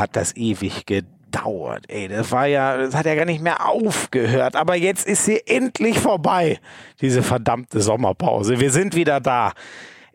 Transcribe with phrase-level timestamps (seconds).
[0.00, 1.84] hat das ewig gedauert.
[1.88, 4.56] Ey, das war ja, das hat ja gar nicht mehr aufgehört.
[4.56, 6.58] Aber jetzt ist sie endlich vorbei,
[7.00, 8.58] diese verdammte Sommerpause.
[8.58, 9.52] Wir sind wieder da.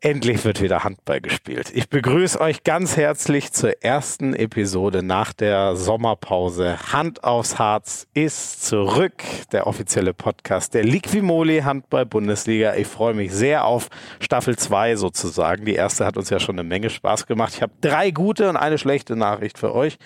[0.02, 1.72] Endlich wird wieder Handball gespielt.
[1.74, 6.78] Ich begrüße euch ganz herzlich zur ersten Episode nach der Sommerpause.
[6.92, 9.24] Hand aufs Harz ist zurück.
[9.52, 12.76] Der offizielle Podcast der Liquimoli Handball Bundesliga.
[12.76, 13.90] Ich freue mich sehr auf
[14.20, 15.66] Staffel 2 sozusagen.
[15.66, 17.54] Die erste hat uns ja schon eine Menge Spaß gemacht.
[17.56, 19.98] Ich habe drei gute und eine schlechte Nachricht für euch.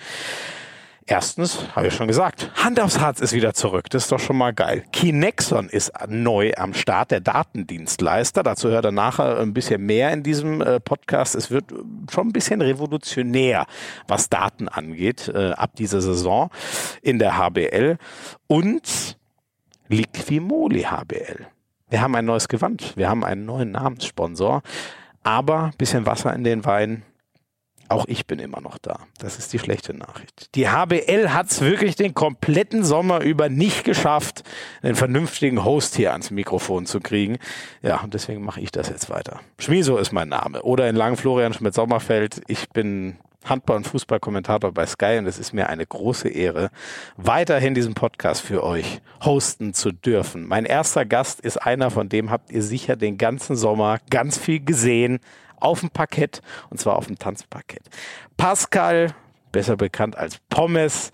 [1.12, 3.90] Erstens, habe ich schon gesagt, Hand aufs Herz ist wieder zurück.
[3.90, 4.84] Das ist doch schon mal geil.
[4.92, 8.44] Kinexon ist neu am Start, der Datendienstleister.
[8.44, 11.34] Dazu hört er nachher ein bisschen mehr in diesem äh, Podcast.
[11.34, 11.64] Es wird
[12.12, 13.66] schon ein bisschen revolutionär,
[14.06, 16.48] was Daten angeht, äh, ab dieser Saison
[17.02, 17.98] in der HBL.
[18.46, 19.18] Und
[19.88, 21.48] Liquimoli HBL.
[21.88, 22.96] Wir haben ein neues Gewand.
[22.96, 24.62] Wir haben einen neuen Namenssponsor.
[25.24, 27.02] Aber bisschen Wasser in den Wein
[27.90, 29.00] auch ich bin immer noch da.
[29.18, 30.54] Das ist die schlechte Nachricht.
[30.54, 34.44] Die HBL hat es wirklich den kompletten Sommer über nicht geschafft,
[34.82, 37.38] einen vernünftigen Host hier ans Mikrofon zu kriegen.
[37.82, 39.40] Ja, und deswegen mache ich das jetzt weiter.
[39.58, 40.62] Schmiso ist mein Name.
[40.62, 42.42] Oder in Lang Florian Schmidt-Sommerfeld.
[42.46, 46.70] Ich bin Handball- und Fußballkommentator bei Sky und es ist mir eine große Ehre,
[47.16, 50.46] weiterhin diesen Podcast für euch hosten zu dürfen.
[50.46, 54.62] Mein erster Gast ist einer, von dem habt ihr sicher den ganzen Sommer ganz viel
[54.62, 55.20] gesehen,
[55.60, 57.82] auf dem Parkett und zwar auf dem Tanzparkett.
[58.36, 59.14] Pascal,
[59.52, 61.12] besser bekannt als Pommes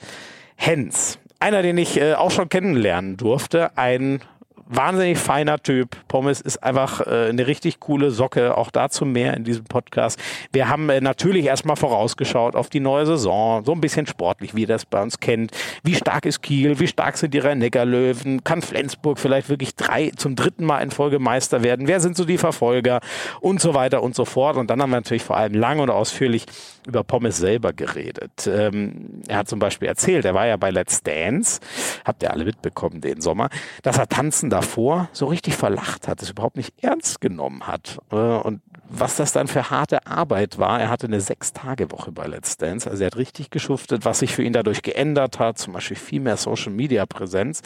[0.56, 1.18] Hens.
[1.38, 4.22] Einer, den ich äh, auch schon kennenlernen durfte, ein
[4.68, 5.96] wahnsinnig feiner Typ.
[6.08, 8.56] Pommes ist einfach äh, eine richtig coole Socke.
[8.56, 10.18] Auch dazu mehr in diesem Podcast.
[10.52, 13.64] Wir haben äh, natürlich erstmal vorausgeschaut auf die neue Saison.
[13.64, 15.52] So ein bisschen sportlich, wie ihr das bei uns kennt.
[15.82, 16.78] Wie stark ist Kiel?
[16.78, 18.44] Wie stark sind die Rhein-Neckar-Löwen?
[18.44, 21.86] Kann Flensburg vielleicht wirklich drei, zum dritten Mal in Folge Meister werden?
[21.86, 23.00] Wer sind so die Verfolger?
[23.40, 24.56] Und so weiter und so fort.
[24.56, 26.46] Und dann haben wir natürlich vor allem lang und ausführlich
[26.86, 28.46] über Pommes selber geredet.
[28.46, 31.60] Ähm, er hat zum Beispiel erzählt, er war ja bei Let's Dance,
[32.04, 33.48] habt ihr alle mitbekommen den Sommer,
[33.82, 37.98] dass er tanzen davor so richtig verlacht hat, es überhaupt nicht ernst genommen hat.
[38.10, 42.56] Äh, und was das dann für harte Arbeit war, er hatte eine Sechs-Tage-Woche bei Let's
[42.56, 45.96] Dance, also er hat richtig geschuftet, was sich für ihn dadurch geändert hat, zum Beispiel
[45.96, 47.60] viel mehr Social-Media-Präsenz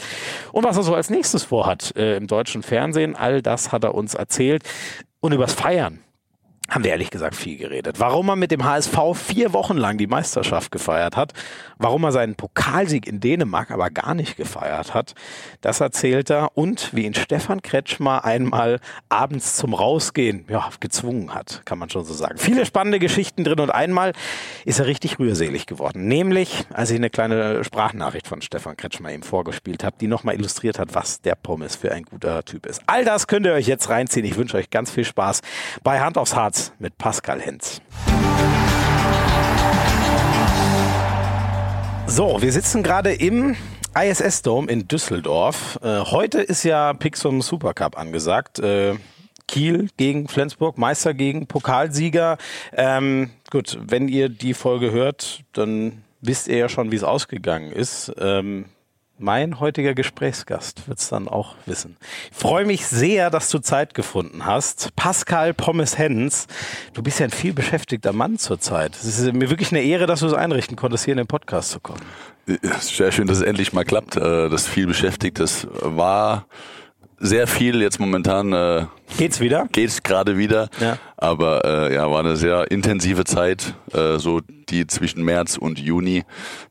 [0.50, 3.95] und was er so als nächstes vorhat äh, im deutschen Fernsehen, all das hat er
[3.95, 4.65] uns erzählt.
[5.21, 6.00] Und übers Feiern,
[6.70, 7.98] haben wir ehrlich gesagt viel geredet.
[7.98, 11.32] Warum er mit dem HSV vier Wochen lang die Meisterschaft gefeiert hat,
[11.78, 15.14] warum er seinen Pokalsieg in Dänemark aber gar nicht gefeiert hat,
[15.60, 21.62] das erzählt er und wie ihn Stefan Kretschmer einmal abends zum Rausgehen ja, gezwungen hat,
[21.64, 22.38] kann man schon so sagen.
[22.38, 24.12] Viele spannende Geschichten drin und einmal
[24.64, 26.06] ist er richtig rührselig geworden.
[26.06, 30.78] Nämlich, als ich eine kleine Sprachnachricht von Stefan Kretschmer ihm vorgespielt habe, die nochmal illustriert
[30.78, 32.81] hat, was der Pommes für ein guter Typ ist.
[32.87, 34.25] All das könnt ihr euch jetzt reinziehen.
[34.25, 35.41] Ich wünsche euch ganz viel Spaß
[35.82, 37.81] bei Hand aufs Harz mit Pascal Henz.
[42.06, 43.56] So, wir sitzen gerade im
[43.94, 45.78] ISS Dome in Düsseldorf.
[45.82, 48.59] Äh, heute ist ja Pixum Supercup angesagt.
[48.59, 48.97] Äh,
[49.47, 52.38] Kiel gegen Flensburg, Meister gegen Pokalsieger.
[52.72, 57.72] Ähm, gut, wenn ihr die Folge hört, dann wisst ihr ja schon, wie es ausgegangen
[57.72, 58.12] ist.
[58.19, 58.66] Ähm,
[59.20, 61.97] mein heutiger Gesprächsgast wird es dann auch wissen.
[62.31, 64.94] Ich freue mich sehr, dass du Zeit gefunden hast.
[64.97, 66.47] Pascal Pommes Hens,
[66.94, 68.97] du bist ja ein viel beschäftigter Mann zurzeit.
[68.97, 71.70] Es ist mir wirklich eine Ehre, dass du es einrichten konntest, hier in den Podcast
[71.70, 72.00] zu kommen.
[72.81, 74.16] Sehr schön, dass es endlich mal klappt.
[74.16, 76.47] Äh, das viel beschäftigt, das war
[77.19, 78.88] sehr viel jetzt momentan.
[79.19, 79.69] Geht's wieder?
[79.72, 80.69] Geht's gerade wieder.
[80.81, 80.98] Ja.
[81.16, 84.41] Aber äh, ja, war eine sehr intensive Zeit, äh, so
[84.71, 86.25] die zwischen März und Juni.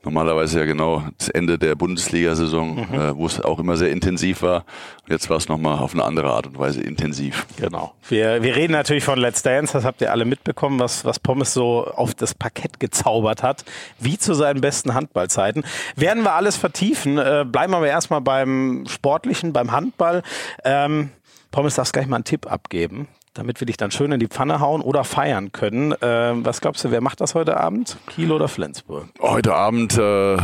[0.03, 2.93] Normalerweise ja genau das Ende der Bundesliga-Saison, mhm.
[2.93, 4.65] äh, wo es auch immer sehr intensiv war.
[5.03, 7.45] Und jetzt war es nochmal auf eine andere Art und Weise intensiv.
[7.57, 7.93] Genau.
[8.07, 11.53] Wir, wir reden natürlich von Let's Dance, das habt ihr alle mitbekommen, was, was Pommes
[11.53, 13.65] so auf das Parkett gezaubert hat,
[13.99, 15.63] wie zu seinen besten Handballzeiten.
[15.95, 20.23] Werden wir alles vertiefen, äh, bleiben aber erstmal beim Sportlichen, beim Handball.
[20.63, 21.11] Ähm,
[21.51, 24.59] Pommes, darfst gleich mal einen Tipp abgeben damit wir dich dann schön in die Pfanne
[24.59, 25.93] hauen oder feiern können.
[26.01, 27.97] Ähm, was glaubst du, wer macht das heute Abend?
[28.07, 29.07] Kiel oder Flensburg?
[29.21, 30.37] Heute Abend äh,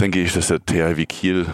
[0.00, 1.46] denke ich, dass der THW Kiel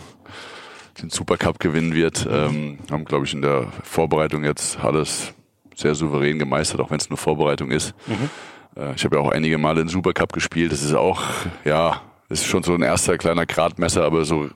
[1.00, 2.26] den Supercup gewinnen wird.
[2.28, 5.32] Ähm, haben, glaube ich, in der Vorbereitung jetzt alles
[5.74, 7.94] sehr souverän gemeistert, auch wenn es nur Vorbereitung ist.
[8.06, 8.30] Mhm.
[8.76, 10.72] Äh, ich habe ja auch einige Male den Supercup gespielt.
[10.72, 11.22] Das ist auch,
[11.64, 14.48] ja, ist schon so ein erster kleiner Gradmesser, aber so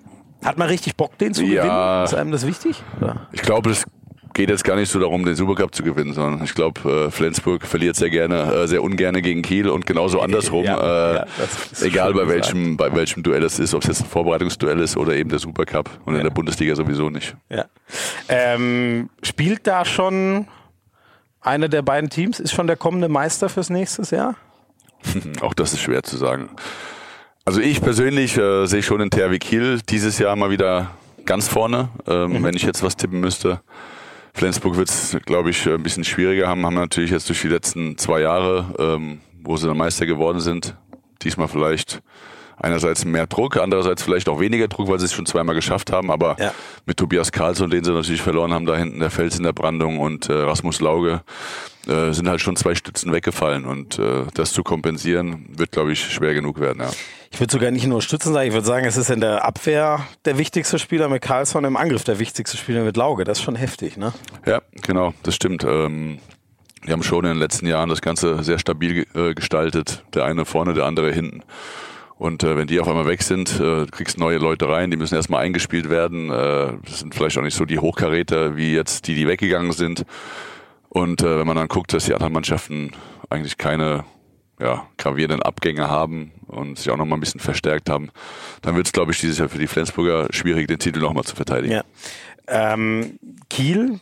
[0.45, 2.05] hat man richtig Bock, den zu ja, gewinnen?
[2.05, 2.83] Ist einem das wichtig?
[3.01, 3.27] Oder?
[3.33, 3.85] Ich glaube, das
[4.37, 7.65] geht jetzt gar nicht so darum, den Supercup zu gewinnen, sondern ich glaube, äh, Flensburg
[7.65, 10.65] verliert sehr gerne, äh, sehr ungerne gegen Kiel und genauso andersrum.
[10.65, 11.27] Ja, äh, ja,
[11.81, 15.15] egal bei welchem, bei welchem Duell es ist, ob es jetzt ein Vorbereitungsduell ist oder
[15.15, 16.21] eben der Supercup und ja.
[16.21, 17.35] in der Bundesliga sowieso nicht.
[18.29, 20.47] Ähm, spielt da schon
[21.41, 22.39] eine der beiden Teams?
[22.39, 24.37] Ist schon der kommende Meister fürs nächste Jahr?
[25.41, 26.51] Auch das ist schwer zu sagen.
[27.47, 30.91] Also ich persönlich äh, sehe schon den THW Kiel dieses Jahr mal wieder
[31.25, 32.43] ganz vorne, ähm, mhm.
[32.45, 33.63] wenn ich jetzt was tippen müsste.
[34.37, 36.67] Flensburg wird es, glaube ich, ein bisschen schwieriger haben.
[36.67, 40.77] Haben natürlich jetzt durch die letzten zwei Jahre, ähm, wo sie dann Meister geworden sind,
[41.23, 42.03] diesmal vielleicht
[42.57, 46.11] einerseits mehr Druck, andererseits vielleicht auch weniger Druck, weil sie es schon zweimal geschafft haben.
[46.11, 46.53] Aber ja.
[46.87, 49.99] mit Tobias Karlsson, den sie natürlich verloren haben, da hinten der Fels in der Brandung
[49.99, 51.23] und äh, Rasmus Lauge,
[51.87, 53.65] äh, sind halt schon zwei Stützen weggefallen.
[53.65, 56.81] Und äh, das zu kompensieren, wird, glaube ich, schwer genug werden.
[56.81, 56.91] Ja.
[57.31, 60.07] Ich würde sogar nicht nur Stützen sagen, ich würde sagen, es ist in der Abwehr
[60.25, 63.25] der wichtigste Spieler mit Karlsson, im Angriff der wichtigste Spieler mit Lauge.
[63.25, 64.13] Das ist schon heftig, ne?
[64.47, 65.65] Ja, genau, das stimmt.
[65.65, 66.19] Ähm,
[66.87, 70.05] die haben schon in den letzten Jahren das Ganze sehr stabil äh, gestaltet.
[70.15, 71.43] Der eine vorne, der andere hinten.
[72.19, 75.15] Und äh, wenn die auf einmal weg sind, äh, kriegst neue Leute rein, die müssen
[75.15, 76.31] erstmal eingespielt werden.
[76.31, 80.05] Äh, das sind vielleicht auch nicht so die Hochkaräter wie jetzt die, die weggegangen sind.
[80.89, 82.93] Und äh, wenn man dann guckt, dass die anderen Mannschaften
[83.29, 84.05] eigentlich keine
[84.59, 88.11] ja, gravierenden Abgänge haben und sich auch nochmal ein bisschen verstärkt haben,
[88.63, 91.37] dann wird es, glaube ich, dieses Jahr für die Flensburger schwierig, den Titel nochmal zu
[91.37, 91.75] verteidigen.
[91.75, 91.85] Ja.
[92.49, 93.19] Ähm,
[93.51, 94.01] Kiel,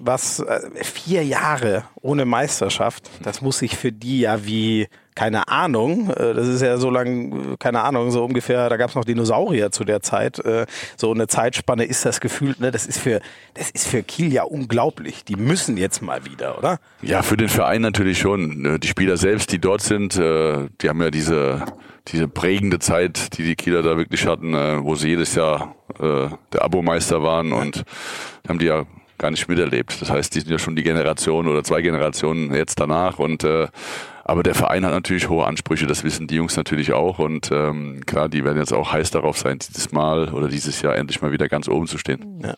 [0.00, 6.10] was äh, vier Jahre ohne Meisterschaft, das muss sich für die ja wie keine Ahnung,
[6.10, 9.04] äh, das ist ja so lang, äh, keine Ahnung, so ungefähr, da gab es noch
[9.04, 10.38] Dinosaurier zu der Zeit.
[10.44, 10.66] Äh,
[10.96, 13.20] so eine Zeitspanne ist das gefühlt, ne, das ist für,
[13.54, 15.24] das ist für Kiel ja unglaublich.
[15.24, 16.78] Die müssen jetzt mal wieder, oder?
[17.02, 18.80] Ja, für den Verein natürlich schon.
[18.80, 21.64] Die Spieler selbst, die dort sind, die haben ja diese,
[22.08, 27.22] diese prägende Zeit, die die Kieler da wirklich hatten, wo sie jedes Jahr der Abomeister
[27.22, 27.84] waren und
[28.48, 28.84] haben die ja
[29.18, 30.00] gar nicht miterlebt.
[30.00, 33.68] Das heißt, die sind ja schon die Generation oder zwei Generationen jetzt danach und äh,
[34.24, 37.18] aber der Verein hat natürlich hohe Ansprüche, das wissen die Jungs natürlich auch.
[37.18, 40.96] Und ähm, klar, die werden jetzt auch heiß darauf sein, dieses Mal oder dieses Jahr
[40.96, 42.40] endlich mal wieder ganz oben zu stehen.
[42.42, 42.54] Ja.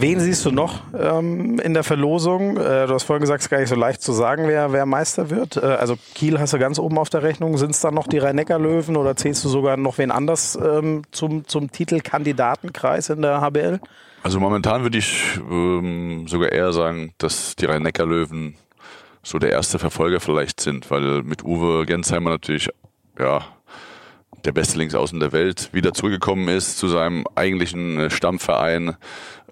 [0.00, 2.56] Wen siehst du noch ähm, in der Verlosung?
[2.56, 4.86] Äh, du hast vorhin gesagt, es ist gar nicht so leicht zu sagen, wer, wer
[4.86, 5.56] Meister wird.
[5.56, 7.56] Äh, also Kiel hast du ganz oben auf der Rechnung.
[7.56, 11.46] Sind es dann noch die Rhein-Neckar-Löwen oder zählst du sogar noch wen anders ähm, zum,
[11.48, 13.80] zum Titelkandidatenkreis in der HBL?
[14.22, 18.54] Also momentan würde ich ähm, sogar eher sagen, dass die Rhein-Neckar-Löwen
[19.22, 22.68] so der erste Verfolger vielleicht sind, weil mit Uwe Gensheimer natürlich,
[23.18, 23.46] ja,
[24.44, 28.96] der beste Linksaußen der Welt wieder zurückgekommen ist zu seinem eigentlichen äh, Stammverein.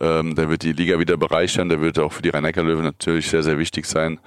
[0.00, 3.42] Ähm, der wird die Liga wieder bereichern, der wird auch für die Rhein-Neckar-Löwen natürlich sehr,
[3.42, 4.20] sehr wichtig sein.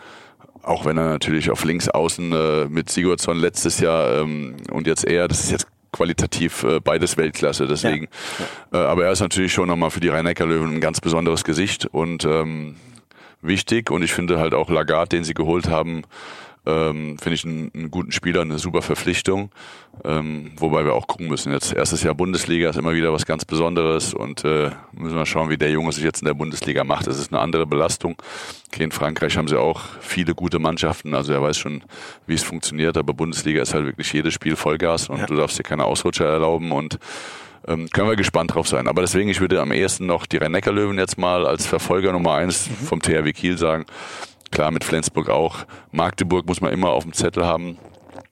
[0.62, 5.27] Auch wenn er natürlich auf Linksaußen äh, mit Sigurdsson letztes Jahr ähm, und jetzt eher,
[5.27, 8.07] das ist jetzt qualitativ äh, beides Weltklasse, deswegen.
[8.71, 8.80] Ja.
[8.80, 8.85] Ja.
[8.85, 12.25] Äh, aber er ist natürlich schon nochmal für die Rhein-Neckar-Löwen ein ganz besonderes Gesicht und
[12.25, 12.75] ähm,
[13.41, 16.03] wichtig und ich finde halt auch Lagarde, den sie geholt haben,
[16.65, 19.51] ähm, finde ich einen, einen, guten Spieler, eine super Verpflichtung.
[20.03, 21.51] Ähm, wobei wir auch gucken müssen.
[21.51, 25.50] Jetzt erstes Jahr Bundesliga ist immer wieder was ganz Besonderes und äh, müssen wir schauen,
[25.50, 27.07] wie der Junge sich jetzt in der Bundesliga macht.
[27.07, 28.15] Das ist eine andere Belastung.
[28.68, 31.83] Okay, in Frankreich haben sie auch viele gute Mannschaften, also er weiß schon,
[32.27, 35.25] wie es funktioniert, aber Bundesliga ist halt wirklich jedes Spiel Vollgas und ja.
[35.25, 37.00] du darfst dir keine Ausrutscher erlauben und
[37.67, 38.88] ähm, können wir gespannt drauf sein.
[38.88, 42.69] Aber deswegen, ich würde am ehesten noch die Rhein-Neckar-Löwen jetzt mal als Verfolger Nummer eins
[42.69, 42.85] mhm.
[42.85, 43.85] vom THW Kiel sagen.
[44.51, 45.65] Klar, mit Flensburg auch.
[45.91, 47.77] Magdeburg muss man immer auf dem Zettel haben.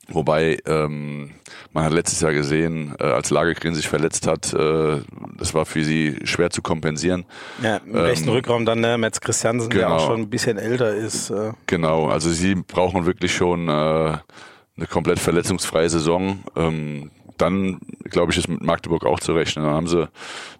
[0.09, 1.31] Wobei ähm,
[1.73, 5.01] man hat letztes Jahr gesehen, äh, als Lagergren sich verletzt hat, äh,
[5.37, 7.25] das war für sie schwer zu kompensieren.
[7.61, 9.87] Ja, im ähm, rechten Rückraum dann ne, Metz Christiansen, genau.
[9.87, 11.29] der auch schon ein bisschen älter ist.
[11.29, 11.51] Äh.
[11.65, 16.39] Genau, also sie brauchen wirklich schon äh, eine komplett verletzungsfreie Saison.
[16.55, 19.65] Ähm, dann, glaube ich, ist mit Magdeburg auch zu rechnen.
[19.65, 20.07] Dann haben sie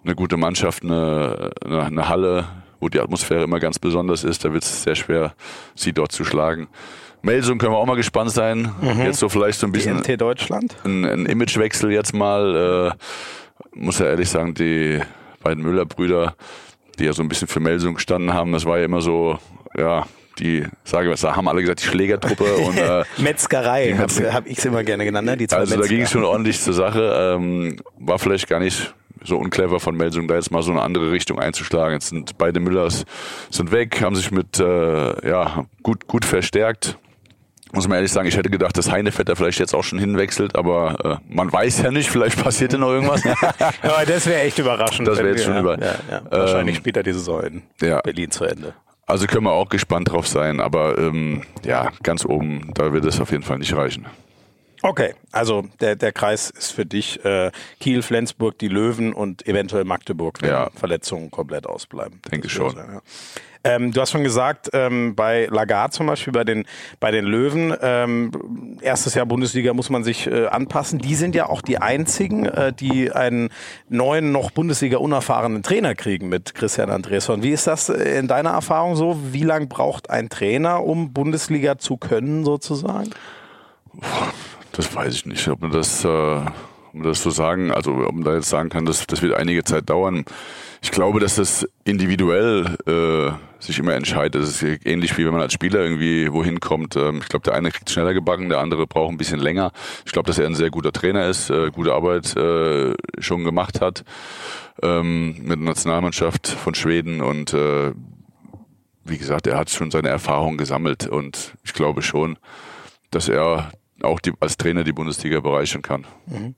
[0.04, 2.46] eine gute Mannschaft, eine, eine, eine Halle,
[2.80, 4.44] wo die Atmosphäre immer ganz besonders ist.
[4.44, 5.34] Da wird es sehr schwer,
[5.74, 6.68] sie dort zu schlagen.
[7.22, 8.72] Melsung können wir auch mal gespannt sein.
[8.80, 9.02] Mhm.
[9.02, 10.02] Jetzt so vielleicht so ein bisschen.
[10.02, 10.76] Die Deutschland?
[10.84, 12.94] Ein, ein Imagewechsel jetzt mal.
[12.94, 12.98] Äh,
[13.72, 15.00] muss ja ehrlich sagen, die
[15.42, 16.34] beiden Müller-Brüder,
[16.98, 19.38] die ja so ein bisschen für Melsung gestanden haben, das war ja immer so,
[19.76, 20.06] ja,
[20.38, 24.58] die, sage was, da haben alle gesagt, die Schlägertruppe und äh, Metzgerei, habe hab ich
[24.58, 25.36] es immer gerne genannt, ne?
[25.36, 25.88] Die zwei also Metzger.
[25.88, 27.36] da ging es schon ordentlich zur Sache.
[27.36, 31.10] Ähm, war vielleicht gar nicht so unclever von Melsung, da jetzt mal so eine andere
[31.10, 31.94] Richtung einzuschlagen.
[31.94, 33.04] Jetzt sind beide Müllers
[33.50, 36.98] sind weg, haben sich mit äh, ja gut gut verstärkt.
[37.72, 41.20] Muss man ehrlich sagen, ich hätte gedacht, dass Heinefetter vielleicht jetzt auch schon hinwechselt, aber
[41.28, 43.22] äh, man weiß ja nicht, vielleicht passiert ja noch irgendwas.
[43.82, 45.06] aber das wäre echt überraschend.
[45.06, 45.78] Das wäre jetzt schon ja, über.
[45.78, 46.22] Ja, ja.
[46.30, 48.00] Wahrscheinlich ähm, später die Saison in ja.
[48.00, 48.72] Berlin zu Ende.
[49.08, 53.20] Also können wir auch gespannt drauf sein, aber ähm, ja, ganz oben, da wird es
[53.20, 54.06] auf jeden Fall nicht reichen.
[54.82, 57.50] Okay, also der, der Kreis ist für dich äh,
[57.80, 60.70] Kiel, Flensburg, die Löwen und eventuell Magdeburg, wenn ja.
[60.74, 62.20] Verletzungen komplett ausbleiben.
[62.30, 62.74] Denke schon.
[62.74, 63.02] Sein, ja.
[63.68, 66.64] Ähm, du hast schon gesagt, ähm, bei Lagarde zum Beispiel, bei den,
[67.00, 70.98] bei den Löwen, ähm, erstes Jahr Bundesliga muss man sich äh, anpassen.
[70.98, 73.50] Die sind ja auch die einzigen, äh, die einen
[73.90, 77.42] neuen, noch Bundesliga unerfahrenen Trainer kriegen mit Christian Andresson.
[77.42, 79.18] Wie ist das äh, in deiner Erfahrung so?
[79.32, 83.10] Wie lange braucht ein Trainer, um Bundesliga zu können, sozusagen?
[84.72, 88.24] Das weiß ich nicht, ob man das, äh, man das so sagen, also ob man
[88.24, 90.24] da jetzt sagen kann, dass das wird einige Zeit dauern.
[90.80, 94.42] Ich glaube, dass das individuell äh, sich immer entscheidet.
[94.42, 96.96] Das ist ähnlich wie wenn man als Spieler irgendwie wohin kommt.
[96.96, 99.72] Ähm, ich glaube, der eine kriegt schneller gebacken, der andere braucht ein bisschen länger.
[100.06, 103.80] Ich glaube, dass er ein sehr guter Trainer ist, äh, gute Arbeit äh, schon gemacht
[103.80, 104.04] hat
[104.82, 107.92] ähm, mit der Nationalmannschaft von Schweden und äh,
[109.04, 112.38] wie gesagt, er hat schon seine Erfahrung gesammelt und ich glaube schon,
[113.10, 116.06] dass er auch die, als Trainer die Bundesliga bereichern kann.
[116.26, 116.54] Mhm.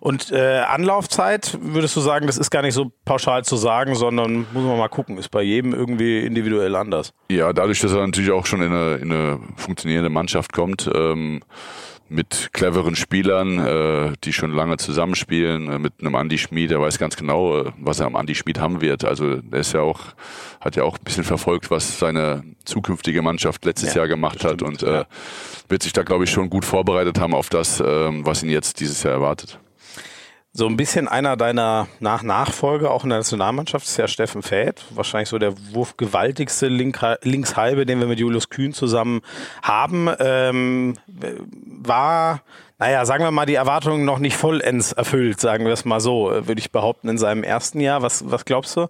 [0.00, 4.46] Und äh, Anlaufzeit, würdest du sagen, das ist gar nicht so pauschal zu sagen, sondern
[4.52, 7.12] muss man mal gucken, ist bei jedem irgendwie individuell anders.
[7.30, 11.42] Ja, dadurch, dass er natürlich auch schon in eine, in eine funktionierende Mannschaft kommt, ähm,
[12.08, 16.98] mit cleveren Spielern, äh, die schon lange zusammenspielen, äh, mit einem Andy Schmid, der weiß
[16.98, 19.04] ganz genau, äh, was er am Andy Schmid haben wird.
[19.04, 20.00] Also er ist ja auch,
[20.60, 24.62] hat ja auch ein bisschen verfolgt, was seine zukünftige Mannschaft letztes ja, Jahr gemacht hat
[24.62, 25.04] und äh,
[25.68, 28.80] wird sich da, glaube ich, schon gut vorbereitet haben auf das, äh, was ihn jetzt
[28.80, 29.58] dieses Jahr erwartet.
[30.56, 34.84] So ein bisschen einer deiner Nach Nachfolger auch in der Nationalmannschaft ist ja Steffen Fäth,
[34.90, 39.22] wahrscheinlich so der wurfgewaltigste Link Linkshalbe, den wir mit Julius Kühn zusammen
[39.64, 40.08] haben.
[40.20, 40.94] Ähm,
[41.64, 42.42] war,
[42.78, 46.30] naja, sagen wir mal, die Erwartungen noch nicht vollends erfüllt, sagen wir es mal so,
[46.30, 48.02] würde ich behaupten, in seinem ersten Jahr.
[48.02, 48.86] Was, was glaubst du?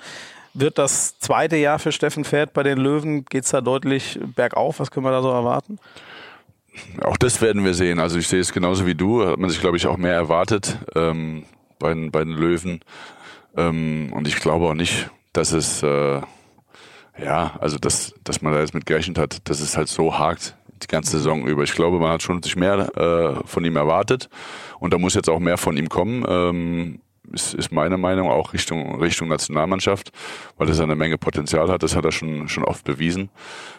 [0.53, 4.81] Wird das zweite Jahr für Steffen Fäth bei den Löwen, geht's da deutlich bergauf?
[4.81, 5.79] Was können wir da so erwarten?
[7.03, 7.99] Auch das werden wir sehen.
[7.99, 9.27] Also ich sehe es genauso wie du.
[9.27, 10.79] Hat man sich, glaube ich, auch mehr erwartet.
[10.95, 11.45] Ähm,
[11.79, 12.81] bei den, bei den Löwen.
[13.57, 16.21] Ähm, und ich glaube auch nicht, dass es, äh,
[17.23, 20.57] ja, also dass, dass man da jetzt mit gerechnet hat, dass es halt so hakt
[20.83, 21.63] die ganze Saison über.
[21.63, 24.29] Ich glaube, man hat schon sich mehr äh, von ihm erwartet
[24.81, 26.25] und da muss jetzt auch mehr von ihm kommen.
[26.29, 27.01] Ähm,
[27.33, 30.11] ist, ist meine Meinung auch Richtung Richtung Nationalmannschaft,
[30.59, 31.83] weil er eine Menge Potenzial hat.
[31.83, 33.31] Das hat er schon schon oft bewiesen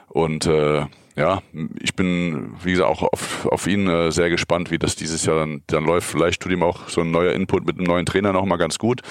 [0.08, 1.42] und äh, ja,
[1.80, 5.38] ich bin, wie gesagt, auch auf, auf ihn äh, sehr gespannt, wie das dieses Jahr
[5.38, 6.10] dann, dann läuft.
[6.10, 8.78] Vielleicht tut ihm auch so ein neuer Input mit einem neuen Trainer noch mal ganz
[8.78, 9.02] gut.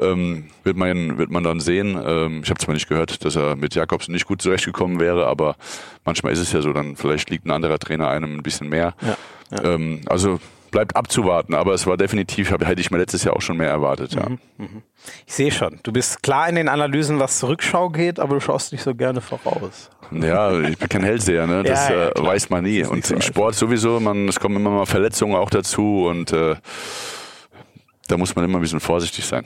[0.00, 2.00] Ähm, wird, man, wird man dann sehen.
[2.02, 5.56] Ähm, ich habe zwar nicht gehört, dass er mit Jakobs nicht gut zurechtgekommen wäre, aber
[6.06, 8.94] manchmal ist es ja so, dann vielleicht liegt ein anderer Trainer einem ein bisschen mehr.
[9.02, 9.16] Ja,
[9.50, 9.74] ja.
[9.74, 10.40] Ähm, also
[10.74, 14.14] bleibt abzuwarten, aber es war definitiv, hätte ich mir letztes Jahr auch schon mehr erwartet.
[14.14, 14.28] Ja.
[14.28, 14.82] Mhm, mhm.
[15.24, 18.72] Ich sehe schon, du bist klar in den Analysen, was Zurückschau geht, aber du schaust
[18.72, 19.88] nicht so gerne voraus.
[20.10, 21.62] Ja, ich bin kein Hellseher, ne?
[21.62, 22.84] das ja, ja, äh, weiß man nie.
[22.84, 26.56] Und so im Sport sowieso, man, es kommen immer mal Verletzungen auch dazu und äh,
[28.08, 29.44] da muss man immer ein bisschen vorsichtig sein.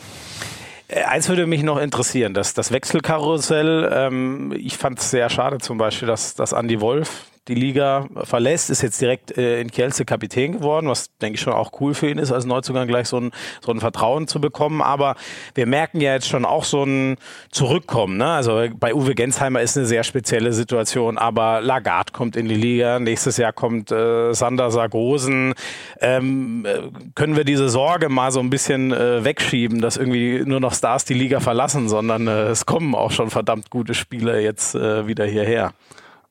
[0.89, 3.91] Äh, eins würde mich noch interessieren, das, das Wechselkarussell.
[3.93, 8.71] Ähm, ich fand es sehr schade zum Beispiel, dass, dass Andy Wolf die Liga verlässt,
[8.71, 12.09] ist jetzt direkt äh, in Kielce Kapitän geworden, was denke ich schon auch cool für
[12.09, 13.31] ihn ist, als Neuzugang gleich so ein,
[13.65, 14.83] so ein Vertrauen zu bekommen.
[14.83, 15.17] Aber
[15.55, 17.17] wir merken ja jetzt schon auch so ein
[17.51, 18.19] Zurückkommen.
[18.19, 18.27] Ne?
[18.27, 22.99] Also bei Uwe Gensheimer ist eine sehr spezielle Situation, aber Lagarde kommt in die Liga,
[22.99, 25.55] nächstes Jahr kommt äh, Sander Sargosen.
[26.01, 30.61] Ähm, äh, können wir diese Sorge mal so ein bisschen äh, wegschieben, dass irgendwie nur
[30.61, 34.75] noch Stars die Liga verlassen, sondern äh, es kommen auch schon verdammt gute Spieler jetzt
[34.75, 35.73] äh, wieder hierher.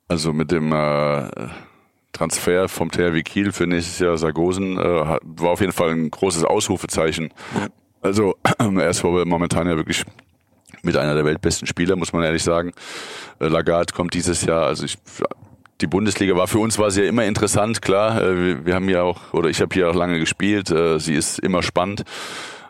[0.08, 1.30] Also mit dem äh,
[2.14, 6.44] Transfer vom THW Kiel für nächstes Jahr Sargosen äh, war auf jeden Fall ein großes
[6.44, 7.30] Ausrufezeichen.
[8.02, 10.04] Also er ist momentan ja wirklich
[10.82, 12.74] mit einer der weltbesten Spieler, muss man ehrlich sagen.
[13.40, 14.98] Äh, Lagarde kommt dieses Jahr, also ich,
[15.82, 18.22] die Bundesliga war für uns war sie ja immer interessant, klar.
[18.22, 21.16] Äh, wir, wir haben ja auch, oder ich habe hier auch lange gespielt, äh, sie
[21.16, 22.04] ist immer spannend.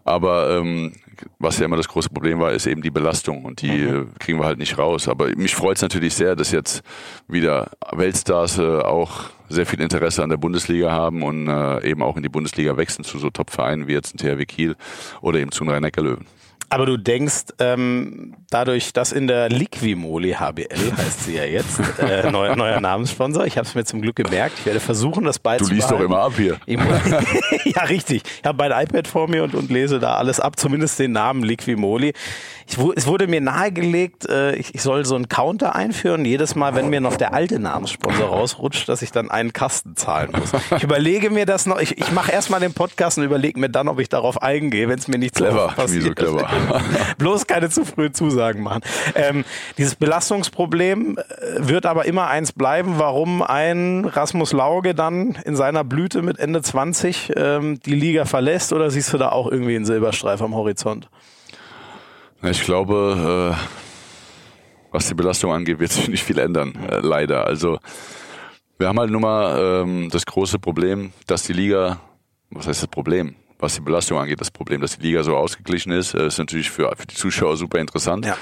[0.04, 0.94] Aber ähm,
[1.40, 4.10] was ja immer das große Problem war, ist eben die Belastung und die mhm.
[4.20, 5.08] kriegen wir halt nicht raus.
[5.08, 6.82] Aber mich freut es natürlich sehr, dass jetzt
[7.28, 12.18] wieder Weltstars äh, auch sehr viel Interesse an der Bundesliga haben und äh, eben auch
[12.18, 14.76] in die Bundesliga wechseln zu so Top-Vereinen wie jetzt ein THW Kiel
[15.22, 16.26] oder eben zu den Rhein-Neckar-Löwen.
[16.70, 22.30] Aber du denkst, ähm, dadurch, dass in der Liquimoli HBL heißt sie ja jetzt, äh,
[22.30, 25.70] neuer, neuer Namenssponsor, ich habe es mir zum Glück gemerkt, ich werde versuchen, das beizubehalten.
[25.70, 26.58] Du liest doch immer ab hier.
[27.66, 28.24] ja, richtig.
[28.26, 31.44] Ich habe mein iPad vor mir und, und lese da alles ab, zumindest den Namen
[31.44, 32.14] Liquimoli
[32.70, 36.76] ich, es wurde mir nahegelegt, äh, ich, ich soll so einen Counter einführen, jedes Mal,
[36.76, 40.52] wenn mir noch der alte Namenssponsor rausrutscht, dass ich dann einen Kasten zahlen muss.
[40.76, 43.88] Ich überlege mir das noch, ich, ich mache erstmal den Podcast und überlege mir dann,
[43.88, 46.04] ob ich darauf eingehe, wenn es mir nichts clever, passiert.
[46.04, 46.50] So clever.
[47.18, 48.82] Bloß keine zu frühen Zusagen machen.
[49.16, 49.46] Ähm,
[49.78, 51.24] dieses Belastungsproblem äh,
[51.60, 56.62] wird aber immer eins bleiben, warum ein Rasmus Lauge dann in seiner Blüte mit Ende
[56.62, 61.10] 20 ähm, die Liga verlässt oder siehst du da auch irgendwie einen Silberstreif am Horizont?
[62.44, 63.78] Ich glaube, äh,
[64.92, 67.46] was die Belastung angeht, wird sich nicht viel ändern, äh, leider.
[67.46, 67.80] Also
[68.78, 72.00] wir haben halt nun mal ähm, das große Problem, dass die Liga,
[72.52, 73.36] was heißt das Problem?
[73.60, 76.70] Was die Belastung angeht, das Problem, dass die Liga so ausgeglichen ist, äh, ist natürlich
[76.70, 78.26] für, für die Zuschauer super interessant.
[78.26, 78.38] Ja.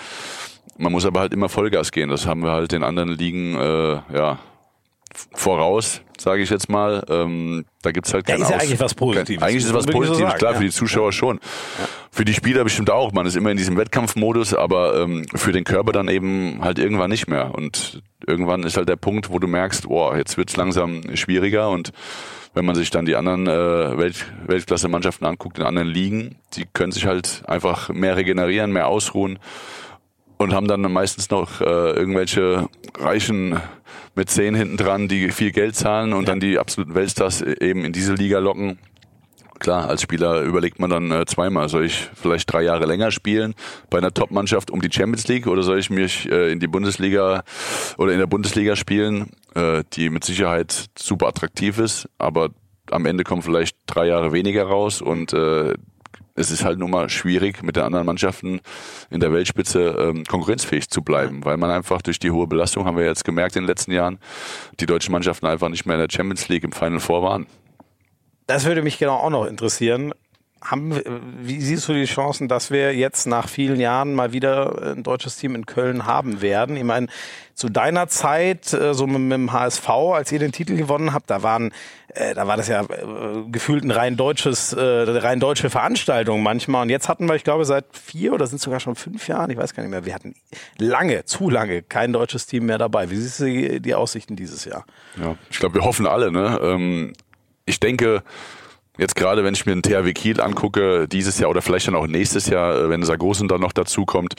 [0.78, 2.10] Man muss aber halt immer Vollgas gehen.
[2.10, 4.40] Das haben wir halt in anderen Ligen, äh, ja,
[5.34, 7.04] voraus, sage ich jetzt mal.
[7.10, 9.42] Ähm, da gibt's halt keine ja, ist ja eigentlich was Positives.
[9.42, 10.58] Eigentlich ist es was Positives, so sagen, klar, ja.
[10.58, 11.38] für die Zuschauer schon.
[11.38, 11.88] Ja.
[12.12, 13.12] Für die Spieler bestimmt auch.
[13.12, 17.10] Man ist immer in diesem Wettkampfmodus, aber ähm, für den Körper dann eben halt irgendwann
[17.10, 17.54] nicht mehr.
[17.54, 21.92] Und irgendwann ist halt der Punkt, wo du merkst, boah, jetzt wird's langsam schwieriger und
[22.56, 26.92] wenn man sich dann die anderen äh, Welt Weltklasse-Mannschaften anguckt, in anderen Ligen, die können
[26.92, 29.38] sich halt einfach mehr regenerieren, mehr ausruhen
[30.38, 33.60] und haben dann meistens noch äh, irgendwelche reichen
[34.16, 36.28] mit zehn hinten dran, die viel Geld zahlen und ja.
[36.28, 38.80] dann die absoluten Weltstars eben in diese Liga locken.
[39.60, 43.56] Klar, als Spieler überlegt man dann äh, zweimal, soll ich vielleicht drei Jahre länger spielen
[43.90, 47.44] bei einer Top-Mannschaft um die Champions League oder soll ich mich äh, in die Bundesliga
[47.98, 52.50] oder in der Bundesliga spielen, äh, die mit Sicherheit super attraktiv ist, aber
[52.92, 55.74] am Ende kommen vielleicht drei Jahre weniger raus und äh,
[56.36, 58.60] es ist halt nun mal schwierig, mit den anderen Mannschaften
[59.10, 62.98] in der Weltspitze ähm, konkurrenzfähig zu bleiben, weil man einfach durch die hohe Belastung, haben
[62.98, 64.20] wir jetzt gemerkt in den letzten Jahren,
[64.82, 67.48] die deutschen Mannschaften einfach nicht mehr in der Champions League im Final Four waren.
[68.48, 70.14] Das würde mich genau auch noch interessieren.
[70.64, 71.00] Haben,
[71.42, 75.36] wie siehst du die Chancen, dass wir jetzt nach vielen Jahren mal wieder ein deutsches
[75.38, 76.76] Team in Köln haben werden?
[76.76, 77.08] Ich meine,
[77.54, 81.44] zu deiner Zeit, äh, so mit, dem HSV, als ihr den Titel gewonnen habt, da
[81.44, 81.72] waren,
[82.08, 86.82] äh, da war das ja äh, gefühlt ein rein deutsches, rein deutsche Veranstaltung manchmal.
[86.82, 89.58] Und jetzt hatten wir, ich glaube, seit vier oder sind sogar schon fünf Jahren, ich
[89.58, 90.34] weiß gar nicht mehr, wir hatten
[90.80, 93.12] lange, zu lange kein deutsches Team mehr dabei.
[93.12, 94.86] Wie siehst du die, die Aussichten dieses Jahr?
[95.22, 96.32] Ja, ich glaube, wir hoffen alle.
[96.32, 96.60] Ne?
[96.62, 97.14] Ähm,
[97.66, 98.24] ich denke,
[98.98, 102.08] Jetzt gerade, wenn ich mir den THW Kiel angucke, dieses Jahr oder vielleicht dann auch
[102.08, 104.36] nächstes Jahr, äh, wenn Sargosen dann noch dazu kommt,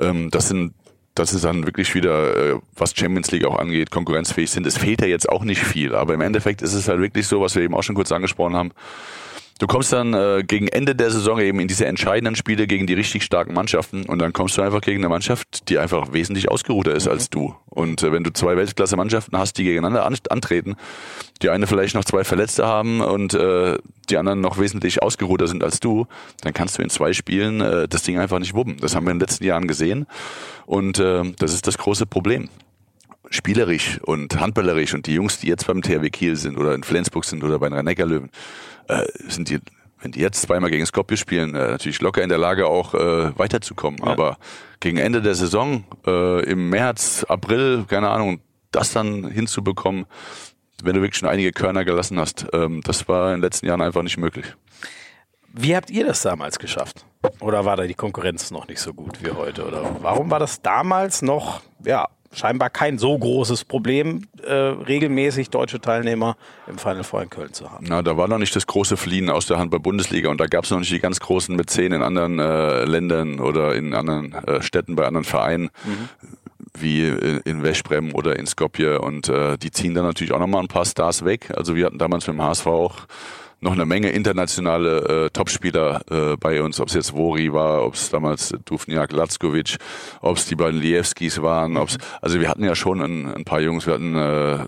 [0.00, 0.72] ähm, das sind
[1.14, 4.66] das ist dann wirklich wieder, äh, was Champions League auch angeht, konkurrenzfähig sind.
[4.66, 7.40] Es fehlt ja jetzt auch nicht viel, aber im Endeffekt ist es halt wirklich so,
[7.40, 8.70] was wir eben auch schon kurz angesprochen haben.
[9.58, 12.94] Du kommst dann äh, gegen Ende der Saison eben in diese entscheidenden Spiele gegen die
[12.94, 16.94] richtig starken Mannschaften und dann kommst du einfach gegen eine Mannschaft, die einfach wesentlich ausgeruhter
[16.94, 17.12] ist mhm.
[17.12, 17.56] als du.
[17.66, 20.76] Und äh, wenn du zwei Weltklasse-Mannschaften hast, die gegeneinander an antreten,
[21.42, 25.64] die eine vielleicht noch zwei Verletzte haben und äh, die anderen noch wesentlich ausgeruhter sind
[25.64, 26.06] als du,
[26.42, 28.76] dann kannst du in zwei Spielen äh, das Ding einfach nicht wubben.
[28.80, 30.06] Das haben wir in den letzten Jahren gesehen
[30.66, 32.48] und äh, das ist das große Problem
[33.30, 37.24] spielerisch und handballerisch und die Jungs, die jetzt beim THW Kiel sind oder in Flensburg
[37.24, 38.30] sind oder bei den Rhein-Neckar-Löwen,
[38.88, 39.60] äh, sind die,
[40.00, 43.38] wenn die jetzt zweimal gegen Skopje spielen, äh, natürlich locker in der Lage auch äh,
[43.38, 44.00] weiterzukommen.
[44.02, 44.12] Ja.
[44.12, 44.38] Aber
[44.80, 50.06] gegen Ende der Saison, äh, im März, April, keine Ahnung, das dann hinzubekommen,
[50.82, 53.80] wenn du wirklich schon einige Körner gelassen hast, ähm, das war in den letzten Jahren
[53.80, 54.46] einfach nicht möglich.
[55.52, 57.04] Wie habt ihr das damals geschafft?
[57.40, 59.66] Oder war da die Konkurrenz noch nicht so gut wie heute?
[59.66, 65.80] Oder warum war das damals noch, ja, scheinbar kein so großes Problem, äh, regelmäßig deutsche
[65.80, 66.36] Teilnehmer
[66.66, 67.86] im Final Four in Köln zu haben.
[67.88, 70.70] Na, da war noch nicht das große Fliehen aus der Handball-Bundesliga und da gab es
[70.70, 74.96] noch nicht die ganz großen Mäzen in anderen äh, Ländern oder in anderen äh, Städten
[74.96, 75.70] bei anderen Vereinen.
[75.84, 76.08] Mhm.
[76.78, 80.68] wie in Westbrem oder in Skopje und äh, die ziehen dann natürlich auch nochmal ein
[80.68, 81.50] paar Stars weg.
[81.56, 82.96] Also wir hatten damals mit dem HSV auch
[83.60, 87.94] noch eine Menge internationale äh, Topspieler äh, bei uns, ob es jetzt Wori war, ob
[87.94, 89.78] es damals Dufniak Latzkovic,
[90.20, 93.60] ob es die beiden Liewskis waren, ob's, also wir hatten ja schon ein, ein paar
[93.60, 94.58] Jungs, wir hatten äh,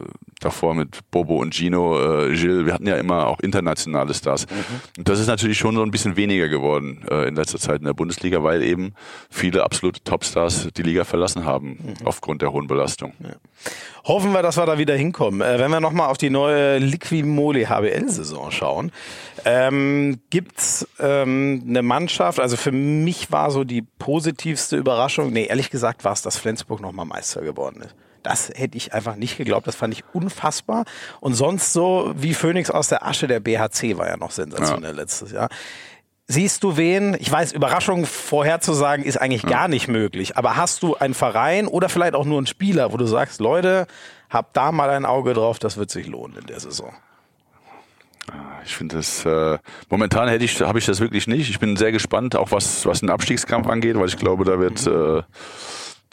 [0.41, 4.47] davor mit Bobo und Gino, äh, Gilles, wir hatten ja immer auch internationale Stars.
[4.47, 4.81] Mhm.
[4.99, 7.87] Und das ist natürlich schon so ein bisschen weniger geworden äh, in letzter Zeit in
[7.87, 8.95] der Bundesliga, weil eben
[9.31, 12.07] viele absolute Topstars die Liga verlassen haben mhm.
[12.07, 13.13] aufgrund der hohen Belastung.
[13.21, 13.35] Ja.
[14.05, 15.41] Hoffen wir, dass wir da wieder hinkommen.
[15.43, 18.93] Äh, wenn wir nochmal auf die neue Liquimole HBL-Saison schauen,
[19.45, 25.71] ähm, gibt's ähm, eine Mannschaft, also für mich war so die positivste Überraschung, nee, ehrlich
[25.71, 27.95] gesagt war es, dass Flensburg nochmal Meister geworden ist.
[28.23, 29.67] Das hätte ich einfach nicht geglaubt.
[29.67, 30.85] Das fand ich unfassbar.
[31.21, 34.97] Und sonst so wie Phoenix aus der Asche, der BHC war ja noch sensationell ja.
[34.97, 35.49] letztes Jahr.
[36.27, 37.17] Siehst du wen?
[37.19, 40.37] Ich weiß, Überraschung vorherzusagen ist eigentlich gar nicht möglich.
[40.37, 43.89] Aber hast du einen Verein oder vielleicht auch nur einen Spieler, wo du sagst, Leute,
[44.29, 46.93] hab da mal ein Auge drauf, das wird sich lohnen in der Saison?
[48.65, 51.51] Ich finde das äh, momentan hätte ich habe ich das wirklich nicht.
[51.51, 54.87] Ich bin sehr gespannt, auch was was den Abstiegskampf angeht, weil ich glaube, da wird
[54.87, 55.23] äh,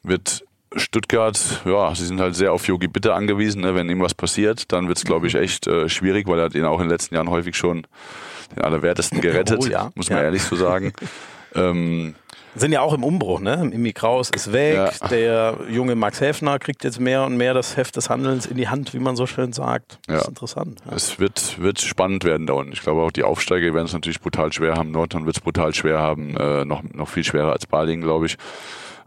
[0.02, 0.47] wird
[0.80, 3.62] Stuttgart, ja, sie sind halt sehr auf Yogi Bitte angewiesen.
[3.62, 3.76] Ne?
[3.76, 6.56] Wenn ihm was passiert, dann wird es, glaube ich, echt äh, schwierig, weil er hat
[6.56, 7.86] ihn auch in den letzten Jahren häufig schon
[8.56, 9.92] den Allerwertesten gerettet, oh, ja.
[9.96, 10.26] muss man ja.
[10.26, 10.94] ehrlich so sagen.
[11.56, 12.16] ähm,
[12.56, 13.70] sind ja auch im Umbruch, ne?
[13.72, 15.08] Imi Kraus ist weg, ja.
[15.10, 18.68] der junge Max Häfner kriegt jetzt mehr und mehr das Heft des Handelns in die
[18.68, 20.00] Hand, wie man so schön sagt.
[20.08, 20.22] Das ja.
[20.22, 20.82] ist interessant.
[20.90, 20.96] Ja.
[20.96, 22.74] Es wird, wird spannend werden da unten.
[22.74, 24.90] Ich glaube auch die Aufsteiger werden es natürlich brutal schwer haben.
[24.90, 28.38] Nordhorn wird es brutal schwer haben, äh, noch, noch viel schwerer als Balingen, glaube ich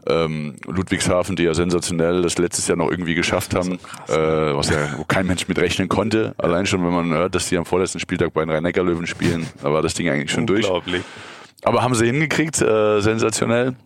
[0.06, 4.70] ähm, Ludwigshafen, die ja sensationell das letztes Jahr noch irgendwie geschafft haben, so äh, was
[4.70, 6.34] ja wo kein Mensch mit rechnen konnte.
[6.38, 9.72] Allein schon, wenn man hört, dass die am vorletzten Spieltag bei den Rhein-Neckar-Löwen spielen, da
[9.72, 10.66] war das Ding eigentlich schon durch.
[11.62, 13.76] Aber haben sie hingekriegt, äh, sensationell.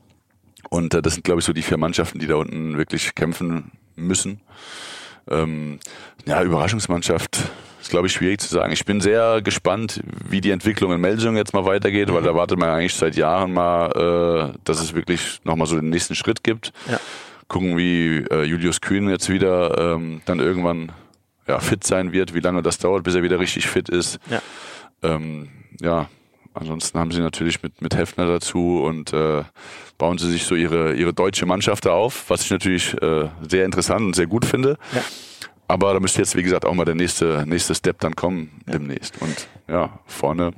[0.70, 3.72] Und äh, das sind, glaube ich, so die vier Mannschaften, die da unten wirklich kämpfen
[3.96, 4.40] müssen.
[5.28, 5.78] Ähm,
[6.26, 7.50] ja, Überraschungsmannschaft
[7.84, 8.72] ist, glaube ich, schwierig zu sagen.
[8.72, 12.58] Ich bin sehr gespannt, wie die Entwicklung in Melsung jetzt mal weitergeht, weil da wartet
[12.58, 16.72] man eigentlich seit Jahren mal, äh, dass es wirklich nochmal so den nächsten Schritt gibt.
[16.90, 16.98] Ja.
[17.46, 20.92] Gucken, wie äh, Julius Kühn jetzt wieder ähm, dann irgendwann
[21.46, 24.18] ja, fit sein wird, wie lange das dauert, bis er wieder richtig fit ist.
[24.30, 24.40] Ja.
[25.02, 25.50] Ähm,
[25.82, 26.08] ja,
[26.54, 29.42] ansonsten haben sie natürlich mit, mit Hefner dazu und äh,
[29.98, 33.66] bauen sie sich so ihre, ihre deutsche Mannschaft da auf, was ich natürlich äh, sehr
[33.66, 34.78] interessant und sehr gut finde.
[34.94, 35.02] Ja.
[35.68, 39.20] Aber da müsste jetzt, wie gesagt, auch mal der nächste, nächste Step dann kommen demnächst.
[39.22, 40.52] Und ja, vorne,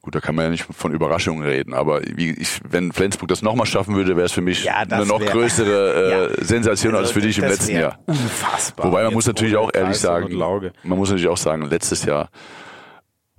[0.00, 3.42] gut, da kann man ja nicht von Überraschungen reden, aber wie ich, wenn Flensburg das
[3.42, 5.94] nochmal schaffen würde, wäre es für mich Ja, eine noch wär- größere
[6.36, 6.44] äh, Ja.
[6.44, 7.98] Sensation als Also, für dich im letzten Jahr.
[8.06, 8.86] Unfassbar.
[8.86, 12.30] Wobei man Jetzt muss natürlich auch ehrlich sagen, man muss natürlich auch sagen, letztes Jahr,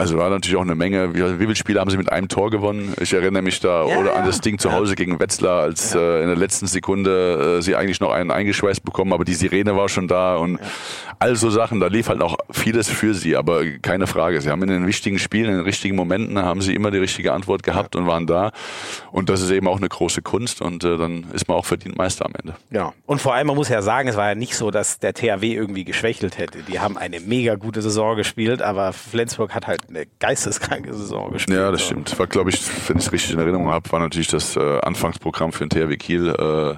[0.02, 2.96] also war natürlich auch eine Menge, wie, viele Spiele haben sie mit einem Tor gewonnen?
[3.00, 4.26] Ich erinnere mich da Ja, oder an ja.
[4.26, 8.00] das Ding zu Hause gegen Wetzlar, als äh, in der letzten Sekunde äh, sie eigentlich
[8.00, 10.60] noch einen eingeschweißt bekommen, aber die Sirene war schon da und
[11.20, 14.42] all so Sachen, da lief halt auch vieles für sie, aber keine Frage.
[14.42, 17.34] Sie haben in den wichtigen Spielen, in den richtigen Momenten, haben sie immer die richtige
[17.34, 18.54] Antwort gehabt und waren da
[19.12, 21.96] und das ist eben auch eine große Kunst und äh, dann ist man auch verdient
[21.96, 22.56] Meister am Ende.
[22.72, 25.14] Ja, und vor allem, man muss ja sagen, es war ja nicht so, dass der
[25.14, 26.64] THW irgendwie geschwächelt hätte.
[26.64, 31.58] Die haben eine mega gute Saison gespielt, aber Flensburg hat halt eine geisteskranke Saison gespielt.
[31.58, 32.18] Ja, das stimmt.
[32.18, 35.52] War, glaube ich, wenn ich es richtig in Erinnerung habe, war natürlich das äh, Anfangsprogramm
[35.52, 36.76] für den THW Kiel äh,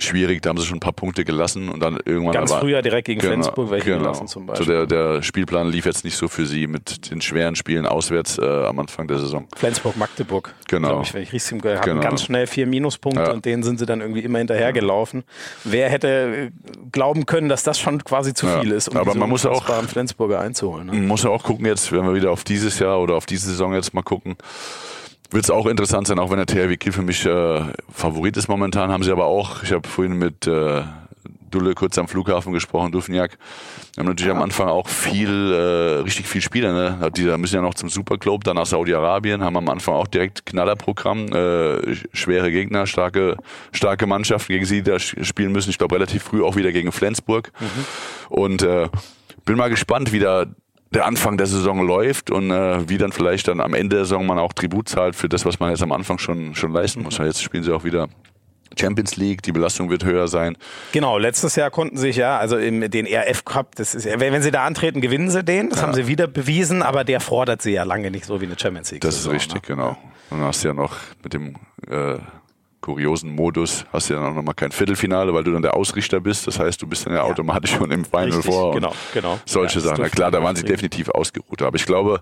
[0.00, 0.42] schwierig.
[0.42, 3.06] Da haben sie schon ein paar Punkte gelassen und dann irgendwann Ganz aber, früher direkt
[3.06, 4.66] gegen Flensburg welche gelassen zum Beispiel.
[4.66, 8.38] So der, der Spielplan lief jetzt nicht so für sie mit den schweren Spielen auswärts
[8.38, 9.46] äh, am Anfang der Saison.
[9.56, 10.54] Flensburg-Magdeburg.
[10.68, 10.88] Genau.
[10.88, 12.02] Glaub ich, wenn ich richtig im Ge- hatten Genau.
[12.02, 13.32] ganz schnell vier Minuspunkte Ja.
[13.32, 15.24] und denen sind sie dann irgendwie immer hinterhergelaufen.
[15.64, 16.50] Wer hätte äh,
[16.92, 18.60] glauben können, dass das schon quasi zu Ja.
[18.60, 20.86] viel ist, um Aber man muss auch- Flensburger einzuholen.
[20.86, 20.92] Ne?
[20.92, 23.48] Man muss ja auch gucken jetzt, wenn wir wieder auf dieses Jahr oder auf diese
[23.50, 24.36] Saison jetzt mal gucken,
[25.30, 27.60] wird es auch interessant sein, auch wenn der THW Kiel für mich äh,
[27.92, 30.82] Favorit ist momentan, haben sie aber auch, ich habe vorhin mit äh,
[31.50, 33.36] Dulle kurz am Flughafen gesprochen, Dufniak,
[33.98, 37.10] haben natürlich am Anfang auch viel, äh, richtig viel Spieler, ne?
[37.10, 40.46] Die da müssen ja noch zum Superclub, dann nach Saudi-Arabien, haben am Anfang auch direkt
[40.46, 43.36] Knallerprogramm, äh, schwere Gegner, starke,
[43.72, 45.70] starke Mannschaften, gegen sie da spielen müssen.
[45.70, 47.52] Ich glaube relativ früh auch wieder gegen Flensburg.
[48.28, 48.88] Und äh,
[49.44, 50.46] bin mal gespannt, wie da
[50.92, 54.26] der Anfang der Saison läuft und äh, wie dann vielleicht dann am Ende der Saison
[54.26, 57.18] man auch Tribut zahlt für das, was man jetzt am Anfang schon, schon leisten muss.
[57.18, 58.08] Jetzt spielen sie auch wieder
[58.78, 60.56] Champions League, die Belastung wird höher sein.
[60.92, 64.32] Genau, letztes Jahr konnten sich ja, also im, den RF Cup, das ist ja, wenn,
[64.32, 65.70] wenn sie da antreten, gewinnen sie den.
[65.70, 68.58] Das haben sie wieder bewiesen, aber der fordert sie ja lange nicht so wie eine
[68.58, 69.02] Champions League.
[69.02, 69.62] Das ist richtig, ne?
[69.66, 69.96] genau.
[70.30, 71.56] Und dann hast du ja noch mit dem
[71.88, 72.18] äh,
[72.90, 76.46] kuriosen Modus, hast du ja noch mal kein Viertelfinale, weil du dann der Ausrichter bist.
[76.46, 78.74] Das heißt, du bist dann ja, automatisch schon im Final Richtig, vor.
[78.74, 79.38] genau, genau.
[79.46, 80.02] Solche Ja, Sachen.
[80.02, 81.62] Na klar, da waren sie definitiv ausgeruht.
[81.62, 82.20] Aber ich glaube,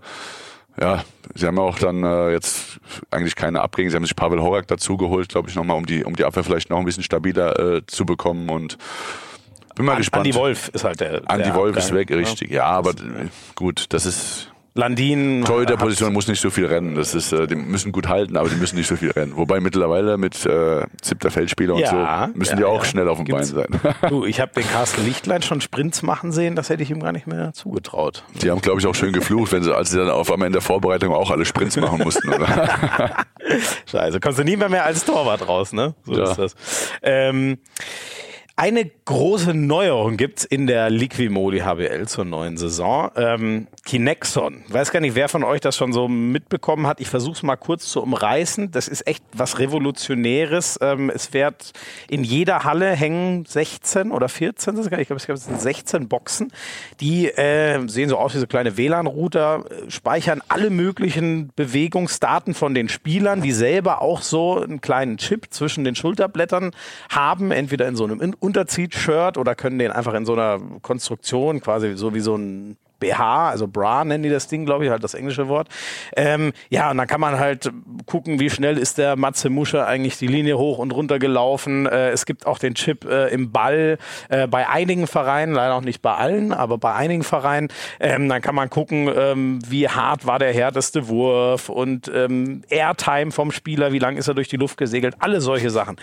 [0.81, 1.03] ja,
[1.35, 2.79] sie haben auch dann äh, jetzt
[3.11, 3.91] eigentlich keine Abgänge.
[3.91, 6.71] Sie haben sich Pavel Horak dazugeholt, glaube ich, nochmal, um die, um die Abwehr vielleicht
[6.71, 8.49] noch ein bisschen stabiler äh, zu bekommen.
[8.51, 8.79] Und
[9.75, 10.27] bin mal gespannt.
[10.27, 11.23] Andi Wolf ist halt der.
[11.27, 12.17] Andi der Wolf ist Abgang, weg, ne?
[12.19, 12.51] richtig.
[12.51, 15.45] Ja, aber äh, gut, das ist Landin.
[15.45, 16.95] Torhüterposition muss nicht so viel rennen.
[16.95, 19.33] Das ist, äh, die müssen gut halten, aber die müssen nicht so viel rennen.
[19.37, 22.85] Wobei mittlerweile mit äh, siebter Feldspieler und Ja, so müssen ja, die auch ja.
[22.85, 23.95] schnell auf dem Gibt's- Bein sein.
[24.09, 27.11] Du, ich habe den Carsten Lichtlein schon Sprints machen sehen, das hätte ich ihm gar
[27.11, 28.23] nicht mehr zugetraut.
[28.41, 30.53] Die haben, glaube ich, auch schön geflucht, wenn sie, als sie dann auf einmal in
[30.53, 32.29] der Vorbereitung auch alle Sprints machen mussten.
[32.29, 32.47] Oder?
[33.87, 35.95] Scheiße, kommst du nie mehr, mehr als Torwart raus, ne?
[36.05, 36.55] So ist das.
[37.03, 37.59] Ähm,
[38.59, 43.09] eine große Neuerung gibt's in der Liquimodi HBL zur neuen Saison.
[43.15, 44.65] Ähm, Kinexon.
[44.69, 47.01] Weiß gar nicht, wer von euch das schon so mitbekommen hat.
[47.01, 48.73] Ich versuche es mal kurz zu umreißen.
[48.73, 50.77] Das ist echt was Revolutionäres.
[50.83, 51.73] Ähm, es wird
[52.11, 55.61] in jeder Halle hängen 16 oder 14, das ist gar nicht- ich glaube, es gibt
[55.61, 56.51] 16 Boxen.
[57.01, 62.75] Die äh, sehen so aus wie so kleine WLAN-Router, äh, speichern alle möglichen Bewegungsdaten von
[62.75, 66.73] den Spielern, die selber auch so einen kleinen Chip zwischen den Schulterblättern
[67.09, 71.61] haben, entweder in so einem In- Unterzieht-Shirt oder können den einfach in so einer Konstruktion,
[71.61, 75.05] quasi so wie so ein BH, also Bra nennen die das Ding, glaube ich, halt
[75.05, 75.69] das englische Wort.
[76.17, 77.71] Ähm, ja, und dann kann man halt
[78.07, 81.87] gucken, wie schnell ist der Matze Musche eigentlich die Linie hoch und runter gelaufen.
[81.87, 85.83] Äh, es gibt auch den Chip äh, im Ball äh, bei einigen Vereinen, leider auch
[85.83, 87.69] nicht bei allen, aber bei einigen Vereinen.
[88.01, 93.31] Ähm, dann kann man gucken, ähm, wie hart war der härteste Wurf und ähm, Airtime
[93.31, 95.97] vom Spieler, wie lang ist er durch die Luft gesegelt, alle solche Sachen.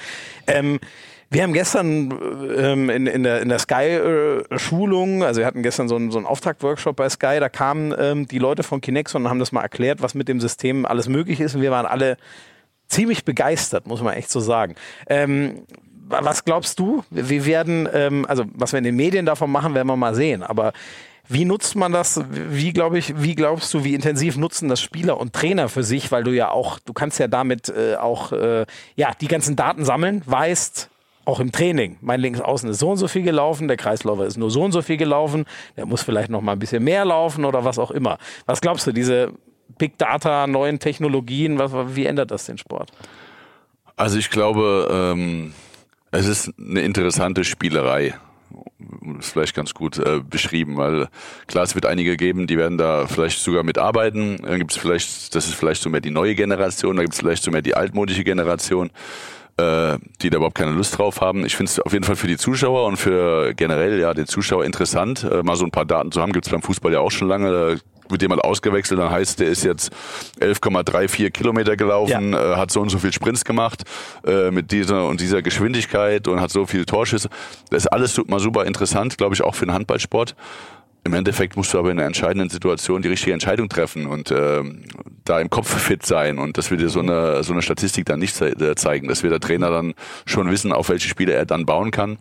[1.32, 2.14] Wir haben gestern
[2.58, 6.28] ähm, in, in der, in der Sky-Schulung, also wir hatten gestern so einen, so einen
[6.28, 10.02] Auftaktworkshop bei Sky, da kamen ähm, die Leute von Kinexon und haben das mal erklärt,
[10.02, 12.18] was mit dem System alles möglich ist und wir waren alle
[12.88, 14.76] ziemlich begeistert, muss man echt so sagen.
[15.08, 15.64] Ähm,
[16.08, 17.04] wa- was glaubst du?
[17.10, 20.44] Wir werden, ähm, also was wir in den Medien davon machen, werden wir mal sehen,
[20.44, 20.74] aber
[21.28, 22.22] wie nutzt man das?
[22.30, 26.12] Wie glaube ich, wie glaubst du, wie intensiv nutzen das Spieler und Trainer für sich?
[26.12, 29.84] Weil du ja auch, du kannst ja damit äh, auch äh, ja die ganzen Daten
[29.86, 30.92] sammeln, weißt,
[31.26, 31.98] auch im Training.
[32.02, 34.82] Mein Linksaußen ist so und so viel gelaufen, der Kreisläufer ist nur so und so
[34.82, 38.18] viel gelaufen, der muss vielleicht noch mal ein bisschen mehr laufen oder was auch immer.
[38.46, 39.34] Was glaubst du, diese
[39.78, 42.92] Big Data, neuen Technologien, was, wie ändert das den Sport?
[43.96, 45.54] Also ich glaube, ähm,
[46.12, 48.14] es ist eine interessante Spielerei.
[49.20, 51.08] Ist vielleicht ganz gut äh, beschrieben, weil
[51.48, 54.38] klar, es wird einige geben, die werden da vielleicht sogar mitarbeiten.
[54.38, 57.20] Dann gibt es vielleicht, das ist vielleicht so mehr die neue Generation, da gibt es
[57.20, 58.92] vielleicht so mehr die altmodische Generation
[59.58, 61.46] äh, die da überhaupt keine Lust drauf haben.
[61.46, 64.66] Ich finde es auf jeden Fall für die Zuschauer und für generell ja den Zuschauer
[64.66, 66.34] interessant, äh, mal so ein paar Daten zu haben.
[66.34, 67.52] Gibt es beim Fußball ja auch schon lange.
[67.52, 67.76] Da
[68.10, 69.92] wird jemand ausgewechselt, dann heißt, der ist jetzt
[70.40, 72.54] 11,34 Kilometer gelaufen, ja.
[72.54, 73.84] äh, hat so und so viel Sprints gemacht
[74.26, 77.30] äh, mit dieser und dieser Geschwindigkeit und hat so viele Torschüsse.
[77.70, 80.36] Das ist alles mal super interessant, glaube ich, auch für den Handballsport.
[81.06, 84.86] Im Endeffekt musst du aber in einer entscheidenden Situation die richtige Entscheidung treffen und ähm,
[85.24, 86.40] da im Kopf fit sein.
[86.40, 89.08] Und das wird dir so eine, so eine Statistik dann nicht ze zeigen.
[89.08, 89.94] dass wir der Trainer dann
[90.26, 92.18] schon wissen, auf welche Spiele er dann bauen kann.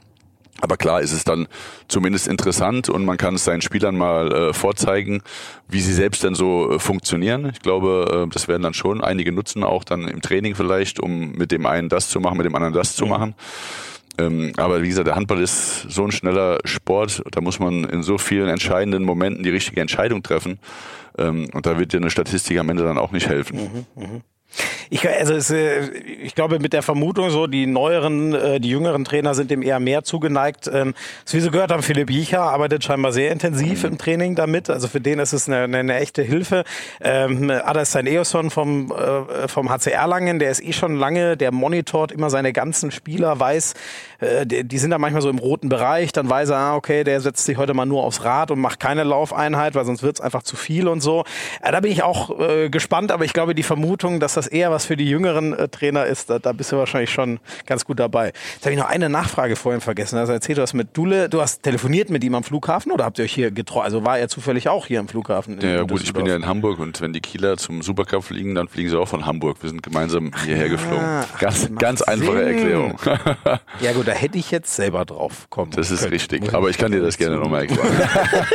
[0.60, 1.48] Aber klar ist es dann
[1.88, 5.22] zumindest interessant und man kann es seinen Spielern mal äh, vorzeigen,
[5.66, 7.50] wie sie selbst denn so äh, funktionieren.
[7.52, 11.32] Ich glaube, äh, das werden dann schon einige nutzen, auch dann im Training vielleicht, um
[11.32, 13.34] mit dem einen das zu machen, mit dem anderen das zu mhm.
[14.18, 18.02] Ähm, aber wie gesagt, der Handball ist so ein schneller Sport, da muss man in
[18.02, 20.58] so vielen entscheidenden Momenten die richtige Entscheidung treffen.
[21.18, 23.86] Ähm, und da wird dir eine Statistik am Ende dann auch nicht helfen.
[23.96, 24.20] Mhm, mh.
[24.90, 25.88] Ich, also es, äh,
[26.22, 29.80] ich glaube mit der Vermutung so, die neueren, äh, die jüngeren Trainer sind dem eher
[29.80, 30.70] mehr zugeneigt.
[30.72, 30.94] Ähm,
[31.30, 33.90] wie Sie gehört haben, Philipp Jicha arbeitet scheinbar sehr intensiv mhm.
[33.90, 34.70] im Training damit.
[34.70, 36.64] Also für den ist es eine, eine, eine echte Hilfe.
[37.00, 42.12] Ähm, Adestin Eoson vom, äh, vom HCR Langen, der ist eh schon lange, der monitort
[42.12, 43.74] immer seine ganzen Spieler, weiß,
[44.20, 47.04] äh, die, die sind da manchmal so im roten Bereich, dann weiß er, ah, okay,
[47.04, 50.16] der setzt sich heute mal nur aufs Rad und macht keine Laufeinheit, weil sonst wird
[50.16, 51.24] es einfach zu viel und so.
[51.62, 54.70] Äh, da bin ich auch äh, gespannt, aber ich glaube, die Vermutung, dass das eher
[54.70, 58.00] was für die jüngeren äh, Trainer ist, da, da, bist du wahrscheinlich schon ganz gut
[58.00, 58.32] dabei.
[58.54, 60.18] Jetzt habe ich noch eine Nachfrage vorhin vergessen.
[60.18, 63.18] Also erzählt du hast mit Dule, du hast telefoniert mit ihm am Flughafen oder habt
[63.18, 63.84] ihr euch hier getroffen?
[63.84, 65.60] Also war er zufällig auch hier am Flughafen?
[65.60, 68.68] Ja, gut, ich bin ja in Hamburg und wenn die Kieler zum Supercup fliegen, dann
[68.68, 69.62] fliegen sie auch von Hamburg.
[69.62, 71.24] Wir sind gemeinsam hierher geflogen.
[71.38, 72.46] Ganz, ganz einfache Sinn.
[72.46, 72.98] Erklärung.
[73.80, 76.12] ja gut, da hätte ich jetzt selber drauf kommen Das ist können.
[76.12, 78.08] richtig, aber ich kann dir das gerne nochmal erklären.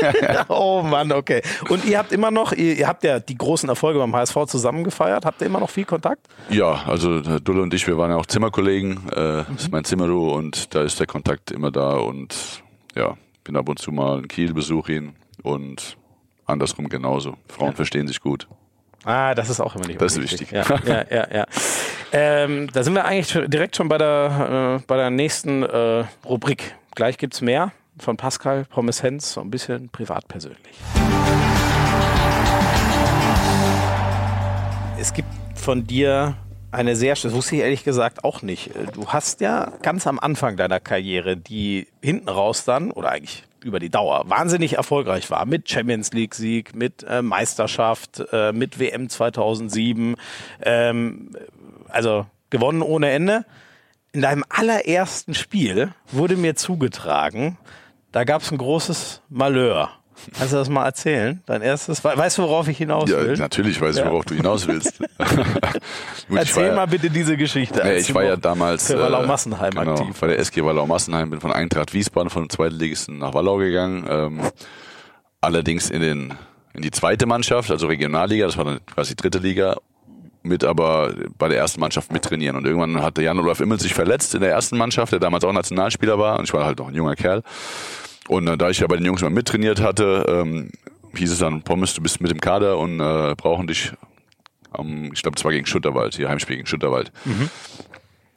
[0.48, 1.42] oh Mann, okay.
[1.70, 4.84] Und ihr habt immer noch, ihr, ihr, habt ja die großen Erfolge beim HSV zusammen
[4.84, 5.26] gefeiert.
[5.26, 6.28] Habt ihr immer noch viel Kontakt?
[6.50, 9.08] Ja, also Dulle und ich, wir waren ja auch Zimmerkollegen.
[9.10, 12.64] Äh, Das ist mein Zimmerru und da ist der Kontakt immer da und
[12.96, 15.98] ja, bin ab und zu mal in Kiel, besuche ihn und
[16.46, 17.36] andersrum genauso.
[17.48, 17.76] Frauen ja.
[17.76, 18.48] verstehen sich gut.
[19.06, 20.52] Ah, das ist auch immer nicht Das ist wichtig.
[20.52, 21.28] Ja, ja, ja.
[21.34, 21.46] ja.
[22.12, 26.76] Ähm, da sind wir eigentlich direkt schon bei der, äh, bei der nächsten äh, Rubrik.
[26.96, 30.60] Gleich gibt es mehr von Pascal Pommes Hens, so ein bisschen privat persönlich.
[35.00, 36.36] Es gibt von dir
[36.72, 38.72] eine sehr, das wusste ich ehrlich gesagt auch nicht.
[38.94, 43.80] Du hast ja ganz am Anfang deiner Karriere, die hinten raus dann, oder eigentlich über
[43.80, 49.10] die Dauer wahnsinnig erfolgreich war mit Champions League Sieg, mit äh, Meisterschaft, äh, mit WM
[49.10, 50.16] 2007,
[50.62, 51.36] ähm,
[51.90, 53.46] also gewonnen ohne Ende.
[54.12, 57.58] In deinem allerersten Spiel wurde mir zugetragen,
[58.12, 59.99] da gab es ein großes Malheur.
[60.38, 61.42] Kannst du das mal erzählen?
[61.46, 63.32] Dein erstes, weißt du, worauf ich hinaus will?
[63.32, 65.00] Ja, natürlich weiß ich, worauf du hinaus willst.
[66.28, 67.82] Gut, Erzähl ja, mal bitte diese Geschichte.
[67.84, 70.20] Nee, ich war ja damals für Wallau Massenheim äh, genau, aktiv.
[70.20, 74.06] Bei der SG Wallau Massenheim bin von Eintracht Wiesbaden von Zweitligisten nach Wallau gegangen.
[74.10, 74.42] Ähm,
[75.42, 76.34] allerdings in den
[76.74, 79.78] in die zweite Mannschaft, also Regionalliga, das war dann quasi dritte Liga,
[80.44, 82.56] mit aber bei der ersten Mannschaft mittrainieren.
[82.56, 86.18] Und irgendwann hatte Jan-Olaf Immel sich verletzt in der ersten Mannschaft, der damals auch Nationalspieler
[86.18, 87.44] war und ich war halt noch ein junger Kerl.
[88.30, 90.70] Und äh, da ich ja bei den Jungs mal mittrainiert hatte, ähm,
[91.16, 93.92] hieß es dann, Pommes, du bist mit im Kader und äh, brauchen dich
[94.72, 97.12] am, ich glaube, es war gegen Schutterwald, hier Heimspiel gegen Schutterwald.
[97.26, 97.50] Mhm.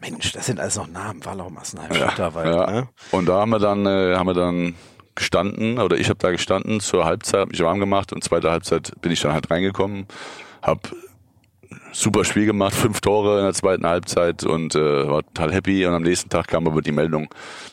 [0.00, 2.54] Mensch, das sind alles noch Namen, Wallau, Massenheim, ja, Schutterwald.
[2.54, 2.70] Ja.
[2.70, 2.88] Ne?
[3.10, 4.74] Und da haben wir dann, äh, haben wir dann
[5.14, 8.92] gestanden, oder ich habe da gestanden zur Halbzeit, habe mich warm gemacht und zweite Halbzeit
[9.02, 10.06] bin ich dann halt reingekommen,
[10.62, 10.80] habe
[11.92, 15.86] super Spiel gemacht, fünf Tore in der zweiten Halbzeit und äh, war total happy.
[15.86, 17.28] Und am nächsten Tag kam aber die Meldung,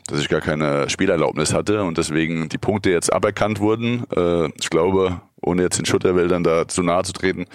[0.08, 4.04] dass ich gar keine Spielerlaubnis hatte und deswegen die Punkte jetzt aberkannt wurden.
[4.16, 7.46] Äh, ich glaube, ohne jetzt den Schutterwäldern da zu nahe zu treten,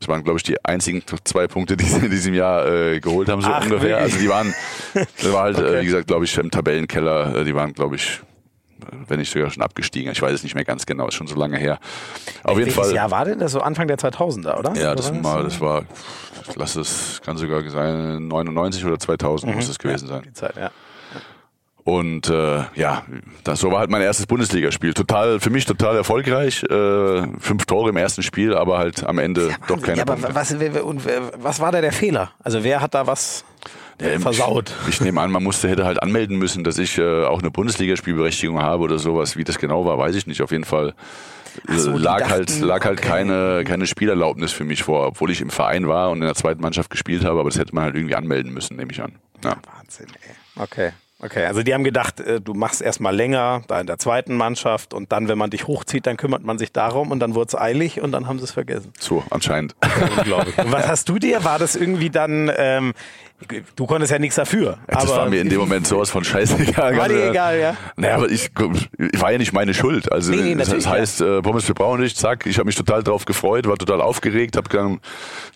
[0.00, 3.28] das waren, glaube ich, die einzigen zwei Punkte, die sie in diesem Jahr äh, geholt
[3.28, 4.00] haben, so Ach, ungefähr.
[4.00, 4.14] Wirklich?
[4.14, 4.54] Also die waren,
[4.94, 5.74] das war halt, äh, okay.
[5.76, 8.20] äh, wie gesagt, glaube ich, im Tabellenkeller, äh, die waren, glaube ich,
[9.08, 10.12] wenn nicht sogar schon abgestiegen.
[10.12, 11.78] Ich weiß es nicht mehr ganz genau, ist schon so lange her.
[12.42, 12.92] Auf jeden Fall.
[12.94, 14.74] Jahr war denn das so Anfang der 2000er, oder?
[14.74, 15.84] Ja, das, war, das war,
[16.56, 19.56] lass es, kann sogar sein, 99 oder 2000 mhm.
[19.56, 20.22] muss es gewesen ja, sein.
[20.24, 20.70] Die Zeit, ja.
[21.84, 23.04] Und äh, ja,
[23.44, 24.94] das so war halt mein erstes Bundesligaspiel.
[24.94, 26.62] Total, für mich total erfolgreich.
[26.64, 30.34] Äh, fünf Tore im ersten Spiel, aber halt am Ende ja, doch keine ja, aber
[30.34, 31.02] was, und
[31.36, 32.32] was war da der Fehler?
[32.42, 33.44] Also wer hat da was
[34.00, 34.72] Ja, versaut.
[34.82, 37.50] Ich, ich nehme an, man musste, hätte halt anmelden müssen, dass ich äh, auch eine
[37.50, 39.36] Bundesligaspielberechtigung habe oder sowas.
[39.36, 40.42] Wie das genau war, weiß ich nicht.
[40.42, 40.94] Auf jeden Fall
[41.68, 43.08] äh, so, lag dachten, halt, lag halt okay.
[43.08, 46.60] keine, keine Spielerlaubnis für mich vor, obwohl ich im Verein war und in der zweiten
[46.60, 49.12] Mannschaft gespielt habe, aber das hätte man halt irgendwie anmelden müssen, nehme ich an.
[49.42, 49.56] Ja.
[49.76, 50.62] Wahnsinn, ey.
[50.62, 50.92] Okay.
[51.20, 54.92] Okay, also die haben gedacht, äh, du machst erstmal länger da in der zweiten Mannschaft
[54.92, 57.54] und dann, wenn man dich hochzieht, dann kümmert man sich darum und dann wurde es
[57.54, 58.92] eilig und dann haben sie es vergessen.
[58.98, 59.76] So, anscheinend.
[60.18, 60.58] Unglaublich.
[60.58, 61.44] Und was hast du dir?
[61.44, 62.94] War das irgendwie dann, ähm,
[63.76, 64.78] du konntest ja nichts dafür.
[64.88, 66.96] Das war mir in dem Moment sowas von scheißegal.
[66.96, 67.76] War dir egal, ja?
[67.96, 68.50] Naja, aber ich,
[69.12, 70.10] ich war ja nicht meine Schuld.
[70.10, 73.24] Also Nee, nee, das heißt, äh, Pommes für Braunlicht, zack, ich habe mich total drauf
[73.24, 75.00] gefreut, war total aufgeregt, habe ein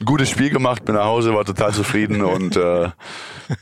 [0.05, 2.90] gutes Spiel gemacht, bin nach Hause, war total zufrieden und äh,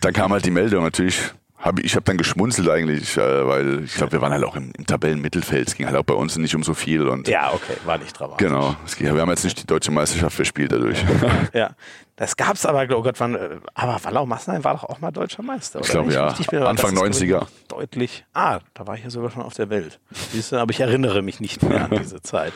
[0.03, 1.33] dann kam halt die Meldung natürlich.
[1.59, 4.73] Hab, ich habe dann geschmunzelt eigentlich, äh, weil ich glaube, wir waren halt auch im,
[4.77, 5.69] im Tabellenmittelfeld.
[5.69, 7.09] Es ging halt auch bei uns nicht um so viel.
[7.09, 8.47] Und Ja, okay, war nicht dramatisch.
[8.47, 8.77] Genau.
[8.85, 11.03] Es ging, wir haben jetzt nicht die deutsche Meisterschaft verspielt dadurch.
[11.53, 11.71] Ja,
[12.17, 15.43] das gab's aber, oh Gott, wann, äh, aber Wallau Massenheim war doch auch mal deutscher
[15.43, 15.87] Meister, oder?
[15.87, 16.29] Ich glaube, ja.
[16.29, 17.47] richtig Anfang das ist 90er.
[17.69, 18.25] Deutlich.
[18.33, 19.99] Ah, da war ich ja sogar schon auf der Welt.
[20.33, 22.53] Siehst du, aber ich erinnere mich nicht mehr an diese Zeit.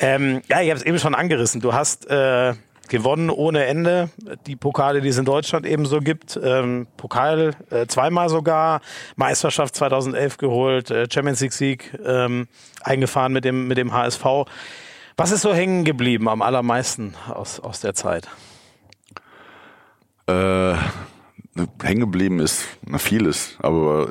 [0.00, 1.60] Ähm, ja, ich habe es eben schon angerissen.
[1.60, 2.54] Du hast äh,
[2.88, 4.10] gewonnen ohne Ende.
[4.46, 6.38] Die Pokale, die es in Deutschland ebenso gibt.
[6.42, 8.80] Ähm, Pokal äh, zweimal sogar.
[9.16, 10.90] Meisterschaft 2011 geholt.
[10.90, 12.48] Äh, Champions League Sieg ähm,
[12.82, 14.24] eingefahren mit dem, mit dem HSV.
[15.16, 18.28] Was ist so hängen geblieben am allermeisten aus, aus der Zeit?
[20.28, 20.74] Äh,
[21.82, 24.10] hängen geblieben ist na, vieles, aber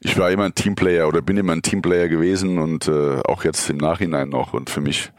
[0.00, 3.68] ich war immer ein Teamplayer oder bin immer ein Teamplayer gewesen und äh, auch jetzt
[3.70, 4.52] im Nachhinein noch.
[4.52, 5.10] Und für mich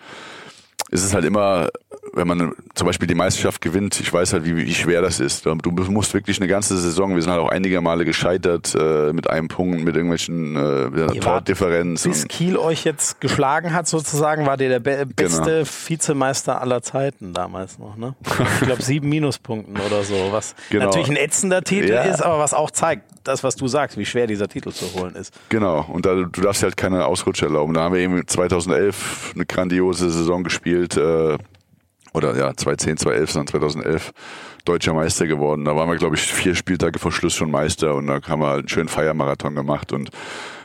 [0.91, 1.69] ist es halt immer,
[2.13, 5.45] wenn man zum Beispiel die Meisterschaft gewinnt, ich weiß halt, wie, wie schwer das ist.
[5.45, 9.30] Du musst wirklich eine ganze Saison, wir sind halt auch einige Male gescheitert äh, mit
[9.30, 12.04] einem Punkt, mit irgendwelchen äh, Ihr wart Tordifferenz.
[12.04, 15.69] Bis Kiel euch jetzt geschlagen hat, sozusagen, war der der be beste Genau.
[15.88, 18.15] Vizemeister aller Zeiten damals noch, ne?
[18.62, 20.86] Ich glaube, sieben Minuspunkten oder so, was Genau.
[20.86, 22.02] natürlich ein ätzender Titel Ja.
[22.04, 25.13] ist, aber was auch zeigt, das, was du sagst, wie schwer dieser Titel zu holen
[25.15, 25.34] ist.
[25.49, 27.73] Genau, und da, du darfst halt keine Ausrutscher erlauben.
[27.73, 31.37] Da haben wir eben 2011 eine grandiose Saison gespielt, äh,
[32.13, 34.11] oder ja, 2010, 2011, sondern 2011
[34.65, 35.65] deutscher Meister geworden.
[35.65, 38.47] Da waren wir, glaube ich, vier Spieltage vor Schluss schon Meister und da haben wir
[38.47, 40.09] halt einen schönen Feiermarathon gemacht und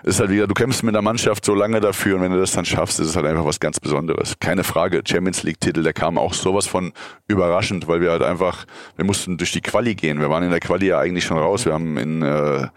[0.02, 2.52] ist halt wieder, du kämpfst mit der Mannschaft so lange dafür und wenn du das
[2.52, 4.34] dann schaffst, ist es halt einfach was ganz Besonderes.
[4.38, 6.92] Keine Frage, Champions League Titel, der kam auch sowas von
[7.28, 10.20] überraschend, weil wir halt einfach, wir mussten durch die Quali gehen.
[10.20, 11.64] Wir waren in der Quali ja eigentlich schon raus.
[11.64, 12.68] Wir haben in, äh,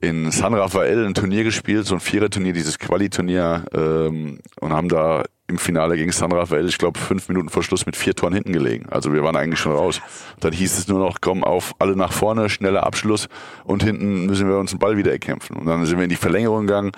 [0.00, 5.24] in San Rafael ein Turnier gespielt, so ein Viererturnier, dieses Quali-Turnier, ähm, und haben da
[5.46, 8.52] im Finale gegen San Rafael, ich glaube, fünf Minuten vor Schluss mit vier Toren hinten
[8.52, 8.86] gelegen.
[8.90, 10.00] Also wir waren eigentlich schon raus.
[10.40, 13.28] Dann hieß es nur noch, komm auf, alle nach vorne, schneller Abschluss
[13.64, 15.56] und hinten müssen wir uns den Ball wieder erkämpfen.
[15.56, 16.92] Und dann sind wir in die Verlängerung gegangen,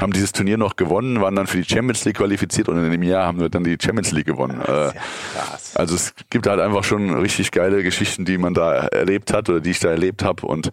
[0.00, 3.02] haben dieses Turnier noch gewonnen, waren dann für die Champions League qualifiziert und in dem
[3.04, 4.60] Jahr haben wir dann die Champions League gewonnen.
[4.60, 5.76] Äh, krass.
[5.76, 9.60] also es gibt halt einfach schon richtig geile Geschichten, die man da erlebt hat oder
[9.60, 10.44] die ich da erlebt habe.
[10.44, 10.72] Und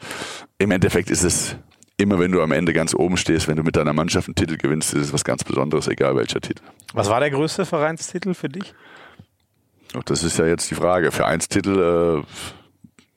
[0.57, 1.57] im Endeffekt ist es
[1.99, 4.57] immer, wenn du am Ende ganz oben stehst, wenn du mit deiner Mannschaft einen Titel
[4.57, 6.63] gewinnst, ist es was ganz Besonderes, egal welcher Titel.
[6.93, 8.73] Was war der größte Vereinstitel für dich?
[9.93, 11.11] Und das ist ja jetzt die Frage.
[11.11, 12.23] Für eins Titel,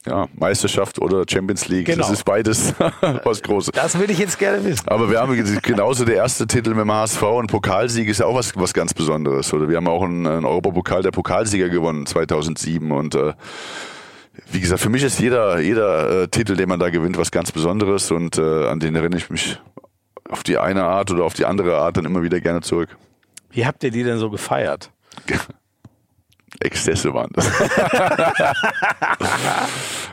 [0.07, 1.99] äh, ja, Meisterschaft oder Champions League, Genau.
[1.99, 2.75] das ist beides
[3.25, 3.71] was Großes.
[3.73, 4.89] Das würde ich jetzt gerne wissen.
[4.89, 8.35] Aber wir haben genauso der erste Titel mit dem HSV und Pokalsieg ist ja auch
[8.35, 9.53] was, was ganz Besonderes.
[9.53, 13.35] Oder wir haben auch einen, einen Europapokal der Pokalsieger gewonnen 2007 und äh,
[14.51, 17.53] wie gesagt, für mich ist jeder, jeder äh, Titel, den man da gewinnt, was ganz
[17.53, 19.61] Besonderes und äh, an den erinnere ich mich
[20.29, 22.97] auf die eine Art oder auf die andere Art dann immer wieder gerne zurück.
[23.51, 24.91] Wie habt ihr die denn so gefeiert?
[26.61, 27.51] Exzesse waren das.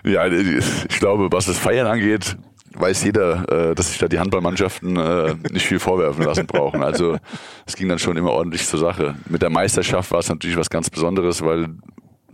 [0.03, 2.37] ja, ich glaube, was das Feiern angeht,
[2.73, 6.83] weiß jeder, äh, dass sich da die Handballmannschaften äh, nicht viel vorwerfen lassen brauchen.
[6.83, 7.17] Also
[7.65, 9.15] es ging dann schon immer ordentlich zur Sache.
[9.27, 11.69] Mit der Meisterschaft war es natürlich was ganz Besonderes, weil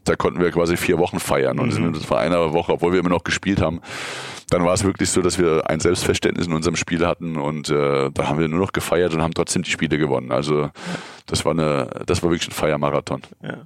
[0.06, 1.94] da konnten wir quasi vier Wochen feiern und Mhm.
[1.94, 3.82] das war eine Woche, obwohl wir immer noch gespielt haben.
[4.50, 8.12] Dann war es wirklich so, dass wir ein Selbstverständnis in unserem Spiel hatten und äh,
[8.14, 10.32] da haben wir nur noch gefeiert und haben trotzdem die Spiele gewonnen.
[10.32, 10.70] Also
[11.26, 13.22] das war eine, das war wirklich ein Feiermarathon.
[13.44, 13.58] Ja.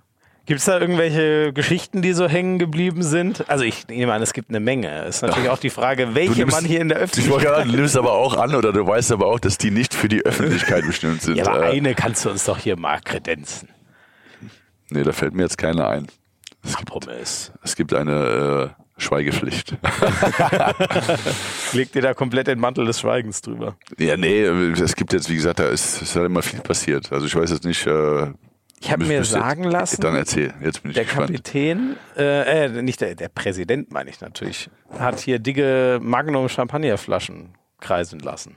[0.45, 3.47] Gibt es da irgendwelche Geschichten, die so hängen geblieben sind?
[3.49, 5.03] Also ich nehme an, es gibt eine Menge.
[5.03, 7.57] Es ist natürlich auch die Frage, welche nimmst- man hier in der Ich wollte gerade
[7.57, 7.73] Öffentlichkeit...
[7.73, 10.25] du nimmst aber auch an oder du weißt aber auch, dass die nicht für die
[10.25, 11.35] Öffentlichkeit bestimmt sind.
[11.35, 13.67] Ja, aber Äh, eine kannst du uns doch hier mal kredenzen.
[14.89, 16.07] nee, da fällt mir jetzt keine ein.
[16.75, 17.51] Kompromiss.
[17.63, 19.75] Es gibt eine äh, Schweigepflicht.
[21.73, 23.77] Leg dir da komplett den Mantel des Schweigens drüber.
[23.97, 27.11] ja, nee, es gibt jetzt, wie gesagt, da ist, ist halt immer viel passiert.
[27.11, 27.85] Also ich weiß jetzt nicht.
[27.87, 28.33] Äh,
[28.81, 31.27] Ich habe mir müsst jetzt- sagen lassen, Dann erzähl, jetzt bin ich der gespannt.
[31.27, 37.55] Kapitän, äh, äh, nicht der, der Präsident meine ich natürlich, hat hier dicke Magnum Champagnerflaschen
[37.79, 38.55] kreisen lassen.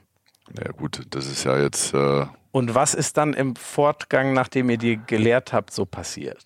[0.58, 4.76] Ja gut, das ist ja jetzt, äh, Und was ist dann im Fortgang, nachdem ihr
[4.76, 6.38] die gelehrt habt, so passiert?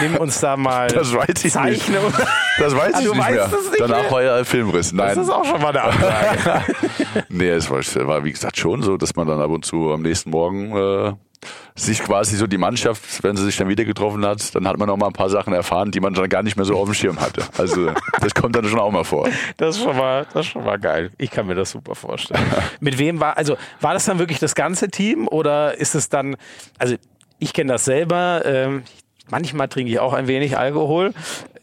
[0.00, 2.18] Nimm uns da mal Das weiß ich Zeichne nicht.
[2.58, 3.48] Das weiß Ah, ich nicht mehr.
[3.48, 4.10] nicht Danach mehr?
[4.12, 4.92] war ja ein Filmriss.
[4.92, 5.16] Nein.
[5.16, 6.74] Das ist auch schon mal eine Ansage.
[7.28, 10.02] Nee, es war, war wie gesagt schon so, dass man dann ab und zu am
[10.02, 11.12] nächsten Morgen äh,
[11.74, 14.88] sich quasi so die Mannschaft, wenn sie sich dann wieder getroffen hat, dann hat man
[14.88, 16.94] noch mal ein paar Sachen erfahren, die man dann gar nicht mehr so auf dem
[16.94, 17.42] Schirm hatte.
[17.56, 19.28] Also das kommt dann schon auch mal vor.
[19.56, 21.10] Das ist schon mal, das ist schon mal geil.
[21.18, 22.44] Ich kann mir das super vorstellen.
[22.80, 26.36] Mit wem war, also war das dann wirklich das ganze Team oder ist es dann,
[26.78, 26.96] also
[27.38, 28.82] ich kenne das selber, ähm,
[29.30, 31.12] manchmal trinke ich auch ein wenig Alkohol.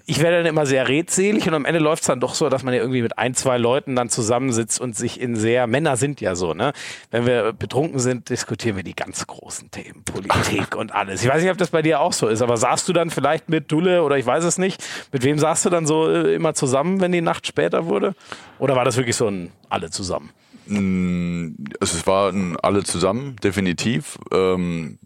[0.10, 2.64] Ich werde dann immer sehr redselig und am Ende läuft es dann doch so, dass
[2.64, 6.20] man ja irgendwie mit ein, zwei Leuten dann zusammensitzt und sich in sehr, Männer sind
[6.20, 6.74] ja so, ne?
[7.12, 11.22] Wenn wir betrunken sind, diskutieren wir die ganz großen Themen, Politik und alles.
[11.22, 13.50] Ich weiß nicht, ob das bei dir auch so ist, aber saßt du dann vielleicht
[13.50, 16.56] mit Dulle oder ich weiß es nicht, mit wem saßt du dann so äh, immer
[16.56, 18.16] zusammen, wenn die Nacht später wurde?
[18.58, 20.32] Oder war das wirklich so ein alle zusammen?
[20.68, 24.18] Also es waren alle zusammen, definitiv.
[24.32, 24.98] Ähm,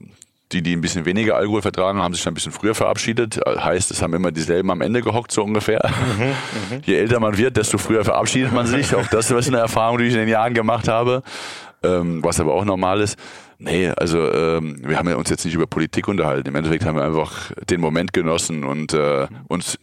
[0.53, 3.39] die, die ein bisschen weniger Alkohol vertragen, haben sich dann ein bisschen früher verabschiedet.
[3.45, 5.81] Heißt, es haben immer dieselben am Ende gehockt, so ungefähr.
[6.85, 8.95] Je älter man wird, desto früher verabschiedet man sich.
[8.95, 11.23] Auch das ist eine Erfahrung, die ich in den Jahren gemacht habe.
[11.83, 13.17] Ähm, was aber auch normal ist.
[13.57, 16.47] Nee, also ähm, wir haben ja uns jetzt nicht über Politik unterhalten.
[16.49, 19.79] Im Endeffekt haben wir einfach den Moment genossen und äh, uns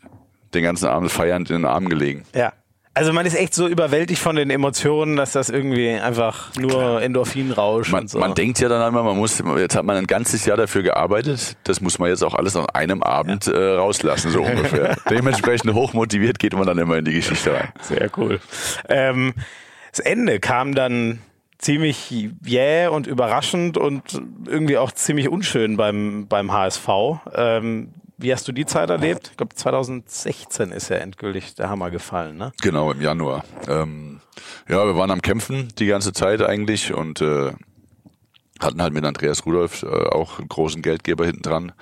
[0.54, 2.24] den ganzen Abend feiernd in den Arm gelegen.
[2.34, 2.52] Ja.
[2.92, 7.92] Also man ist echt so überwältigt von den Emotionen, dass das irgendwie einfach nur Endorphinrausch
[7.92, 8.18] Man, und so.
[8.18, 11.56] man denkt ja dann einmal, man muss, jetzt hat man ein ganzes Jahr dafür gearbeitet,
[11.64, 14.96] das muss man jetzt auch alles an einem Abend äh, rauslassen, so ungefähr.
[15.10, 17.68] Dementsprechend hochmotiviert geht man dann immer in die Geschichte rein.
[17.80, 18.40] Sehr cool.
[18.88, 19.34] Ähm,
[19.92, 21.20] das Ende kam dann
[21.58, 26.88] ziemlich jäh und überraschend und irgendwie auch ziemlich unschön beim, beim HSV.
[27.34, 29.28] Ähm, wie hast du die Zeit erlebt?
[29.30, 32.52] Ich glaube, 2016 ist ja endgültig der Hammer gefallen, ne?
[32.60, 33.44] Genau, im Januar.
[33.66, 34.20] Ähm,
[34.68, 37.52] ja, wir waren am Kämpfen die ganze Zeit eigentlich und äh,
[38.60, 41.72] hatten halt mit Andreas Rudolph äh, auch einen großen Geldgeber hinten dran,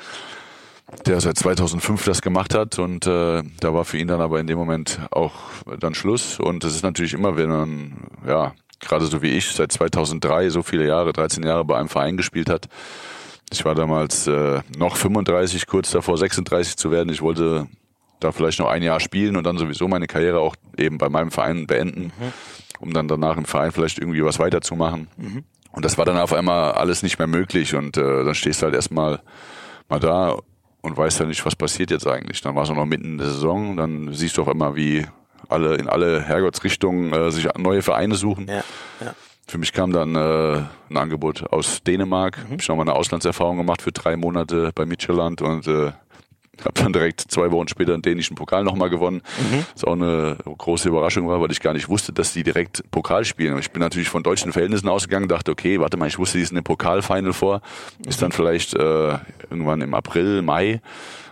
[1.07, 4.47] der seit 2005 das gemacht hat und äh, da war für ihn dann aber in
[4.47, 5.35] dem Moment auch
[5.81, 9.73] dann Schluss und das ist natürlich immer, wenn man, ja, gerade so wie ich, seit
[9.73, 12.69] 2003 so viele Jahre, 13 Jahre bei einem Verein gespielt hat.
[13.53, 17.11] Ich war damals äh, noch 35, kurz davor 36 zu werden.
[17.13, 17.67] Ich wollte
[18.21, 21.31] da vielleicht noch ein Jahr spielen und dann sowieso meine Karriere auch eben bei meinem
[21.31, 22.13] Verein beenden,
[22.81, 25.09] um dann danach im Verein vielleicht irgendwie was weiterzumachen.
[25.73, 28.67] Und das war dann auf einmal alles nicht mehr möglich und äh, dann stehst du
[28.67, 29.21] halt erstmal
[29.89, 30.37] mal da
[30.81, 32.41] und weißt ja nicht, was passiert jetzt eigentlich.
[32.41, 35.07] Dann war es auch noch mitten in der Saison, dann siehst du auf einmal, wie
[35.49, 38.47] alle in alle Herrgottsrichtungen äh, sich neue Vereine suchen.
[38.49, 38.65] Ja,
[39.01, 39.15] ja.
[39.51, 42.37] Für mich kam dann äh, ein Angebot aus Dänemark.
[42.49, 42.53] Mhm.
[42.53, 45.93] Hab ich nochmal eine Auslandserfahrung gemacht für drei Monate bei Midtjylland und äh,
[46.65, 49.23] habe dann direkt zwei Wochen später den dänischen Pokal nochmal gewonnen.
[49.39, 49.65] Mhm.
[49.73, 53.25] Was auch eine große Überraschung war, weil ich gar nicht wusste, dass die direkt Pokal
[53.25, 53.57] spielen.
[53.59, 56.57] Ich bin natürlich von deutschen Verhältnissen ausgegangen, dachte, okay, warte mal, ich wusste, die sind
[56.59, 57.63] im Pokalfinal vor.
[58.07, 58.25] Ist Mhm.
[58.25, 59.19] dann vielleicht äh,
[59.51, 60.83] irgendwann im April, Mai.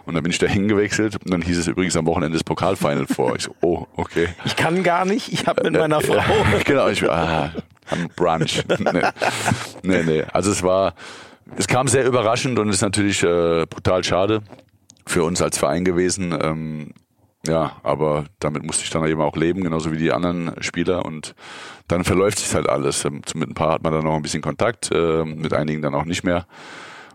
[0.07, 3.07] Und dann bin ich da hingewechselt und dann hieß es übrigens am Wochenende das Pokalfinal
[3.09, 3.34] vor.
[3.34, 4.28] Ich so, oh, okay.
[4.44, 6.22] Ich kann gar nicht, ich habe mit meiner Frau.
[6.64, 7.52] genau, ich ah,
[7.90, 8.62] am Brunch.
[8.78, 9.02] nee.
[9.82, 10.22] nee, nee.
[10.32, 10.94] Also es war,
[11.57, 14.42] es kam sehr überraschend und ist natürlich äh, brutal schade
[15.07, 16.36] für uns als Verein gewesen.
[16.40, 16.92] Ähm,
[17.46, 21.04] ja, aber damit musste ich dann eben auch leben, genauso wie die anderen Spieler.
[21.04, 21.34] Und
[21.88, 23.04] dann verläuft sich halt alles.
[23.04, 25.94] Ähm, Mit ein paar hat man dann noch ein bisschen Kontakt, äh, mit einigen dann
[25.94, 26.46] auch nicht mehr.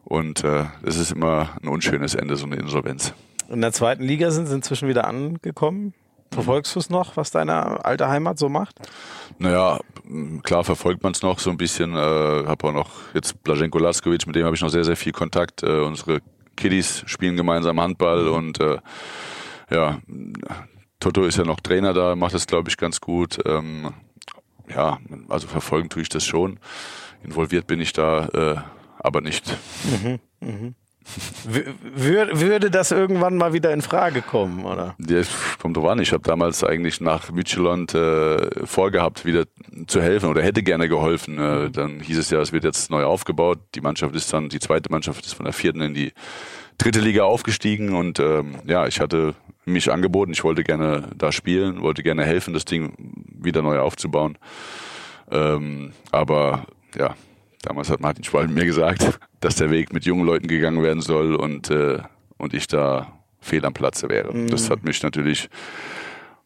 [0.03, 3.13] Und äh, es ist immer ein unschönes Ende, so eine Insolvenz.
[3.49, 5.93] In der zweiten Liga sind sie inzwischen wieder angekommen.
[6.33, 8.79] Verfolgst du es noch, was deine alte Heimat so macht?
[9.37, 9.79] Naja,
[10.43, 11.93] klar verfolgt man es noch so ein bisschen.
[11.93, 15.11] Äh, habe auch noch jetzt Blaženko Laskovic, mit dem habe ich noch sehr, sehr viel
[15.11, 15.61] Kontakt.
[15.63, 16.21] Äh, unsere
[16.55, 18.77] Kiddies spielen gemeinsam Handball und äh,
[19.69, 19.99] ja,
[20.99, 23.39] Toto ist ja noch Trainer da, macht das glaube ich ganz gut.
[23.45, 23.93] Ähm,
[24.69, 26.59] ja, also verfolgen tue ich das schon.
[27.23, 28.55] Involviert bin ich da, äh,
[29.03, 29.57] aber nicht.
[31.45, 31.63] W
[31.95, 34.95] wür würde das irgendwann mal wieder in Frage kommen, oder?
[34.99, 35.21] Ja,
[35.59, 35.99] kommt drauf an.
[35.99, 39.45] Ich habe damals eigentlich nach Midtjylland äh, vorgehabt, wieder
[39.87, 41.39] zu helfen oder hätte gerne geholfen.
[41.39, 43.59] Äh, dann hieß es ja, es wird jetzt neu aufgebaut.
[43.73, 46.13] Die Mannschaft ist dann, die zweite Mannschaft ist von der vierten in die
[46.77, 49.33] dritte Liga aufgestiegen und ähm, ja, ich hatte
[49.65, 50.31] mich angeboten.
[50.31, 52.93] Ich wollte gerne da spielen, wollte gerne helfen, das Ding
[53.27, 54.37] wieder neu aufzubauen.
[55.31, 57.15] Ähm, aber ja,
[57.61, 61.35] damals hat Martin Schwalben mir gesagt, dass der Weg mit jungen Leuten gegangen werden soll
[61.35, 61.99] und, äh,
[62.37, 64.33] und ich da fehl am Platze wäre.
[64.47, 65.49] Das hat mich natürlich,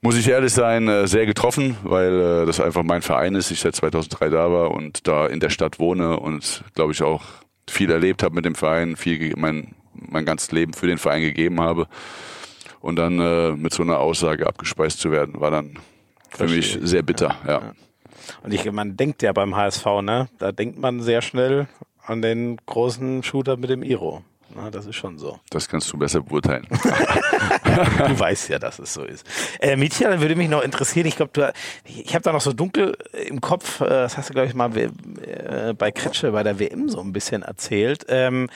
[0.01, 3.59] muss ich ehrlich sein, äh, sehr getroffen, weil äh, das einfach mein Verein ist, ich
[3.59, 7.23] seit 2003 da war und da in der Stadt wohne und glaube ich auch
[7.69, 11.61] viel erlebt habe mit dem Verein, viel mein, mein ganzes Leben für den Verein gegeben
[11.61, 11.87] habe.
[12.79, 15.79] Und dann äh, mit so einer Aussage abgespeist zu werden, war dann
[16.29, 16.87] für mich Verstehe.
[16.87, 17.35] sehr bitter.
[17.47, 17.73] Ja.
[18.43, 20.27] Und ich, man denkt ja beim HSV, ne?
[20.37, 21.67] Da denkt man sehr schnell
[22.03, 24.23] an den großen Shooter mit dem Iro.
[24.55, 25.39] Na, das ist schon so.
[25.49, 26.65] Das kannst du besser beurteilen.
[26.69, 29.25] du weißt ja, dass es so ist.
[29.59, 31.53] Äh, Mietja, dann würde mich noch interessieren, ich glaube,
[31.83, 32.97] ich habe da noch so dunkel
[33.27, 36.89] im Kopf, äh, das hast du, glaube ich, mal äh, bei Kretsche bei der WM
[36.89, 38.05] so ein bisschen erzählt.
[38.07, 38.47] Ähm,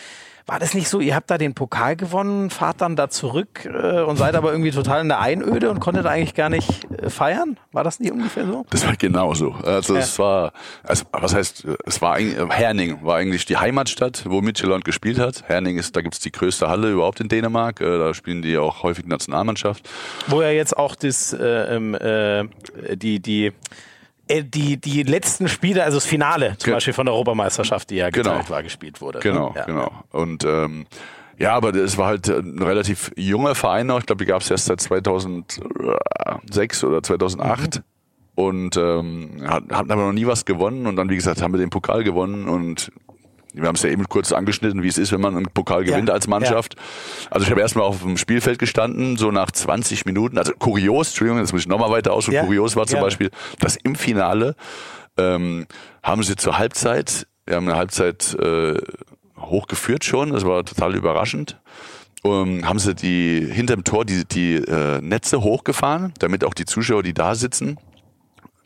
[0.49, 4.01] war das nicht so, ihr habt da den Pokal gewonnen, fahrt dann da zurück äh,
[4.01, 7.59] und seid aber irgendwie total in der Einöde und konntet eigentlich gar nicht äh, feiern?
[7.71, 8.65] War das nicht ungefähr so?
[8.71, 9.51] Das war genau so.
[9.51, 9.99] Also ja.
[9.99, 15.19] es war, also was heißt, es war Herning war eigentlich die Heimatstadt, wo Midtjylland gespielt
[15.19, 15.47] hat.
[15.47, 17.79] Herning ist, da gibt's die größte Halle überhaupt in Dänemark.
[17.79, 19.87] Äh, da spielen die auch häufig Nationalmannschaft.
[20.25, 22.47] Wo ja jetzt auch das, äh, ähm, äh,
[22.95, 23.53] die, die
[24.29, 28.09] die, die letzten Spiele, also das Finale zum Ge Beispiel von der Europameisterschaft, die ja
[28.09, 28.31] genau.
[28.31, 29.19] geteilt war, gespielt wurde.
[29.19, 29.23] Ne?
[29.23, 29.65] Genau, ja.
[29.65, 29.91] genau.
[30.11, 30.85] Und ähm,
[31.37, 33.99] ja, aber es war halt ein relativ junger Verein noch.
[33.99, 37.77] Ich glaube, die gab es erst seit 2006 oder 2008.
[37.77, 37.83] Mhm.
[38.35, 40.85] Und ähm, hatten aber noch nie was gewonnen.
[40.85, 42.47] Und dann, wie gesagt, haben wir den Pokal gewonnen.
[42.47, 42.91] Und
[43.53, 46.09] wir haben es ja eben kurz angeschnitten, wie es ist, wenn man einen Pokal gewinnt
[46.09, 46.75] ja, als Mannschaft.
[46.75, 47.31] Ja.
[47.31, 50.37] Also ich habe erstmal auf dem Spielfeld gestanden, so nach 20 Minuten.
[50.37, 52.27] Also kurios, Entschuldigung, jetzt muss ich nochmal weiter aus.
[52.27, 52.43] Ja.
[52.43, 54.55] Kurios war zum Beispiel, dass im Finale
[55.17, 55.65] ähm,
[56.03, 58.75] haben sie zur Halbzeit, wir haben eine Halbzeit äh,
[59.37, 61.59] hochgeführt schon, das war total überraschend.
[62.21, 67.01] Um, haben sie die hinterm Tor die, die äh, Netze hochgefahren, damit auch die Zuschauer,
[67.01, 67.77] die da sitzen,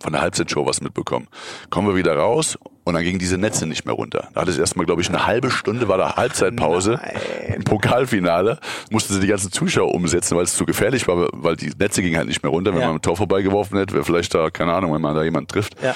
[0.03, 1.27] von der Halbzeitshow was mitbekommen.
[1.69, 4.27] Kommen wir wieder raus und dann gingen diese Netze nicht mehr runter.
[4.33, 7.53] Da hat es erstmal, glaube ich, eine halbe Stunde war da Halbzeitpause Nein.
[7.55, 8.59] im Pokalfinale.
[8.91, 12.17] Mussten sie die ganzen Zuschauer umsetzen, weil es zu gefährlich war, weil die Netze gingen
[12.17, 12.73] halt nicht mehr runter.
[12.73, 12.87] Wenn ja.
[12.87, 15.81] man ein Tor vorbeigeworfen hätte, wäre vielleicht da, keine Ahnung, wenn man da jemanden trifft.
[15.81, 15.95] Ja.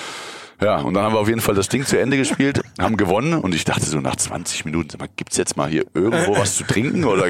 [0.60, 3.36] Ja, und dann haben wir auf jeden Fall das Ding zu Ende gespielt, haben gewonnen
[3.36, 6.56] und ich dachte so nach 20 Minuten, sag mal, gibt's jetzt mal hier irgendwo was
[6.56, 7.28] zu trinken oder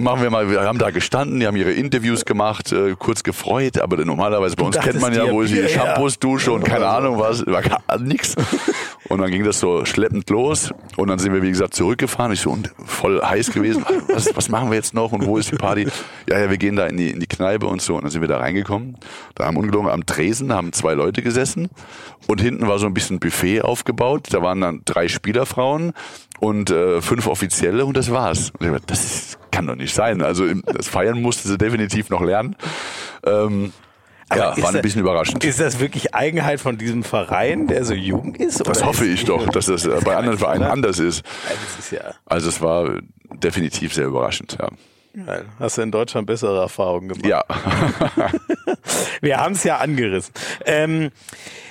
[0.00, 3.78] machen wir mal, wir haben da gestanden, die haben ihre Interviews gemacht, äh, kurz gefreut,
[3.78, 7.46] aber normalerweise bei uns kennt man ja wohl die Shampoos, Dusche und keine Ahnung was,
[7.46, 8.34] war gar nix.
[9.08, 12.40] Und dann ging das so schleppend los und dann sind wir wie gesagt zurückgefahren, ich
[12.40, 15.56] so und voll heiß gewesen, was, was machen wir jetzt noch und wo ist die
[15.56, 15.86] Party?
[16.28, 18.20] Ja, ja, wir gehen da in die, in die Kneipe und so und dann sind
[18.20, 18.96] wir da reingekommen.
[19.36, 21.68] Da haben ungelogen am Tresen haben zwei Leute gesessen
[22.26, 24.28] und hinten war so ein bisschen Buffet aufgebaut.
[24.30, 25.92] Da waren dann drei Spielerfrauen
[26.40, 28.50] und äh, fünf Offizielle und das war's.
[28.58, 30.22] Und ich dachte, das kann doch nicht sein.
[30.22, 32.56] Also das Feiern musste sie definitiv noch lernen.
[33.24, 33.72] Ähm,
[34.34, 35.44] ja, war ein bisschen überraschend.
[35.44, 38.66] Ist das wirklich Eigenheit von diesem Verein, der so jung ist?
[38.66, 41.24] Das hoffe ich doch, dass das, das bei anderen Vereinen anders ist.
[41.78, 42.98] ist ja also es war
[43.34, 44.68] definitiv sehr überraschend, ja.
[45.58, 47.26] Hast du in Deutschland bessere Erfahrungen gemacht?
[47.26, 47.42] Ja.
[49.22, 50.34] Wir haben es ja angerissen.
[50.66, 51.10] Ähm,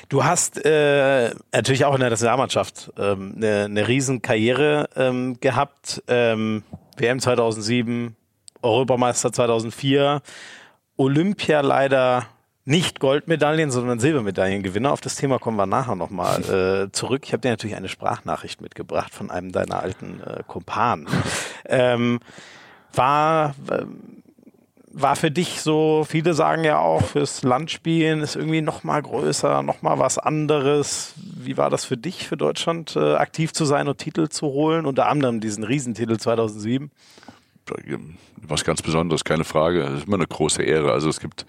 [0.09, 6.03] Du hast äh, natürlich auch in der Nationalmannschaft ähm, eine, eine riesen Karriere ähm, gehabt.
[6.07, 6.63] Ähm,
[6.97, 8.15] WM 2007,
[8.61, 10.21] Europameister 2004,
[10.97, 12.27] Olympia leider
[12.65, 14.91] nicht Goldmedaillen, sondern Silbermedaillengewinner.
[14.91, 16.41] Auf das Thema kommen wir nachher nochmal
[16.87, 17.23] äh, zurück.
[17.25, 21.07] Ich habe dir natürlich eine Sprachnachricht mitgebracht von einem deiner alten äh, Kumpanen.
[21.65, 22.19] Ähm,
[22.93, 24.14] war ähm,
[24.97, 29.61] war für dich so, viele sagen ja auch, fürs Landspielen ist irgendwie noch mal größer,
[29.61, 31.13] noch mal was anderes.
[31.17, 34.85] Wie war das für dich, für Deutschland äh, aktiv zu sein und Titel zu holen?
[34.85, 36.91] Unter anderem diesen Riesentitel 2007?
[38.47, 39.81] Was ganz Besonderes, keine Frage.
[39.81, 40.93] Das ist immer eine große Ehre.
[40.93, 41.45] Also es gibt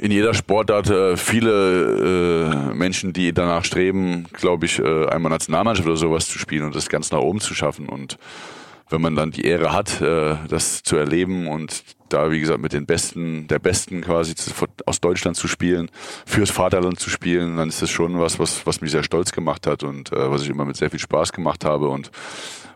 [0.00, 5.86] in jeder Sportart äh, viele äh, Menschen, die danach streben, glaube ich, äh, einmal Nationalmannschaft
[5.86, 7.88] oder sowas zu spielen und das ganz nach oben zu schaffen.
[7.88, 8.18] Und
[8.88, 12.72] wenn man dann die Ehre hat, äh, das zu erleben und da, wie gesagt, mit
[12.72, 14.50] den Besten, der Besten quasi zu,
[14.86, 15.90] aus Deutschland zu spielen,
[16.26, 19.66] fürs Vaterland zu spielen, dann ist das schon was, was, was mich sehr stolz gemacht
[19.66, 21.88] hat und äh, was ich immer mit sehr viel Spaß gemacht habe.
[21.88, 22.10] Und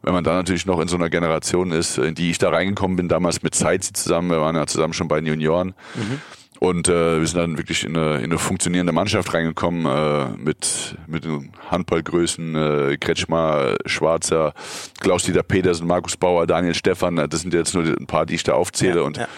[0.03, 2.97] wenn man da natürlich noch in so einer Generation ist, in die ich da reingekommen
[2.97, 6.20] bin, damals mit Zeitzi zusammen, wir waren ja zusammen schon bei den Junioren, mhm.
[6.59, 10.96] Und äh, wir sind dann wirklich in eine, in eine funktionierende Mannschaft reingekommen äh, mit,
[11.07, 14.54] mit den Handballgrößen, äh, Kretschmer, Schwarzer,
[15.00, 17.16] Klaus-Dieter Petersen, Markus Bauer, Daniel Stefan.
[17.16, 19.00] Das sind jetzt nur ein paar, die ich da aufzähle.
[19.00, 19.28] Ja, und ja.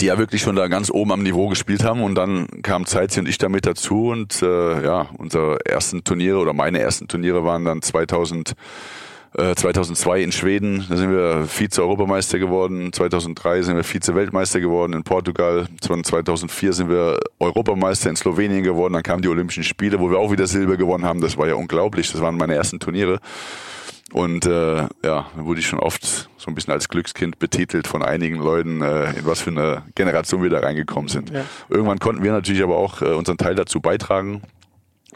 [0.00, 2.02] die ja wirklich schon da ganz oben am Niveau gespielt haben.
[2.02, 4.08] Und dann kam Zeitzi und ich damit dazu.
[4.08, 8.54] Und äh, ja, unsere ersten Turniere oder meine ersten Turniere waren dann 2000
[9.36, 12.92] 2002 äh, in Schweden, da sind wir Vize-Europameister geworden.
[12.92, 15.66] 2003 sind wir Vize-Weltmeister geworden in Portugal.
[15.80, 18.92] 2004 sind wir Europameister in Slowenien geworden.
[18.92, 21.20] Dann kamen die Olympischen Spiele, wo wir auch wieder Silber gewonnen haben.
[21.20, 22.12] Das war ja unglaublich.
[22.12, 23.18] Das waren meine ersten Turniere.
[24.12, 28.04] Und äh, ja, da wurde ich schon oft so ein bisschen als Glückskind betitelt von
[28.04, 31.30] einigen Leuten, äh, in was für eine Generation wir da reingekommen sind.
[31.30, 31.44] Ja.
[31.68, 34.42] Irgendwann konnten wir natürlich aber auch äh, unseren Teil dazu beitragen,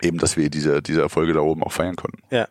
[0.02, 2.18] eben, dass wir diese, diese Erfolge da oben auch feiern konnten.
[2.32, 2.48] Ja.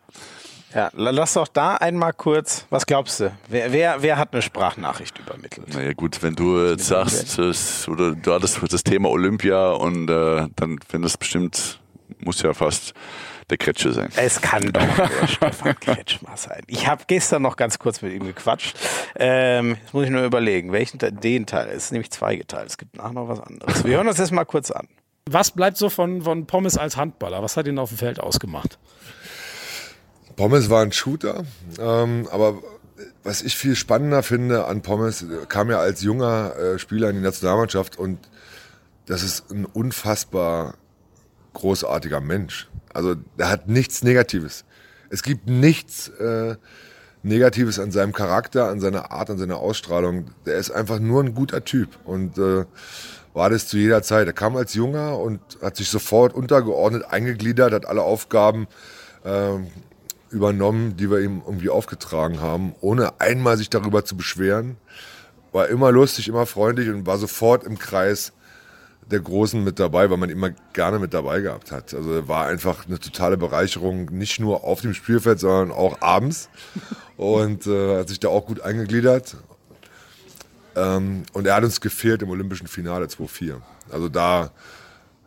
[0.74, 3.32] Ja, lass doch da einmal kurz, was glaubst du?
[3.48, 5.72] Wer, wer, wer hat eine Sprachnachricht übermittelt?
[5.74, 10.48] Naja gut, wenn du jetzt sagst, es, oder du hattest das Thema Olympia und äh,
[10.56, 11.80] dann, wenn das bestimmt,
[12.20, 12.92] muss ja fast
[13.50, 14.10] der Kretsche sein.
[14.16, 16.62] Es kann doch der Stefan Kretschmer sein.
[16.66, 18.76] Ich habe gestern noch ganz kurz mit ihm gequatscht.
[19.16, 21.68] Ähm, jetzt muss ich nur überlegen, welchen den Teil.
[21.68, 22.68] Es ist nämlich zweigeteilt.
[22.68, 23.84] Es gibt nachher noch was anderes.
[23.84, 24.86] Wir hören uns das mal kurz an.
[25.30, 27.42] Was bleibt so von, von Pommes als Handballer?
[27.42, 28.78] Was hat ihn auf dem Feld ausgemacht?
[30.38, 31.44] Pommes war ein Shooter,
[31.80, 32.62] ähm, aber
[33.24, 37.22] was ich viel spannender finde an Pommes, kam ja als junger äh, Spieler in die
[37.22, 38.20] Nationalmannschaft und
[39.06, 40.74] das ist ein unfassbar
[41.54, 42.68] großartiger Mensch.
[42.94, 44.64] Also er hat nichts Negatives.
[45.10, 46.54] Es gibt nichts äh,
[47.24, 50.30] Negatives an seinem Charakter, an seiner Art, an seiner Ausstrahlung.
[50.46, 52.64] Der ist einfach nur ein guter Typ und äh,
[53.34, 54.28] war das zu jeder Zeit.
[54.28, 58.68] Er kam als Junger und hat sich sofort untergeordnet, eingegliedert, hat alle Aufgaben
[59.24, 59.58] äh,
[60.30, 64.76] übernommen, die wir ihm irgendwie aufgetragen haben, ohne einmal sich darüber zu beschweren.
[65.52, 68.32] War immer lustig, immer freundlich und war sofort im Kreis
[69.10, 71.94] der Großen mit dabei, weil man immer gerne mit dabei gehabt hat.
[71.94, 76.48] Also war einfach eine totale Bereicherung, nicht nur auf dem Spielfeld, sondern auch abends.
[77.16, 79.36] Und äh, hat sich da auch gut eingegliedert.
[80.76, 83.56] Ähm, und er hat uns gefehlt im Olympischen Finale 2-4.
[83.90, 84.50] Also da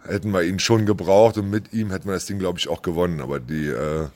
[0.04, 2.82] hätten wir ihn schon gebraucht und mit ihm hätten wir das Ding, glaube ich, auch
[2.82, 3.20] gewonnen.
[3.20, 4.08] Aber die äh,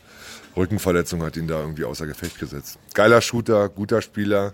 [0.56, 2.80] Rückenverletzung hat ihn da irgendwie außer Gefecht gesetzt.
[2.93, 4.53] Geiler Shooter, guter Spieler,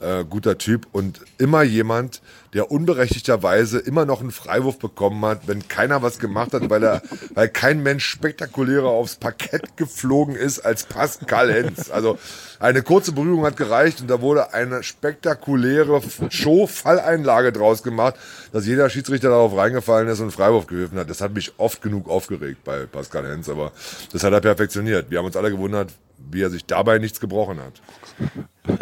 [0.00, 2.20] äh, guter Typ und immer jemand,
[2.52, 7.02] der unberechtigterweise immer noch einen Freiwurf bekommen hat, wenn keiner was gemacht hat, weil er,
[7.34, 11.90] weil kein Mensch spektakulärer aufs Parkett geflogen ist als Pascal Hens.
[11.90, 12.18] Also
[12.58, 18.14] eine kurze Berührung hat gereicht und da wurde eine spektakuläre Show-Falleinlage draus gemacht,
[18.52, 21.10] dass jeder Schiedsrichter darauf reingefallen ist und einen Freiwurf geholfen hat.
[21.10, 23.72] Das hat mich oft genug aufgeregt bei Pascal Hens, aber
[24.12, 25.10] das hat er perfektioniert.
[25.10, 27.80] Wir haben uns alle gewundert, wie er sich dabei nichts gebrochen hat.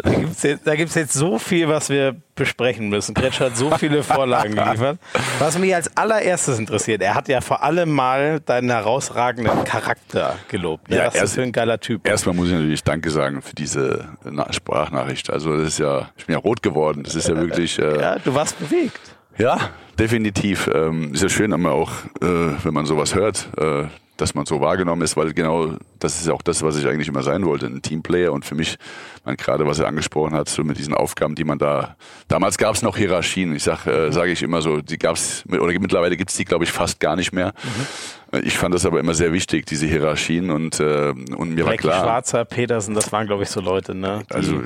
[0.03, 3.13] Da gibt es jetzt, jetzt, so viel, was wir besprechen müssen.
[3.13, 4.97] Kretsch hat so viele Vorlagen geliefert.
[5.37, 10.89] Was mich als allererstes interessiert, er hat ja vor allem mal deinen herausragenden Charakter gelobt.
[10.89, 12.07] Ja, ja ist für ein geiler Typ.
[12.07, 14.09] Erstmal muss ich natürlich Danke sagen für diese
[14.49, 15.29] Sprachnachricht.
[15.29, 17.03] Also das ist ja, ich bin ja rot geworden.
[17.03, 17.77] Das ist ja wirklich.
[17.77, 18.99] Äh, ja, du warst bewegt.
[19.37, 19.69] Ja,
[19.99, 20.69] definitiv.
[20.73, 23.85] Ähm, ist ja schön, aber auch, äh, wenn man sowas hört, äh,
[24.17, 27.07] dass man so wahrgenommen ist, weil genau das ist ja auch das, was ich eigentlich
[27.07, 28.77] immer sein wollte, ein Teamplayer und für mich,
[29.25, 31.95] man gerade was er angesprochen hat, so mit diesen Aufgaben, die man da,
[32.27, 35.77] damals gab es noch Hierarchien, ich sag, äh, sage ich immer so, die gab's oder
[35.79, 37.53] mittlerweile gibt's die, glaube ich, fast gar nicht mehr.
[37.63, 38.39] Mhm.
[38.43, 41.93] Ich fand das aber immer sehr wichtig, diese Hierarchien und, äh, und mir Recki war
[41.93, 42.03] klar.
[42.03, 44.23] Schwarzer, Petersen, das waren, glaube ich, so Leute, ne?
[44.29, 44.61] Also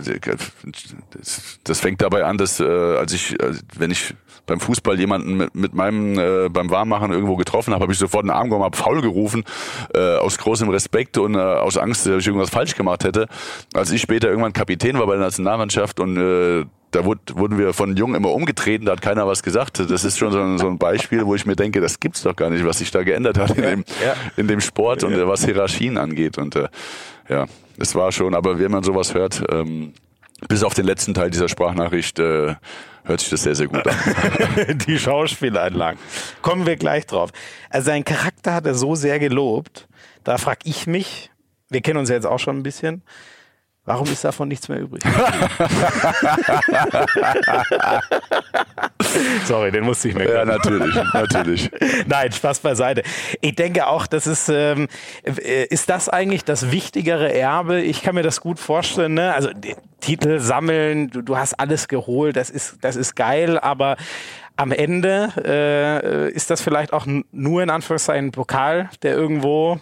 [1.11, 4.15] das, das fängt dabei an, dass äh, als ich, äh, wenn ich
[4.49, 8.23] beim Fußball jemanden mit, mit meinem äh, beim Warmmachen irgendwo getroffen habe, habe ich sofort
[8.23, 9.43] einen Arm gehoben, habe faul gerufen,
[9.93, 13.27] äh, aus großem Respekt und äh, aus Angst, dass ich irgendwas falsch gemacht hätte.
[13.73, 17.95] Als ich später irgendwann Kapitän war bei der Nationalmannschaft und äh, da wurden wir von
[17.95, 19.79] Jung immer umgetreten, da hat keiner was gesagt.
[19.79, 22.35] Das ist schon so ein, so ein, Beispiel, wo ich mir denke, das gibt's doch
[22.35, 24.15] gar nicht, was sich da geändert hat in dem, ja.
[24.37, 26.39] in dem Sport und äh, was Hierarchien angeht.
[26.39, 26.67] Und äh,
[27.29, 27.45] ja,
[27.77, 29.93] es war schon, aber wenn man sowas hört, ähm,
[30.47, 32.55] bis auf den letzten Teil dieser Sprachnachricht äh,
[33.03, 33.95] hört sich das sehr, sehr gut an.
[34.87, 35.99] Die Schauspieleinlagen.
[36.41, 37.31] Kommen wir gleich drauf.
[37.69, 39.87] Also seinen Charakter hat er so sehr gelobt.
[40.23, 41.31] Da frage ich mich,
[41.69, 43.03] wir kennen uns ja jetzt auch schon ein bisschen,
[43.89, 45.01] Warum ist davon nichts mehr übrig?
[49.45, 50.31] Sorry, den musste ich mir.
[50.31, 51.71] Ja, natürlich, natürlich.
[52.05, 53.01] Nein, Spaß beiseite.
[53.41, 54.89] Ich denke auch, das ist, ähm,
[55.23, 57.81] äh, ist das eigentlich das wichtigere Erbe?
[57.81, 59.15] Ich kann mir das gut vorstellen.
[59.15, 59.33] Ne?
[59.33, 59.49] Also
[60.01, 63.97] Titel sammeln, du, du hast alles geholt, das ist, das ist geil, aber
[64.55, 69.79] am Ende äh, ist das vielleicht auch nur in Anführungszeichen ein Pokal, der irgendwo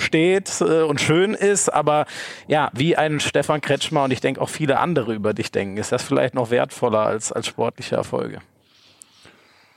[0.00, 2.06] steht äh, und schön ist, aber
[2.48, 5.92] ja, wie ein Stefan Kretschmer und ich denke auch viele andere über dich denken, ist
[5.92, 8.40] das vielleicht noch wertvoller als, als sportliche Erfolge.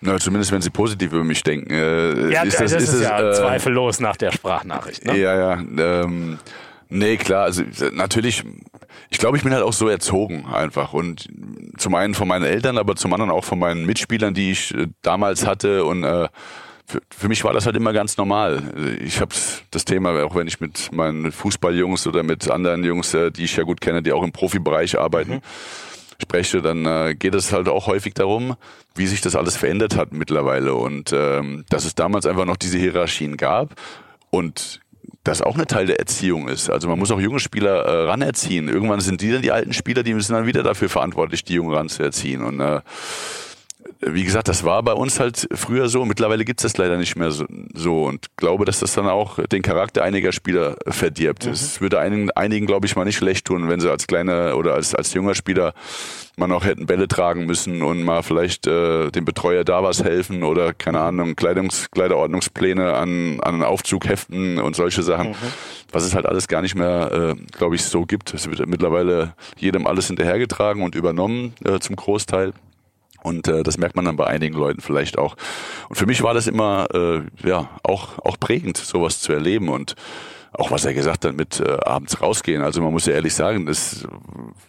[0.05, 1.71] Na, zumindest wenn sie positiv über mich denken.
[1.71, 5.05] Äh, ja, ist das, das ist, ist ja äh, zweifellos nach der Sprachnachricht.
[5.05, 5.17] Ne?
[5.17, 5.53] Ja, ja.
[5.53, 6.39] Ähm,
[6.89, 7.63] nee, klar, also
[7.93, 8.43] natürlich,
[9.09, 10.91] ich glaube, ich bin halt auch so erzogen einfach.
[10.91, 11.29] Und
[11.77, 14.87] zum einen von meinen Eltern, aber zum anderen auch von meinen Mitspielern, die ich äh,
[15.03, 16.27] damals hatte und äh,
[16.93, 18.61] für, für mich war das halt immer ganz normal.
[19.03, 19.33] Ich habe
[19.71, 23.55] das Thema, auch wenn ich mit meinen Fußballjungs oder mit anderen Jungs, äh, die ich
[23.55, 25.41] ja gut kenne, die auch im Profibereich arbeiten, mhm.
[26.21, 28.55] spreche, dann äh, geht es halt auch häufig darum,
[28.95, 32.77] wie sich das alles verändert hat mittlerweile und ähm, dass es damals einfach noch diese
[32.77, 33.73] Hierarchien gab
[34.29, 34.81] und
[35.23, 36.69] das auch eine Teil der Erziehung ist.
[36.69, 38.67] Also man muss auch junge Spieler äh, ranerziehen.
[38.67, 41.73] Irgendwann sind die dann die alten Spieler, die müssen dann wieder dafür verantwortlich, die Jungen
[41.73, 42.43] ranzuerziehen.
[42.43, 42.81] Und äh,
[44.07, 46.05] wie gesagt, das war bei uns halt früher so.
[46.05, 49.39] Mittlerweile gibt es das leider nicht mehr so, so und glaube, dass das dann auch
[49.45, 51.45] den Charakter einiger Spieler verdirbt.
[51.45, 54.73] Es würde einigen, einigen glaube ich, mal nicht schlecht tun, wenn sie als kleiner oder
[54.73, 55.73] als, als junger Spieler
[56.35, 60.43] man auch hätten Bälle tragen müssen und mal vielleicht äh, dem Betreuer da was helfen
[60.43, 65.35] oder keine Ahnung, Kleidungs, Kleiderordnungspläne an, an einen Aufzug heften und solche Sachen.
[65.91, 68.33] Was es halt alles gar nicht mehr, äh, glaube ich, so gibt.
[68.33, 72.53] Es wird mittlerweile jedem alles hinterhergetragen und übernommen äh, zum Großteil.
[73.23, 75.35] Und äh, das merkt man dann bei einigen Leuten vielleicht auch.
[75.89, 79.95] Und für mich war das immer äh, ja auch auch prägend, sowas zu erleben und
[80.55, 82.61] auch was er gesagt hat mit äh, abends rausgehen.
[82.61, 84.07] Also man muss ja ehrlich sagen, das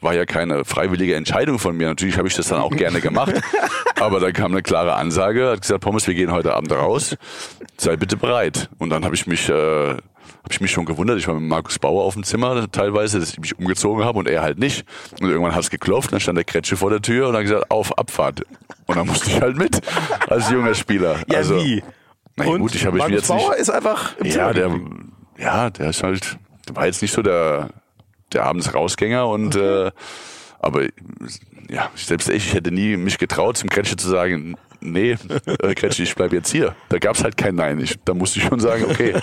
[0.00, 1.88] war ja keine freiwillige Entscheidung von mir.
[1.88, 3.34] Natürlich habe ich das dann auch gerne gemacht,
[4.00, 7.16] aber da kam eine klare Ansage, hat gesagt, Pommes, wir gehen heute Abend raus,
[7.76, 8.70] sei bitte bereit.
[8.78, 9.96] Und dann habe ich mich äh,
[10.44, 11.18] habe ich mich schon gewundert.
[11.18, 14.28] Ich war mit Markus Bauer auf dem Zimmer teilweise, dass ich mich umgezogen habe und
[14.28, 14.84] er halt nicht.
[15.20, 17.70] Und irgendwann hat es geklopft, dann stand der Kretsche vor der Tür und hat gesagt,
[17.70, 18.42] auf, Abfahrt.
[18.86, 19.80] Und dann musste ich halt mit
[20.28, 21.20] als junger Spieler.
[21.30, 21.82] Ja, also, wie?
[22.36, 24.32] Na Und gut, ich habe ich mir Markus jetzt nicht, Bauer ist einfach im ja,
[24.32, 25.12] Zimmer der, geblieben.
[25.38, 26.38] ja, der ist halt,
[26.68, 27.70] der war jetzt nicht so der,
[28.32, 29.90] der abends Rausgänger und äh,
[30.58, 30.82] aber
[31.70, 35.16] ja, selbst ich, ich hätte nie mich getraut, zum Kretsche zu sagen, nee,
[35.46, 36.74] äh, Kretsche, ich bleib jetzt hier.
[36.90, 37.80] Da gab's halt kein Nein.
[37.80, 39.14] Ich, da musste ich schon sagen, okay,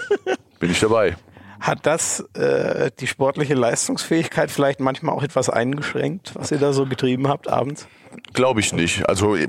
[0.58, 1.16] bin ich dabei.
[1.60, 6.86] Hat das äh, die sportliche Leistungsfähigkeit vielleicht manchmal auch etwas eingeschränkt, was ihr da so
[6.86, 7.88] getrieben habt abends?
[8.32, 9.08] Glaube ich nicht.
[9.08, 9.48] Also in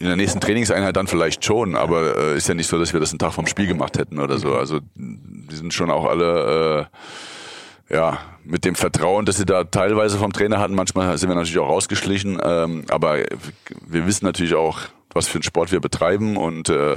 [0.00, 3.10] der nächsten Trainingseinheit dann vielleicht schon, aber äh, ist ja nicht so, dass wir das
[3.10, 4.54] einen Tag vom Spiel gemacht hätten oder so.
[4.54, 6.88] Also die sind schon auch alle
[7.88, 10.74] äh, ja mit dem Vertrauen, dass sie da teilweise vom Trainer hatten.
[10.74, 13.18] Manchmal sind wir natürlich auch rausgeschlichen, ähm, aber
[13.86, 14.80] wir wissen natürlich auch,
[15.14, 16.96] was für einen Sport wir betreiben und äh,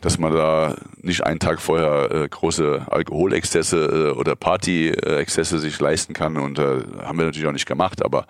[0.00, 6.12] dass man da nicht einen Tag vorher äh, große Alkoholexzesse äh, oder Partyexzesse sich leisten
[6.12, 8.26] kann und äh, haben wir natürlich auch nicht gemacht, aber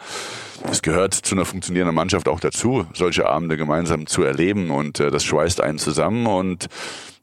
[0.70, 5.11] es gehört zu einer funktionierenden Mannschaft auch dazu, solche Abende gemeinsam zu erleben und äh,
[5.11, 6.68] das schweißt einen zusammen und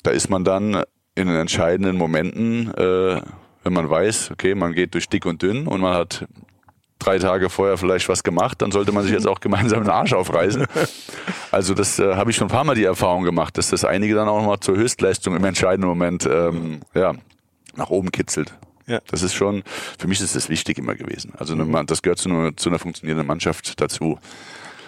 [0.04, 0.84] da ist man dann
[1.16, 3.22] in den entscheidenden Momenten, äh,
[3.64, 6.26] wenn man weiß, okay, man geht durch dick und dünn und man hat
[7.00, 10.14] drei Tage vorher vielleicht was gemacht, dann sollte man sich jetzt auch gemeinsam den Arsch
[10.14, 10.66] aufreißen.
[11.52, 14.16] Also das äh, habe ich schon ein paar Mal die Erfahrung gemacht, dass das einige
[14.16, 17.14] dann auch mal zur Höchstleistung im entscheidenden Moment ähm, ja,
[17.76, 18.54] nach oben kitzelt.
[18.86, 19.00] Ja.
[19.10, 19.64] Das ist schon,
[19.98, 21.34] für mich ist das wichtig immer gewesen.
[21.38, 24.20] Also eine, Man- das gehört zu einer, zu einer funktionierenden Mannschaft dazu.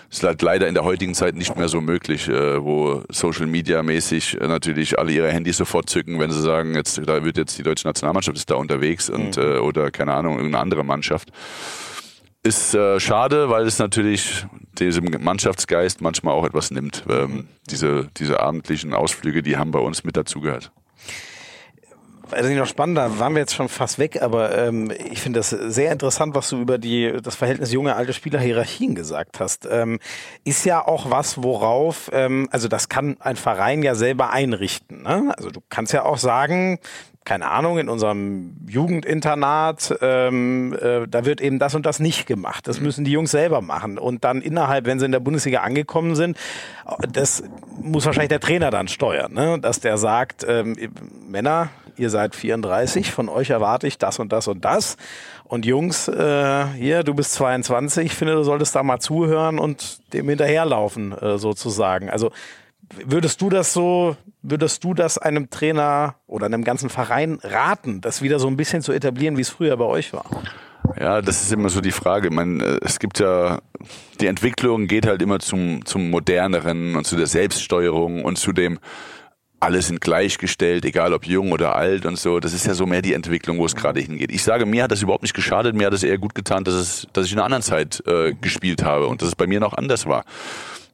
[0.10, 3.82] Ist halt leider in der heutigen Zeit nicht mehr so möglich, äh, wo Social Media
[3.82, 7.58] mäßig äh, natürlich alle ihre Handys sofort zücken, wenn sie sagen, jetzt da wird jetzt
[7.58, 11.30] die deutsche Nationalmannschaft ist da unterwegs und äh, oder keine Ahnung irgendeine andere Mannschaft.
[12.44, 14.46] Ist äh, schade, weil es natürlich
[14.80, 17.04] diesem Mannschaftsgeist manchmal auch etwas nimmt.
[17.08, 20.72] Ähm, diese, diese abendlichen Ausflüge, die haben bei uns mit dazugehört.
[22.32, 25.92] Also noch spannender, waren wir jetzt schon fast weg, aber ähm, ich finde das sehr
[25.92, 29.68] interessant, was du über die das Verhältnis junge alte Spieler Hierarchien gesagt hast.
[29.70, 30.00] Ähm,
[30.46, 35.04] ist ja auch was, worauf, ähm, also das kann ein Verein ja selber einrichten.
[35.04, 35.34] Ne?
[35.36, 36.80] Also du kannst ja auch sagen,
[37.24, 42.68] keine Ahnung, in unserem Jugendinternat, ähm, äh, da wird eben das und das nicht gemacht.
[42.68, 44.00] Das müssen die Jungs selber machen.
[44.00, 46.36] Und dann innerhalb, wenn sie in der Bundesliga angekommen sind,
[47.12, 47.44] das
[47.80, 49.60] muss wahrscheinlich der Trainer dann steuern, ne?
[49.60, 50.76] dass der sagt, ähm,
[51.28, 54.98] Männer, ihr seid 34, von euch erwarte ich das und das und das.
[55.44, 60.00] Und Jungs, äh, hier, du bist 22, ich finde, du solltest da mal zuhören und
[60.14, 62.10] dem hinterherlaufen, äh, sozusagen.
[62.10, 62.32] Also
[63.06, 68.22] würdest du das so, würdest du das einem Trainer oder einem ganzen Verein raten, das
[68.22, 70.26] wieder so ein bisschen zu etablieren, wie es früher bei euch war?
[71.00, 72.32] Ja, das ist immer so die Frage.
[72.32, 73.60] Man, äh, es gibt ja,
[74.20, 78.80] die Entwicklung geht halt immer zum, zum moderneren und zu der Selbststeuerung und zu dem,
[79.62, 82.40] alle sind gleichgestellt, egal ob jung oder alt und so.
[82.40, 84.32] Das ist ja so mehr die Entwicklung, wo es gerade hingeht.
[84.32, 86.74] Ich sage, mir hat das überhaupt nicht geschadet, mir hat es eher gut getan, dass,
[86.74, 89.60] es, dass ich in einer anderen Zeit äh, gespielt habe und dass es bei mir
[89.60, 90.26] noch anders war.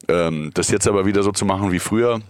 [0.06, 2.20] Ähm, das jetzt aber wieder so zu machen wie früher,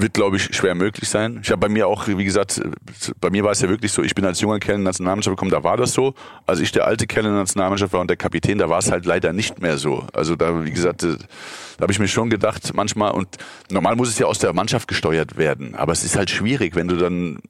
[0.00, 1.40] wird, glaube ich, schwer möglich sein.
[1.42, 2.60] Ich habe bei mir auch, wie gesagt,
[3.20, 5.36] bei mir war es ja wirklich so, ich bin als junger Kerl in die Nationalmannschaft
[5.36, 6.14] gekommen, da war das so.
[6.46, 8.90] Als ich der alte Kerl in der Nationalmannschaft war und der Kapitän, da war es
[8.90, 10.06] halt leider nicht mehr so.
[10.12, 11.16] Also da, wie gesagt, äh,
[11.76, 13.28] da habe ich mir schon gedacht, manchmal, und
[13.70, 16.88] normal muss es ja aus der Mannschaft gesteuert werden, aber es ist halt schwierig, wenn
[16.88, 17.40] du dann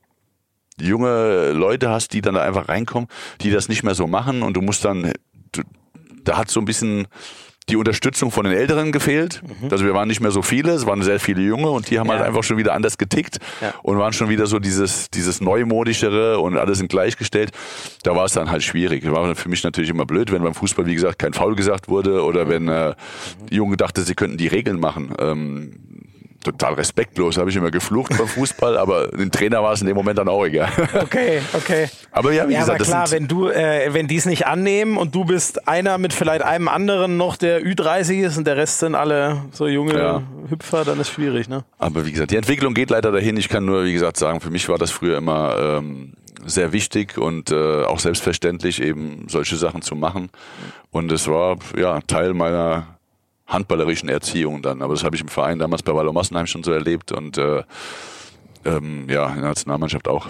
[0.81, 3.09] junge Leute hast, die dann da einfach reinkommen,
[3.41, 5.13] die das nicht mehr so machen und du musst dann,
[5.53, 5.63] du,
[6.25, 7.09] da hat so ein bisschen
[7.69, 9.43] die Unterstützung von den Älteren gefehlt.
[9.71, 12.07] Also wir waren nicht mehr so viele, es waren sehr viele Junge und die haben
[12.09, 12.14] Ja.
[12.14, 13.75] halt einfach schon wieder anders getickt Ja.
[13.83, 17.51] und waren schon wieder so dieses, dieses Neumodischere und alle sind gleichgestellt.
[18.03, 19.11] Da war es dann halt schwierig.
[19.11, 22.23] War für mich natürlich immer blöd, wenn beim Fußball, wie gesagt, kein Foul gesagt wurde
[22.25, 22.95] oder wenn äh,
[23.51, 25.12] die Junge dachte, sie könnten die Regeln machen.
[25.19, 25.73] Ähm,
[26.45, 29.97] total respektlos, habe ich immer geflucht beim Fußball, aber dem Trainer war es in dem
[29.97, 30.70] Moment dann auch egal.
[30.95, 31.89] Okay, okay.
[32.12, 34.97] Aber ja, wie Ja, gesagt, aber klar, wenn du, äh, wenn die es nicht annehmen
[34.97, 38.78] und du bist einer mit vielleicht einem anderen noch, der Ü30 ist und der Rest
[38.78, 40.22] sind alle so junge Ja.
[40.49, 41.64] Hüpfer, dann ist schwierig, ne?
[41.78, 43.36] Aber wie gesagt, die Entwicklung geht leider dahin.
[43.36, 46.12] Ich kann nur, wie gesagt, sagen, für mich war das früher immer ähm,
[46.47, 50.30] sehr wichtig und äh, auch selbstverständlich, eben solche Sachen zu machen.
[50.91, 52.98] Und es war ja Teil meiner
[53.49, 54.83] handballerischen Erziehung dann.
[54.83, 57.63] Aber das habe ich im Verein damals bei Wallo Massenheim schon so erlebt und äh,
[58.65, 60.29] ähm, ja, in der Nationalmannschaft auch.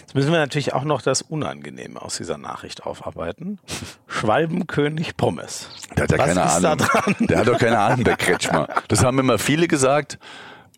[0.00, 3.60] Jetzt müssen wir natürlich auch noch das Unangenehme aus dieser Nachricht aufarbeiten.
[4.08, 5.68] Schwalbenkönig Pommes.
[5.96, 6.86] Der hat ja Was keine ist da Ahnung.
[6.86, 7.14] dran?
[7.28, 8.68] Der hat doch keine Ahnung, der Kretschmer.
[8.88, 10.18] Das haben immer viele gesagt.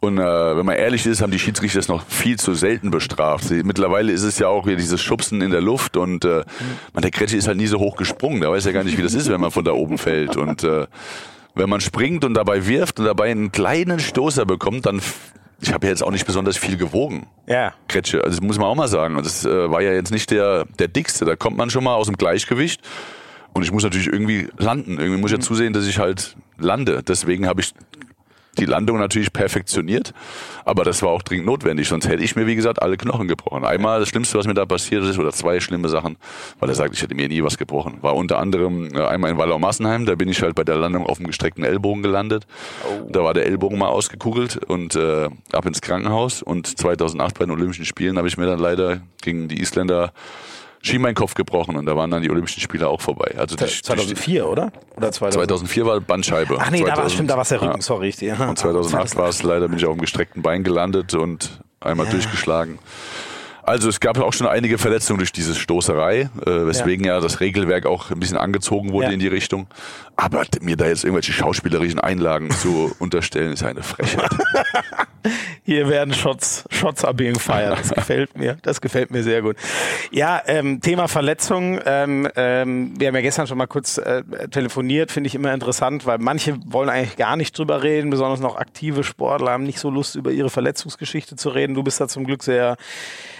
[0.01, 3.45] Und äh, wenn man ehrlich ist, haben die Schiedsrichter das noch viel zu selten bestraft.
[3.45, 6.45] Sie, mittlerweile ist es ja auch hier dieses Schubsen in der Luft und äh,
[6.93, 8.41] man, der Kretsche ist halt nie so hoch gesprungen.
[8.41, 10.37] Der weiß ja gar nicht, wie das ist, wenn man von da oben fällt.
[10.37, 10.87] Und äh,
[11.59, 15.01] wenn man springt und dabei wirft und dabei einen kleinen Stoßer bekommt, dann
[15.61, 17.27] ich habe ja jetzt auch nicht besonders viel gewogen.
[17.47, 17.75] Ja.
[17.89, 18.23] Kretsche.
[18.23, 19.17] Also das muss man auch mal sagen.
[19.17, 21.25] Das äh, war ja jetzt nicht der, der dickste.
[21.25, 22.81] Da kommt man schon mal aus dem Gleichgewicht.
[23.55, 24.99] Und ich muss natürlich irgendwie landen.
[24.99, 27.03] Irgendwie muss ich ja zusehen, dass ich halt lande.
[27.03, 27.75] Deswegen habe ich
[28.59, 30.13] die Landung natürlich perfektioniert.
[30.65, 31.89] Aber das war auch dringend notwendig.
[31.89, 33.65] Sonst hätte ich mir, wie gesagt, alle Knochen gebrochen.
[33.65, 36.17] Einmal das Schlimmste, was mir da passiert ist, oder zwei schlimme Sachen,
[36.61, 37.99] weil er sagt, ich hätte mir nie was gebrochen.
[38.03, 40.05] War unter anderem äh, einmal in Wallau-Massenheim.
[40.05, 42.47] Da bin ich halt bei der Landung auf dem gestreckten Ellbogen gelandet.
[43.09, 46.43] Da war der Ellbogen mal ausgekugelt und äh, ab ins Krankenhaus.
[46.43, 50.13] Und 2008 bei den Olympischen Spielen habe ich mir dann leider gegen die Isländer
[50.89, 53.35] Schienbeinkopf gebrochen und da waren dann die Olympischen Spiele auch vorbei.
[53.37, 54.73] Also die, 2004, oder?
[54.97, 55.35] Oder 2000?
[55.35, 56.57] 2004 war Bandscheibe.
[56.59, 57.83] Ach nee, da war 2000 stimmt, da war es der Rücken, ja.
[57.83, 58.11] sorry.
[58.11, 62.07] Die, Und 2008 war es leider, bin ich auf dem gestreckten Bein gelandet und einmal
[62.07, 62.79] durchgeschlagen.
[63.69, 67.21] Also es gab auch schon einige Verletzungen durch diese Stoßerei, äh, weswegen ja.
[67.21, 69.13] das Regelwerk auch ein bisschen angezogen wurde Ja.
[69.13, 69.67] in die Richtung.
[70.17, 74.31] Aber mir da jetzt irgendwelche schauspielerischen Einlagen zu unterstellen, ist eine Frechheit.
[75.65, 77.79] Hier werden Shots, Shots are being fired.
[77.79, 78.57] Das gefällt mir.
[78.63, 79.57] Das gefällt mir sehr gut.
[80.13, 81.79] Ja, ähm, Thema Verletzung.
[81.85, 85.13] Ähm, ähm, wir haben ja gestern schon mal kurz äh, telefoniert.
[85.13, 88.09] Finde ich immer interessant, weil manche wollen eigentlich gar nicht drüber reden.
[88.09, 91.75] Besonders noch aktive Sportler haben nicht so Lust, über ihre Verletzungsgeschichte zu reden.
[91.75, 92.79] Du bist da zum Glück sehr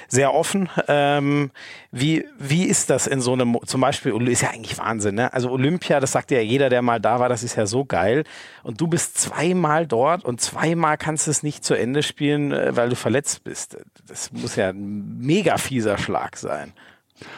[0.09, 0.69] sehr offen.
[0.89, 1.51] Ähm,
[1.93, 5.33] wie, wie ist das in so einem, zum Beispiel, ist ja eigentlich Wahnsinn, ne?
[5.33, 8.25] Also Olympia, das sagt ja jeder, der mal da war, das ist ja so geil.
[8.63, 12.75] Und du bist zweimal dort und zweimal kannst du es nicht zu Ende spielen, äh,
[12.75, 13.77] weil du verletzt bist.
[14.07, 16.73] Das muss ja ein mega fieser Schlag sein.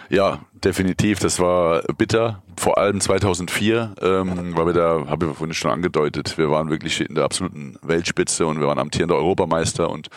[0.09, 1.21] Ja, definitiv.
[1.21, 2.43] Das war bitter.
[2.57, 7.01] Vor allem 2004, ähm, weil wir da, habe ich vorhin schon angedeutet, wir waren wirklich
[7.01, 10.09] in der absoluten Weltspitze und wir waren amtierender Europameister und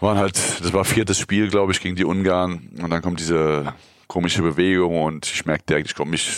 [0.00, 3.74] waren halt, das war viertes Spiel, glaube ich, gegen die Ungarn und dann kommt diese
[4.06, 6.30] komische Bewegung und ich merkte direkt, ich konnte mich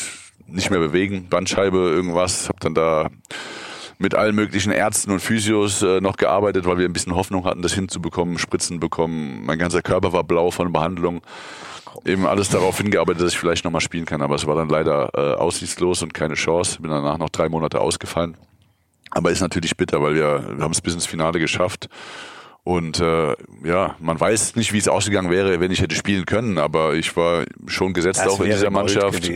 [0.46, 3.10] nicht mehr bewegen, Bandscheibe, irgendwas, habe dann da
[3.98, 7.60] mit allen möglichen Ärzten und Physios äh, noch gearbeitet, weil wir ein bisschen Hoffnung hatten,
[7.60, 9.44] das hinzubekommen, Spritzen bekommen.
[9.44, 11.20] Mein ganzer Körper war blau von Behandlung.
[12.06, 15.10] Eben alles darauf hingearbeitet, dass ich vielleicht nochmal spielen kann, aber es war dann leider
[15.14, 16.80] äh, aussichtslos und keine Chance.
[16.80, 18.38] Bin danach noch drei Monate ausgefallen.
[19.10, 21.90] Aber ist natürlich bitter, weil wir, wir haben es bis ins Finale geschafft.
[22.62, 23.34] Und äh,
[23.64, 27.16] ja, man weiß nicht, wie es ausgegangen wäre, wenn ich hätte spielen können, aber ich
[27.16, 29.30] war schon gesetzt Das auch in dieser Mannschaft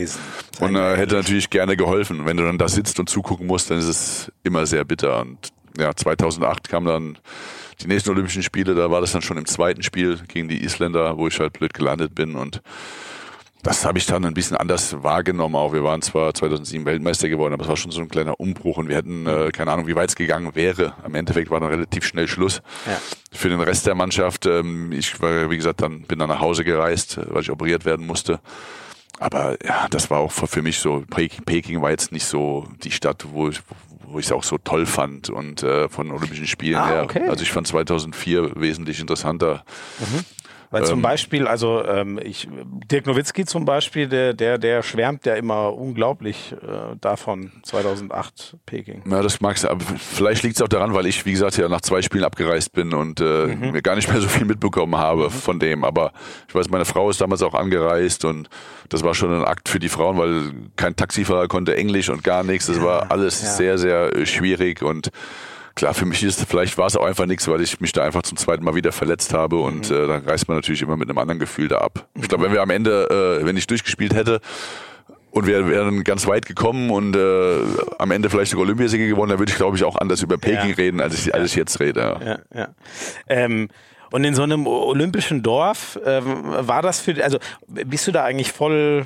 [0.59, 2.25] und äh, hätte natürlich gerne geholfen.
[2.25, 5.21] Wenn du dann da sitzt und zugucken musst, dann ist es immer sehr bitter.
[5.21, 7.17] Und ja, 2008 kamen dann
[7.81, 11.17] die nächsten Olympischen Spiele, da war das dann schon im zweiten Spiel gegen die Isländer,
[11.17, 12.61] wo ich halt blöd gelandet bin und
[13.65, 15.73] das habe ich dann ein bisschen anders wahrgenommen auch.
[15.73, 18.87] Wir waren zwar 2007 Weltmeister geworden, aber es war schon so ein kleiner Umbruch und
[18.89, 20.93] wir hätten äh, keine Ahnung, wie weit es gegangen wäre.
[21.03, 22.61] Am Endeffekt war dann relativ schnell Schluss.
[22.85, 22.97] Ja.
[23.31, 26.63] Für den Rest der Mannschaft, ähm, ich war, wie gesagt, dann bin dann nach Hause
[26.63, 28.39] gereist, äh, weil ich operiert werden musste.
[29.19, 33.25] Aber ja, das war auch für mich so, Peking, war jetzt nicht so die Stadt,
[33.31, 33.61] wo ich
[34.07, 37.03] wo ich es auch so toll fand und äh, von Olympischen Spielen Ah, her.
[37.03, 37.27] okay.
[37.27, 39.65] Also ich fand 2004 wesentlich interessanter.
[40.75, 41.03] Weil zum Ähm.
[41.03, 42.47] Beispiel, also ähm, ich,
[42.91, 49.01] Dirk Nowitzki zum Beispiel, der, der, der schwärmt ja immer unglaublich äh, davon, 2008 Peking.
[49.09, 51.81] Ja, das mag's, aber vielleicht liegt es auch daran, weil ich, wie gesagt, ja nach
[51.81, 53.71] zwei Spielen abgereist bin und äh, Mhm.
[53.71, 55.83] mir gar nicht mehr so viel mitbekommen habe von dem.
[55.83, 56.11] Aber
[56.47, 58.49] ich weiß, meine Frau ist damals auch angereist und
[58.89, 62.43] das war schon ein Akt für die Frauen, weil kein Taxifahrer konnte Englisch und gar
[62.43, 62.67] nichts.
[62.67, 63.47] Das war alles ja.
[63.49, 65.09] sehr, sehr schwierig und
[65.75, 68.21] Klar, für mich ist, vielleicht war es auch einfach nichts, weil ich mich da einfach
[68.23, 69.95] zum zweiten Mal wieder verletzt habe und Mhm.
[69.95, 72.07] äh, dann reist man natürlich immer mit einem anderen Gefühl da ab.
[72.15, 74.39] Ich glaube, wenn wir am Ende, äh, wenn ich durchgespielt hätte,
[75.31, 77.57] und wir wären ganz weit gekommen und äh,
[77.99, 80.69] am Ende vielleicht sogar Olympiasieger gewonnen, dann würde ich, glaube ich, auch anders über Peking
[80.69, 80.75] Ja.
[80.75, 81.99] reden, als ich, als ich jetzt rede.
[81.99, 82.25] Ja.
[82.25, 82.67] Ja, ja.
[83.27, 83.67] Ähm,
[84.15, 87.37] Und in so einem olympischen Dorf ähm, war das für, also
[87.67, 89.05] bist du da eigentlich voll,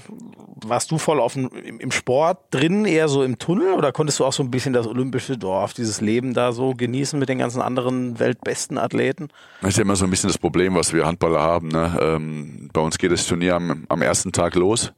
[0.64, 4.26] warst du voll auf dem, im Sport drin, eher so im Tunnel oder konntest du
[4.26, 7.60] auch so ein bisschen das olympische Dorf, dieses Leben da so genießen mit den ganzen
[7.60, 9.30] anderen weltbesten Athleten?
[9.62, 11.70] Das ist ja immer so ein bisschen das Problem, was wir Handballer haben.
[11.70, 11.98] Ne?
[12.00, 14.94] Ähm, bei uns geht das Turnier am, am ersten Tag los.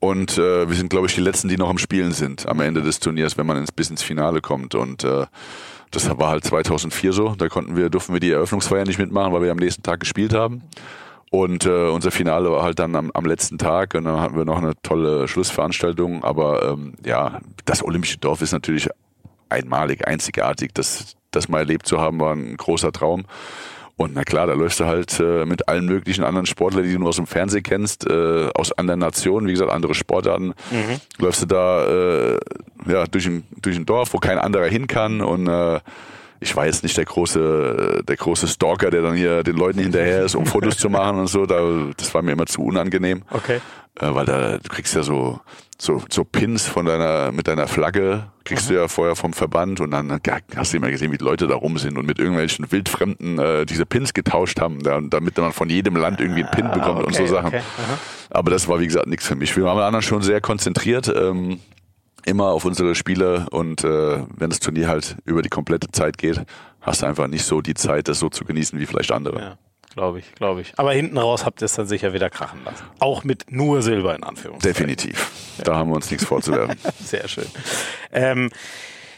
[0.00, 2.82] Und äh, wir sind, glaube ich, die Letzten, die noch am Spielen sind am Ende
[2.82, 4.74] des Turniers, wenn man ins, bis ins Finale kommt.
[4.74, 5.26] Und äh,
[5.90, 7.34] das war halt 2004 so.
[7.34, 10.34] Da konnten wir, durften wir die Eröffnungsfeier nicht mitmachen, weil wir am nächsten Tag gespielt
[10.34, 10.62] haben.
[11.30, 14.44] Und äh, unser Finale war halt dann am, am letzten Tag und dann hatten wir
[14.44, 16.24] noch eine tolle Schlussveranstaltung.
[16.24, 18.88] Aber ähm, ja, das Olympische Dorf ist natürlich
[19.48, 20.72] einmalig, einzigartig.
[20.74, 23.26] Das, das mal erlebt zu haben, war ein großer Traum.
[24.00, 26.98] Und na klar, da läufst du halt äh, mit allen möglichen anderen Sportlern, die du
[26.98, 30.54] nur aus dem Fernsehen kennst, äh, aus anderen Nationen, wie gesagt, andere Sportarten.
[30.70, 31.00] Mhm.
[31.18, 32.38] Läufst du da äh,
[32.88, 35.80] ja, durch, ein, durch ein Dorf, wo kein anderer hin kann und äh,
[36.40, 40.24] ich war jetzt nicht der große, der große Stalker, der dann hier den Leuten hinterher
[40.24, 41.44] ist, um Fotos zu machen und so.
[41.44, 41.60] Da,
[41.94, 43.20] das war mir immer zu unangenehm.
[43.30, 43.60] Okay.
[44.00, 45.40] Äh, weil da, du kriegst ja so,
[45.80, 48.74] so, so Pins von deiner, mit deiner Flagge, kriegst mhm.
[48.74, 50.20] du ja vorher vom Verband und dann
[50.54, 53.66] hast du immer gesehen, wie die Leute da rum sind und mit irgendwelchen Wildfremden äh,
[53.66, 57.00] diese Pins getauscht haben, da, damit man von jedem Land irgendwie einen Pin ah, bekommt
[57.00, 57.48] okay, und so Sachen.
[57.48, 57.62] Okay.
[58.30, 59.56] Aber das war, wie gesagt, nichts für mich.
[59.56, 61.08] Wir waren anderen schon sehr konzentriert.
[61.08, 61.60] Ähm,
[62.26, 66.42] immer auf unsere Spiele und äh, wenn das Turnier halt über die komplette Zeit geht,
[66.82, 69.40] hast du einfach nicht so die Zeit, das so zu genießen wie vielleicht andere.
[69.40, 69.58] Ja,
[69.94, 70.72] glaube ich, glaube ich.
[70.76, 72.84] Aber hinten raus habt ihr es dann sicher wieder krachen lassen.
[72.98, 74.74] Auch mit nur Silber in Anführungszeichen.
[74.74, 75.30] Definitiv.
[75.58, 75.64] Ja.
[75.64, 76.76] Da haben wir uns nichts vorzuwerfen.
[77.04, 77.46] Sehr schön.
[78.12, 78.50] Ähm,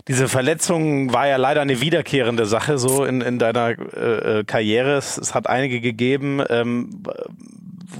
[0.08, 4.96] diese Verletzung war ja leider eine wiederkehrende Sache so in, in deiner äh, äh Karriere.
[4.96, 6.42] Es, es, hat einige gegeben.
[6.48, 7.02] Ähm,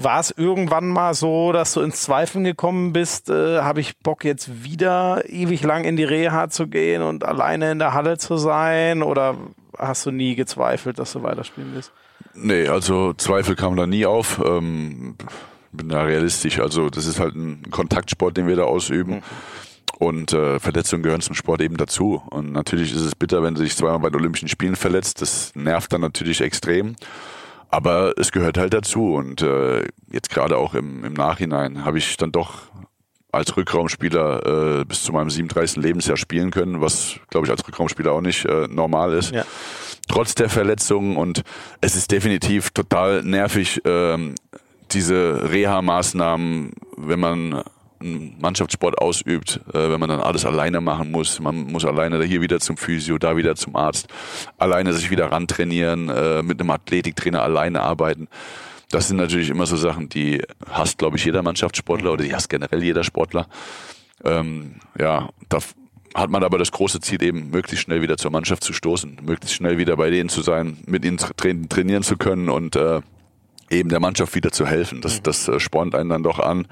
[0.01, 4.25] war es irgendwann mal so, dass du ins Zweifeln gekommen bist, äh, habe ich Bock
[4.25, 8.37] jetzt wieder ewig lang in die Reha zu gehen und alleine in der Halle zu
[8.37, 9.03] sein?
[9.03, 9.37] Oder
[9.79, 11.93] hast du nie gezweifelt, dass du weiterspielen willst?
[12.35, 14.41] Nee, also Zweifel kamen da nie auf.
[14.45, 15.16] Ähm,
[15.72, 16.61] bin da realistisch.
[16.61, 19.16] Also das ist halt ein Kontaktsport, den wir da ausüben.
[19.16, 19.22] Mhm.
[19.99, 22.22] Und äh, Verletzungen gehören zum Sport eben dazu.
[22.30, 25.22] Und natürlich ist es bitter, wenn du dich zweimal bei den Olympischen Spielen verletzt.
[25.22, 26.97] Das nervt dann natürlich extrem.
[27.70, 32.18] Aber es gehört halt dazu und äh, jetzt gerade auch im, im Nachhinein habe ich
[32.18, 32.64] dann doch
[33.33, 35.83] als Rückraumspieler äh, bis zu meinem 37.
[35.83, 39.33] Lebensjahr spielen können, was glaube ich als Rückraumspieler auch nicht äh, normal ist.
[39.33, 39.45] Ja.
[40.12, 41.42] Trotz der Verletzungen und
[41.80, 44.34] es ist definitiv total nervig, ähm,
[44.90, 47.62] diese Reha-Maßnahmen, wenn man
[47.98, 51.40] einen Mannschaftssport ausübt, äh, wenn man dann alles alleine machen muss.
[51.40, 54.08] Man muss alleine hier wieder zum Physio, da wieder zum Arzt,
[54.58, 58.28] alleine sich wieder rantrainieren, äh, mit einem Athletiktrainer alleine arbeiten.
[58.90, 62.50] Das sind natürlich immer so Sachen, die hasst, glaube ich, jeder Mannschaftssportler oder die hasst
[62.50, 63.46] generell jeder Sportler.
[64.24, 65.60] Ähm, ja, da
[66.14, 69.56] hat man aber das große Ziel eben, möglichst schnell wieder zur Mannschaft zu stoßen, möglichst
[69.56, 73.00] schnell wieder bei denen zu sein, mit ihnen trainieren zu können und äh,
[73.70, 75.00] eben der Mannschaft wieder zu helfen.
[75.00, 75.22] Das, mhm.
[75.24, 76.66] das äh, spornt einen dann doch an mhm.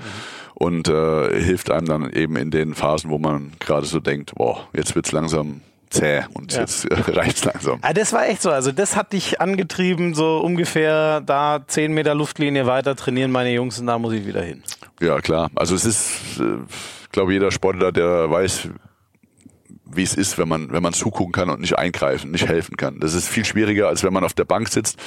[0.54, 4.68] und äh, hilft einem dann eben in den Phasen, wo man gerade so denkt, boah,
[4.72, 6.60] jetzt wird's langsam zäh und ja.
[6.60, 7.78] jetzt äh, reicht's langsam.
[7.82, 8.50] Ah, das war echt so.
[8.50, 13.80] Also das hat dich angetrieben, so ungefähr da zehn Meter Luftlinie weiter trainieren meine Jungs
[13.80, 14.62] und da muss ich wieder hin.
[15.00, 15.50] Ja, klar.
[15.54, 16.58] Also es ist, äh,
[17.02, 18.68] ich glaube, jeder Sportler, der weiß,
[19.92, 23.00] wie es ist, wenn man, wenn man zugucken kann und nicht eingreifen, nicht helfen kann.
[23.00, 24.98] Das ist viel schwieriger, als wenn man auf der Bank sitzt,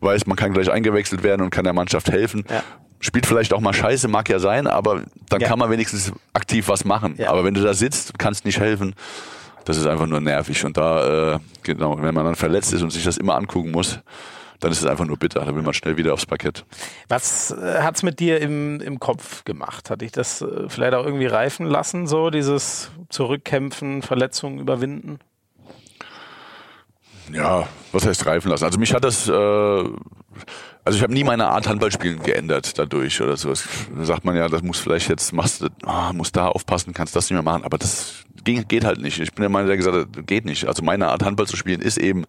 [0.00, 2.44] weiß, man kann gleich eingewechselt werden und kann der Mannschaft helfen.
[2.48, 2.62] Ja.
[3.00, 5.48] Spielt vielleicht auch mal scheiße, mag ja sein, aber dann ja.
[5.48, 7.14] kann man wenigstens aktiv was machen.
[7.18, 7.30] Ja.
[7.30, 8.94] Aber wenn du da sitzt und kannst nicht helfen,
[9.64, 10.64] das ist einfach nur nervig.
[10.64, 14.00] Und da, äh, genau, wenn man dann verletzt ist und sich das immer angucken muss,
[14.62, 15.44] dann ist es einfach nur bitter.
[15.44, 16.64] Dann will man schnell wieder aufs Parkett.
[17.08, 19.90] Was äh, hat es mit dir im, im Kopf gemacht?
[19.90, 25.18] Hat dich das äh, vielleicht auch irgendwie reifen lassen, so dieses Zurückkämpfen, Verletzungen überwinden?
[27.32, 28.64] Ja, was heißt reifen lassen?
[28.64, 33.36] Also mich hat das, äh, also ich habe nie meine Art Handballspielen geändert dadurch oder
[33.36, 33.52] so.
[33.96, 37.16] Da sagt man ja, das muss vielleicht jetzt, machst du, oh, musst da aufpassen, kannst
[37.16, 39.18] das nicht mehr machen, aber das ging, geht halt nicht.
[39.20, 40.66] Ich bin der Meinung, der gesagt hat, geht nicht.
[40.66, 42.24] Also meine Art Handball zu spielen ist eben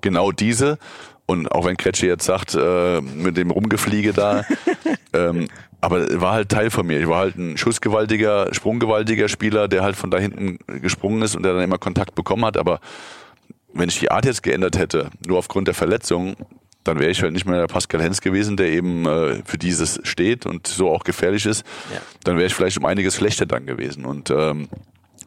[0.00, 0.78] genau diese
[1.26, 4.44] und auch wenn Kretsche jetzt sagt, äh, mit dem Rumgefliege da,
[5.14, 5.48] ähm,
[5.80, 6.98] aber war halt Teil von mir.
[6.98, 11.42] Ich war halt ein schussgewaltiger, sprunggewaltiger Spieler, der halt von da hinten gesprungen ist und
[11.42, 12.56] der dann immer Kontakt bekommen hat.
[12.56, 12.80] Aber
[13.74, 16.36] wenn ich die Art jetzt geändert hätte, nur aufgrund der Verletzung,
[16.84, 20.00] dann wäre ich halt nicht mehr der Pascal Hens gewesen, der eben äh, für dieses
[20.04, 21.64] steht und so auch gefährlich ist.
[21.92, 22.00] Ja.
[22.24, 24.04] Dann wäre ich vielleicht um einiges schlechter dann gewesen.
[24.04, 24.68] Und ähm,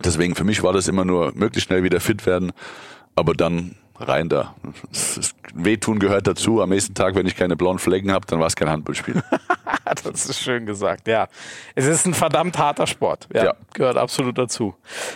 [0.03, 2.51] deswegen für mich war das immer nur möglichst schnell wieder fit werden,
[3.15, 4.55] aber dann rein da.
[5.53, 6.61] Wehtun gehört dazu.
[6.61, 9.21] Am nächsten Tag, wenn ich keine blauen Flecken habe, dann war es kein Handballspiel.
[10.03, 11.27] das ist schön gesagt, ja.
[11.75, 13.27] Es ist ein verdammt harter Sport.
[13.33, 13.53] Ja, Ja.
[13.73, 14.75] gehört absolut dazu.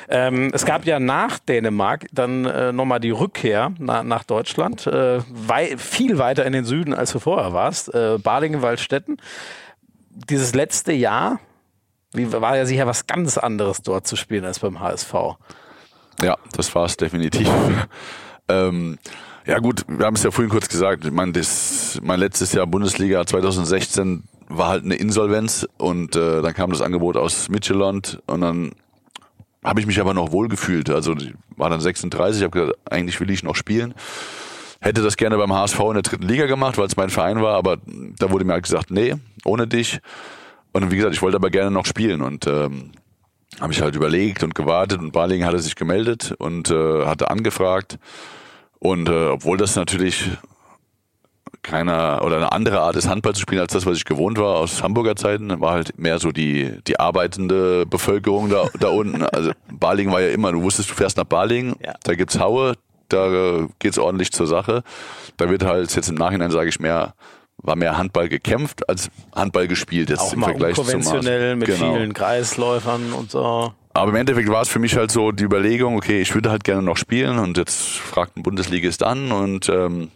[0.09, 5.19] Ähm, es gab ja nach Dänemark dann äh, nochmal die Rückkehr na, nach Deutschland, äh,
[5.29, 7.93] wei viel weiter in den Süden, als du vorher warst.
[7.93, 9.17] Äh, Balingen-Waldstätten.
[10.09, 11.39] Dieses letzte Jahr,
[12.13, 15.13] wie, war ja sicher was ganz anderes dort zu spielen als beim HSV.
[16.21, 17.49] Ja, das war es definitiv.
[18.51, 18.97] Ähm,
[19.45, 21.05] ja gut, wir haben es ja vorhin kurz gesagt.
[21.05, 26.53] Ich meine, das, mein letztes Jahr Bundesliga 2016 war halt eine Insolvenz und äh, dann
[26.53, 28.71] kam das Angebot aus Midtjylland und dann
[29.63, 30.89] habe ich mich aber noch wohl gefühlt.
[30.89, 31.15] Also
[31.55, 33.93] war dann 36, habe gesagt, eigentlich will ich noch spielen.
[34.79, 37.55] Hätte das gerne beim HSV in der dritten Liga gemacht, weil es mein Verein war,
[37.55, 37.77] aber
[38.17, 39.99] da wurde mir halt gesagt, nee, ohne dich.
[40.71, 42.91] Und wie gesagt, ich wollte aber gerne noch spielen und ähm,
[43.59, 47.99] habe ich halt überlegt und gewartet und Barling hatte sich gemeldet und äh, hatte angefragt.
[48.83, 50.27] Und äh, obwohl das natürlich
[51.61, 54.55] keiner oder eine andere Art ist, Handball zu spielen als das, was ich gewohnt war
[54.57, 59.21] aus Hamburger Zeiten, war halt mehr so die, die arbeitende Bevölkerung da, da unten.
[59.23, 61.93] Also Balingen war ja immer, du wusstest, du fährst nach Balingen, Ja.
[62.03, 62.73] da gibt's Haue,
[63.09, 64.81] da äh, geht's ordentlich zur Sache.
[65.37, 67.13] Da wird halt jetzt im Nachhinein, sage ich mehr,
[67.57, 71.67] war mehr Handball gekämpft als Handball gespielt jetzt Auch im mal Vergleich zum unkonventionell mit
[71.67, 71.93] Genau.
[71.93, 73.71] vielen Kreisläufern und so.
[73.93, 76.63] Aber im Endeffekt war es für mich halt so die Überlegung, okay, ich würde halt
[76.63, 80.11] gerne noch spielen und jetzt fragt ein Bundesligist an und ähm,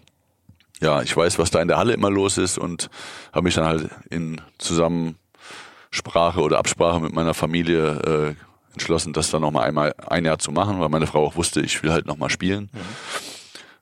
[0.81, 2.89] ja, ich weiß, was da in der Halle immer los ist und
[3.33, 9.41] habe mich dann halt in Zusammensprache oder Absprache mit meiner Familie äh, entschlossen, das dann
[9.41, 12.29] nochmal einmal ein Jahr zu machen, weil meine Frau auch wusste, ich will halt nochmal
[12.29, 12.69] spielen.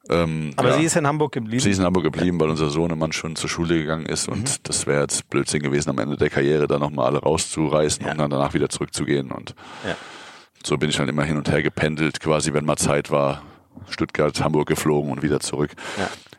[0.10, 0.78] Ähm, Aber ja.
[0.78, 1.62] sie ist in Hamburg geblieben.
[1.62, 4.86] Sie ist in Hamburg geblieben, weil unser Sohnemann schon zur Schule gegangen ist und das
[4.86, 8.12] wäre jetzt Blödsinn gewesen, am Ende der Karriere da nochmal alle rauszureißen Ja.
[8.12, 9.32] und dann danach wieder zurückzugehen.
[9.32, 9.56] Und
[9.88, 9.96] Ja.
[10.64, 13.42] so bin ich dann immer hin und her gependelt, quasi, wenn mal Zeit war.
[13.90, 15.72] Stuttgart, Hamburg geflogen und wieder zurück.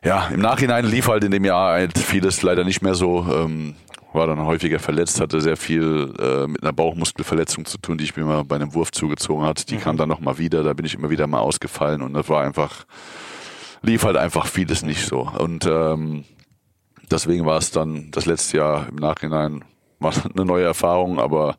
[0.02, 0.28] Ja.
[0.28, 3.26] im Nachhinein lief halt in dem Jahr halt vieles leider nicht mehr so.
[3.32, 3.74] Ähm,
[4.12, 8.14] war dann häufiger verletzt, hatte sehr viel äh, mit einer Bauchmuskelverletzung zu tun, die ich
[8.16, 9.70] mir mal bei einem Wurf zugezogen hat.
[9.70, 12.44] Die kam dann nochmal wieder, da bin ich immer wieder mal ausgefallen und das war
[12.44, 12.84] einfach,
[13.84, 15.20] lief halt einfach vieles nicht so.
[15.38, 16.24] Und ähm,
[17.10, 19.64] deswegen war es dann das letzte Jahr im Nachhinein
[20.00, 21.56] war eine neue Erfahrung, aber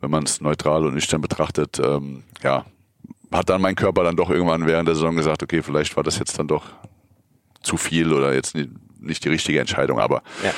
[0.00, 2.64] wenn man es neutral und nüchtern betrachtet, ähm, ja,
[3.32, 6.18] hat dann mein Körper dann doch irgendwann während der Saison gesagt, okay, vielleicht war das
[6.18, 6.64] jetzt dann doch
[7.62, 10.52] zu viel oder jetzt nicht, nicht die richtige Entscheidung, aber Ja.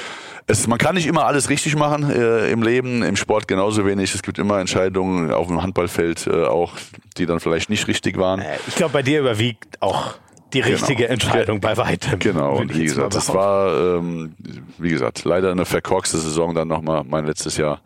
[0.47, 4.15] es, man kann nicht immer alles richtig machen äh, im Leben, im Sport genauso wenig.
[4.15, 6.75] Es gibt immer Entscheidungen auf dem Handballfeld äh, auch,
[7.17, 8.41] die dann vielleicht nicht richtig waren.
[8.41, 10.15] Äh, Ich glaube, bei dir überwiegt auch
[10.53, 11.13] die richtige Genau.
[11.13, 12.19] Entscheidung bei weitem.
[12.19, 14.35] Genau, und wie gesagt, das war, ähm,
[14.79, 17.81] wie gesagt, leider eine verkorkste Saison dann nochmal mein letztes Jahr.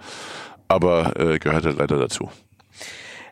[0.69, 2.31] Aber äh, gehört halt leider dazu.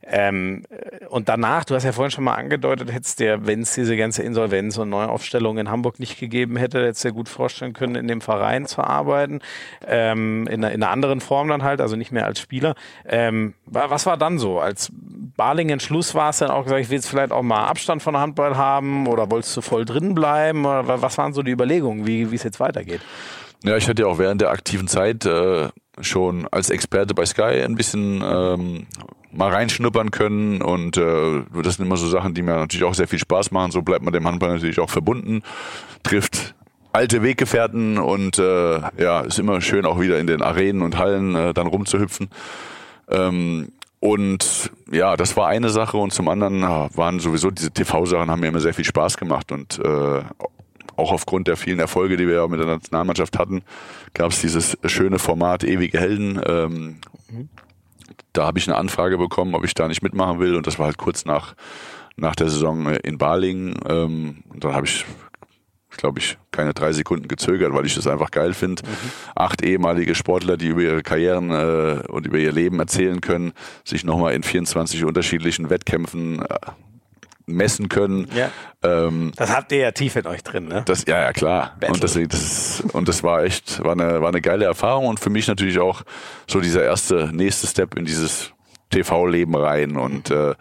[0.03, 3.75] Ähm, äh, und danach, du hast ja vorhin schon mal angedeutet, hättest dir, wenn es
[3.75, 7.73] diese ganze Insolvenz und Neuaufstellung in Hamburg nicht gegeben hätte, hättest du dir gut vorstellen
[7.73, 9.41] können, in dem Verein zu arbeiten.
[9.87, 12.75] Ähm, in, einer, in einer anderen Form dann halt, also nicht mehr als Spieler.
[13.07, 14.59] Ähm, wa- was war dann so?
[14.61, 18.03] Als Balingen Schluss war es dann auch gesagt, ich will jetzt vielleicht auch mal Abstand
[18.03, 20.65] von Handball haben oder wolltest du voll drin bleiben?
[20.65, 23.01] Oder wa- was waren so die Überlegungen, wie wie es jetzt weitergeht?
[23.63, 25.69] Ja, ich hatte ja auch während der aktiven Zeit äh,
[26.03, 28.87] schon als Experte bei Sky ein bisschen ähm,
[29.33, 33.09] mal reinschnuppern können und äh, das sind immer so Sachen, die mir natürlich auch sehr
[33.09, 33.71] viel Spaß machen.
[33.71, 35.43] So bleibt man dem Handball natürlich auch verbunden,
[36.03, 36.55] trifft
[36.93, 41.35] alte Weggefährten und äh, ja, ist immer schön auch wieder in den Arenen und Hallen
[41.35, 42.29] äh, dann rumzuhüpfen.
[43.09, 48.31] Ähm, und ja, das war eine Sache und zum anderen ja, waren sowieso diese TV-Sachen
[48.31, 50.23] haben mir immer sehr viel Spaß gemacht und äh,
[51.01, 53.63] auch aufgrund der vielen Erfolge, die wir ja mit der Nationalmannschaft hatten,
[54.15, 56.41] gab es dieses schöne Format Ewige Helden.
[56.47, 56.99] Ähm,
[58.33, 60.87] da habe ich eine Anfrage bekommen, ob ich da nicht mitmachen will und das war
[60.87, 61.55] halt kurz nach,
[62.17, 63.75] nach der Saison äh, in Balingen.
[63.89, 65.05] Ähm, und dann habe ich
[65.97, 68.83] glaube ich, keine drei Sekunden gezögert, weil ich das einfach geil finde.
[69.35, 73.53] Acht ehemalige Sportler, die über ihre Karrieren äh, und über ihr Leben erzählen können,
[73.85, 76.57] sich nochmal in 24 unterschiedlichen Wettkämpfen äh,
[77.53, 78.29] messen können.
[78.35, 78.51] Ja.
[78.83, 80.83] Ähm, Das habt ihr ja tief in euch drin, ne?
[80.87, 81.77] das, ja, ja, klar.
[81.81, 81.95] Battle.
[81.95, 85.31] Und deswegen, das, und das war echt, war eine, war eine geile Erfahrung und für
[85.31, 86.03] mich natürlich auch
[86.47, 88.53] so dieser erste, nächste Step in dieses
[88.91, 89.97] TV-Leben rein.
[89.97, 90.55] Und äh,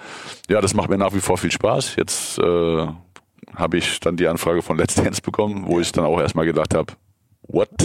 [0.49, 1.95] ja, das macht mir nach wie vor viel Spaß.
[1.95, 2.87] Jetzt äh,
[3.55, 6.73] habe ich dann die Anfrage von Let's Dance bekommen, wo ich dann auch erstmal gedacht
[6.73, 6.93] habe,
[7.47, 7.69] what?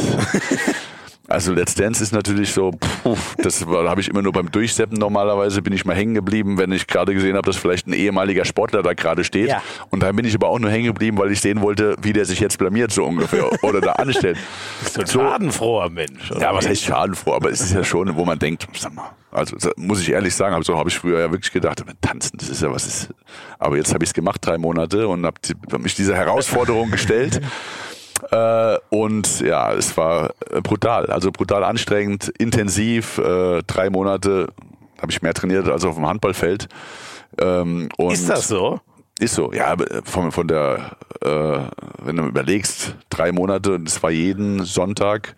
[1.26, 2.70] Also Let's Dance ist natürlich so,
[3.02, 6.70] puh, das habe ich immer nur beim Durchsteppen normalerweise, bin ich mal hängen geblieben, wenn
[6.70, 9.48] ich gerade gesehen habe, dass vielleicht ein ehemaliger Sportler da gerade steht.
[9.48, 9.62] Ja.
[9.88, 12.26] Und dann bin ich aber auch nur hängen geblieben, weil ich sehen wollte, wie der
[12.26, 14.36] sich jetzt blamiert so ungefähr oder da anstellt.
[14.94, 16.30] So ein schadenfroher Mensch.
[16.30, 17.32] oder Ja, was heißt schadenfroh?
[17.34, 20.34] Aber es ist ja schon, wo man denkt, sag mal, also so- muss ich ehrlich
[20.34, 23.08] sagen, also habe ich früher ja wirklich gedacht, tanzen, das ist ja was ist.
[23.58, 25.36] Aber jetzt habe ich es gemacht drei Monate und habe
[25.72, 27.40] hab mich dieser Herausforderung gestellt.
[28.30, 33.18] Äh, und ja, es war äh, brutal, also brutal anstrengend, intensiv.
[33.18, 34.48] Äh, drei Monate
[35.00, 36.68] habe ich mehr trainiert als auf dem Handballfeld.
[37.38, 38.80] Ähm, Ist das so?
[39.20, 41.58] Ist so, ja, von, von der, äh,
[42.02, 45.36] wenn du überlegst, drei Monate, und es war jeden Sonntag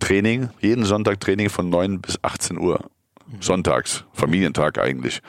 [0.00, 2.80] Training, jeden Sonntag Training von 9 bis 18 Uhr.
[3.40, 5.20] Sonntags, Familientag eigentlich.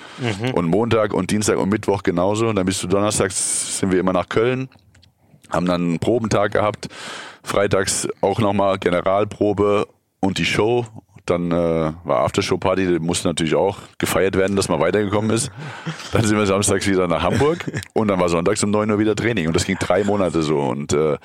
[0.53, 2.47] Und Montag und Dienstag und Mittwoch genauso.
[2.47, 4.69] Und dann bist du donnerstags, sind wir immer nach Köln,
[5.49, 6.87] haben dann einen Probentag gehabt.
[7.43, 9.87] Freitags auch nochmal Generalprobe
[10.19, 10.85] und die Show.
[11.25, 15.51] Dann äh, war Aftershow-Party, die musste natürlich auch gefeiert werden, dass man weitergekommen ist.
[16.13, 19.15] Dann sind wir samstags wieder nach Hamburg und dann war sonntags um 9 Uhr wieder
[19.15, 19.47] Training.
[19.47, 20.59] Und das ging drei Monate so.
[20.59, 21.17] Und äh,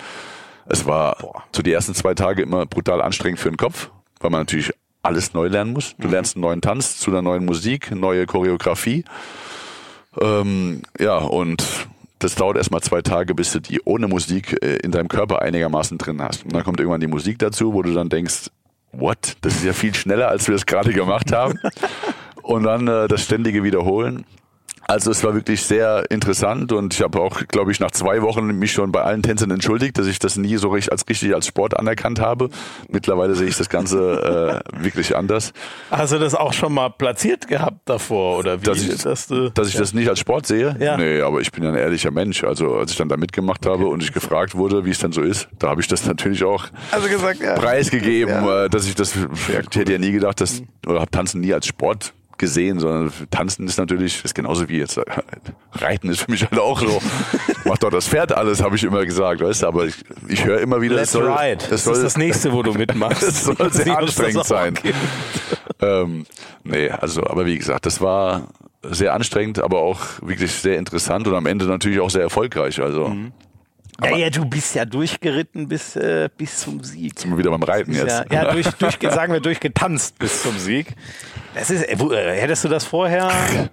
[0.66, 3.90] es war so die ersten zwei Tage immer brutal anstrengend für den Kopf,
[4.20, 4.72] weil man natürlich
[5.02, 5.94] alles neu lernen muss.
[5.98, 9.04] Du lernst einen neuen Tanz zu einer neuen Musik, neue Choreografie.
[10.20, 11.88] Ähm, ja, und
[12.22, 15.98] das dauert erstmal zwei Tage, bis du die ohne Musik äh, in deinem Körper einigermaßen
[15.98, 16.44] drin hast.
[16.44, 18.50] Und dann kommt irgendwann die Musik dazu, wo du dann denkst,
[18.92, 19.36] what?
[19.40, 21.58] Das ist ja viel schneller, als wir es gerade gemacht haben.
[22.42, 24.24] Und dann äh, das ständige Wiederholen.
[24.86, 28.46] Also es war wirklich sehr interessant und ich habe auch, glaube ich, nach zwei Wochen
[28.58, 31.46] mich schon bei allen Tänzern entschuldigt, dass ich das nie so richtig als richtig als
[31.46, 32.50] Sport anerkannt habe.
[32.88, 35.52] Mittlerweile sehe ich das Ganze äh, wirklich anders.
[35.90, 38.64] Hast du das auch schon mal platziert gehabt davor oder wie?
[38.64, 40.76] Dass ich, dass du, dass ich das nicht als Sport sehe?
[40.80, 40.96] Ja.
[40.96, 42.42] Nee, aber ich bin ja ein ehrlicher Mensch.
[42.42, 45.22] Also als ich dann da mitgemacht habe und ich gefragt wurde, wie es dann so
[45.22, 47.54] ist, da habe ich das natürlich auch also gesagt, ja.
[47.54, 51.54] preisgegeben, äh, dass ich das, ich hätte ja nie gedacht, dass, oder habe Tanzen nie
[51.54, 55.04] als Sport gesehen, sondern Tanzen ist natürlich, ist genauso wie jetzt, äh,
[55.72, 57.00] Reiten ist für mich halt auch so,
[57.64, 59.96] macht doch das Pferd alles, habe ich immer gesagt, weißt du, aber ich,
[60.28, 61.64] ich höre immer wieder, Let's es soll, ride.
[61.64, 63.22] es Das soll, ist das nächste, wo du mitmachst.
[63.22, 64.78] es soll sehr was anstrengend das sein.
[65.80, 66.26] Ähm,
[66.64, 68.48] nee, also, aber wie gesagt, das war
[68.82, 73.08] sehr anstrengend, aber auch wirklich sehr interessant und am Ende natürlich auch sehr erfolgreich, also.
[73.08, 73.32] Mhm.
[74.02, 77.18] Ja, ja, du bist ja durchgeritten bis, äh, bis zum Sieg.
[77.18, 78.32] Sind wir wieder beim Reiten Ja, jetzt.
[78.32, 80.94] ja durch, durch, sagen wir durchgetanzt bis zum Sieg.
[81.54, 83.30] Das ist, äh, wo, äh, hättest du das vorher?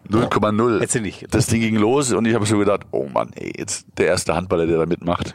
[0.10, 0.76] 0,0.
[0.82, 1.26] Hättest du nicht.
[1.34, 4.36] Das Ding ging los und ich habe so gedacht, oh Mann, ey, jetzt der erste
[4.36, 5.34] Handballer, der da mitmacht.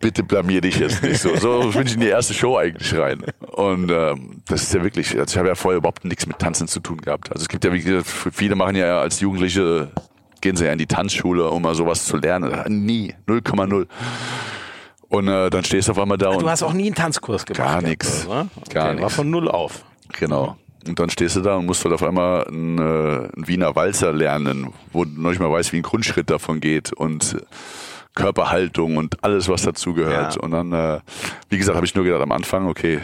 [0.00, 1.36] Bitte blamier dich jetzt nicht so.
[1.36, 3.22] So bin ich in die erste Show eigentlich rein.
[3.40, 6.66] Und ähm, das ist ja wirklich, also ich habe ja vorher überhaupt nichts mit Tanzen
[6.66, 7.30] zu tun gehabt.
[7.30, 9.88] Also es gibt ja, wie gesagt, viele machen ja als Jugendliche,
[10.40, 12.84] gehen sie ja in die Tanzschule, um mal sowas zu lernen.
[12.84, 13.86] Nie, 0,0.
[15.08, 17.46] Und äh, dann stehst du auf einmal da und Du hast auch nie einen Tanzkurs
[17.46, 17.58] gemacht.
[17.58, 18.26] Gar gehabt, nix.
[18.26, 18.46] oder?
[18.56, 19.14] Okay, Gar War nix.
[19.14, 19.84] von null auf.
[20.18, 20.56] Genau.
[20.86, 24.12] Und dann stehst du da und musst halt auf einmal einen, äh, einen Wiener Walzer
[24.12, 27.36] lernen, wo du noch nicht mal weißt, wie ein Grundschritt davon geht und
[28.14, 30.36] Körperhaltung und alles, was dazugehört.
[30.36, 30.40] Ja.
[30.40, 31.00] Und dann, äh,
[31.48, 33.00] wie gesagt, habe ich nur gedacht am Anfang, okay,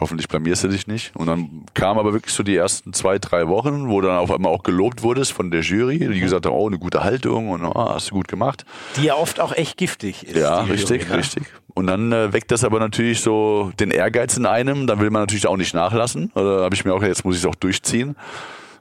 [0.00, 1.14] hoffentlich blamierst du dich nicht.
[1.14, 4.52] Und dann kam aber wirklich so die ersten zwei, drei Wochen, wo dann auf einmal
[4.52, 7.90] auch gelobt wurdest von der Jury, die gesagt hat, oh, eine gute Haltung und oh,
[7.90, 8.64] hast du gut gemacht.
[8.96, 10.36] Die ja oft auch echt giftig ist.
[10.36, 11.18] Ja, richtig, Jury, ne?
[11.18, 11.42] richtig.
[11.74, 14.86] Und dann äh, weckt das aber natürlich so den Ehrgeiz in einem.
[14.86, 16.32] Dann will man natürlich auch nicht nachlassen.
[16.34, 18.16] Oder habe ich mir auch, jetzt muss ich es auch durchziehen.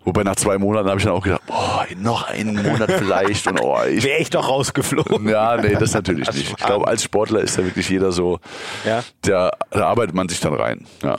[0.06, 3.46] Wobei nach zwei Monaten habe ich dann auch gedacht, boah, noch einen Monat vielleicht.
[3.48, 5.28] Und oh, ich, Wäre ich doch rausgeflogen.
[5.28, 6.50] ja, nee, das natürlich nicht.
[6.52, 8.40] Ich glaube, als Sportler ist da wirklich jeder so,
[8.86, 9.04] Ja.
[9.26, 10.86] der, da arbeitet man sich dann rein.
[11.04, 11.18] Ja.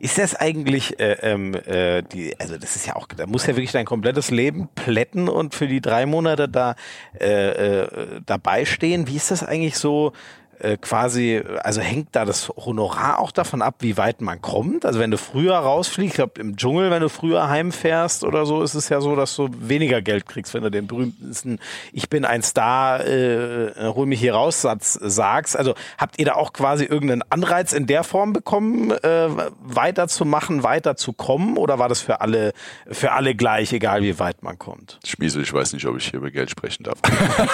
[0.00, 3.54] Ist das eigentlich, äh, ähm, äh, die, also das ist ja auch, da muss ja
[3.54, 6.74] wirklich dein komplettes Leben plätten und für die drei Monate da
[7.20, 7.88] äh, äh,
[8.26, 9.06] dabei stehen.
[9.06, 10.12] Wie ist das eigentlich so?
[10.62, 14.86] Äh, Quasi, also hängt da das Honorar auch davon ab, wie weit man kommt?
[14.86, 18.62] Also wenn du früher rausfliegst, ich glaube im Dschungel, wenn du früher heimfährst oder so,
[18.62, 21.58] ist es ja so, dass du weniger Geld kriegst, wenn du den berühmtesten
[21.92, 25.56] Ich bin ein Star, äh, hol mich hier raus Satz sagst.
[25.56, 29.28] Also habt ihr da auch quasi irgendeinen Anreiz in der Form bekommen, äh,
[29.62, 31.56] weiterzumachen, weiterzukommen?
[31.56, 32.52] Oder war das für alle,
[32.90, 35.00] für alle gleich, egal wie weit man kommt?
[35.04, 36.98] Schmiese, ich weiß nicht, ob ich hier über Geld sprechen darf.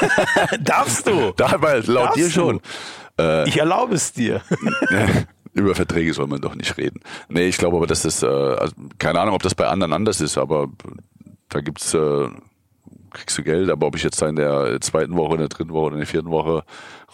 [0.61, 1.33] Darfst du?
[1.37, 2.61] Dabei, laut Darfst dir du?
[3.19, 4.43] Äh, Ich erlaube es dir.
[5.55, 7.01] Über Verträge soll man doch nicht reden.
[7.29, 10.21] Nee, ich glaube aber, dass das, äh, also, keine Ahnung, ob das bei anderen anders
[10.21, 10.69] ist, aber
[11.49, 12.29] da gibt's, äh,
[13.11, 15.73] kriegst du Geld, aber ob ich jetzt da in der zweiten Woche, in der dritten
[15.73, 16.63] Woche oder in der vierten Woche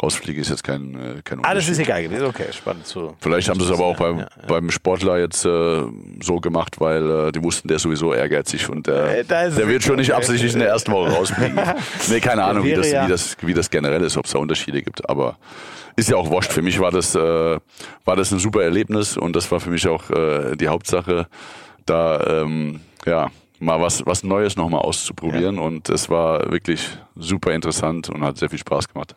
[0.03, 1.71] rausfliege, ist jetzt kein, äh, kein Ah, das Unterschied.
[1.73, 2.27] ist egal gewesen.
[2.27, 3.15] Okay, spannend zu.
[3.21, 5.83] Vielleicht haben sie es aber auch beim, Ja, beim Sportler jetzt äh,
[6.21, 9.69] so gemacht, weil äh, die wussten, der ist sowieso ehrgeizig und der, Äh, ist der
[9.69, 11.59] wird schon nicht absichtlich in der ersten Woche rausfliegen.
[12.11, 14.39] nee, keine Ahnung, wie das, ja- wie, das, wie das generell ist, ob es da
[14.39, 15.09] Unterschiede gibt.
[15.09, 15.39] Aber
[15.97, 16.53] ist ja auch wurscht.
[16.53, 17.21] Für mich war das, äh,
[18.05, 21.29] war das ein super Erlebnis und das war für mich auch äh, die Hauptsache,
[21.87, 23.31] da ähm, ja
[23.61, 25.59] mal was, was Neues nochmal auszuprobieren.
[25.61, 29.15] Und es war wirklich super interessant und hat sehr viel Spaß gemacht.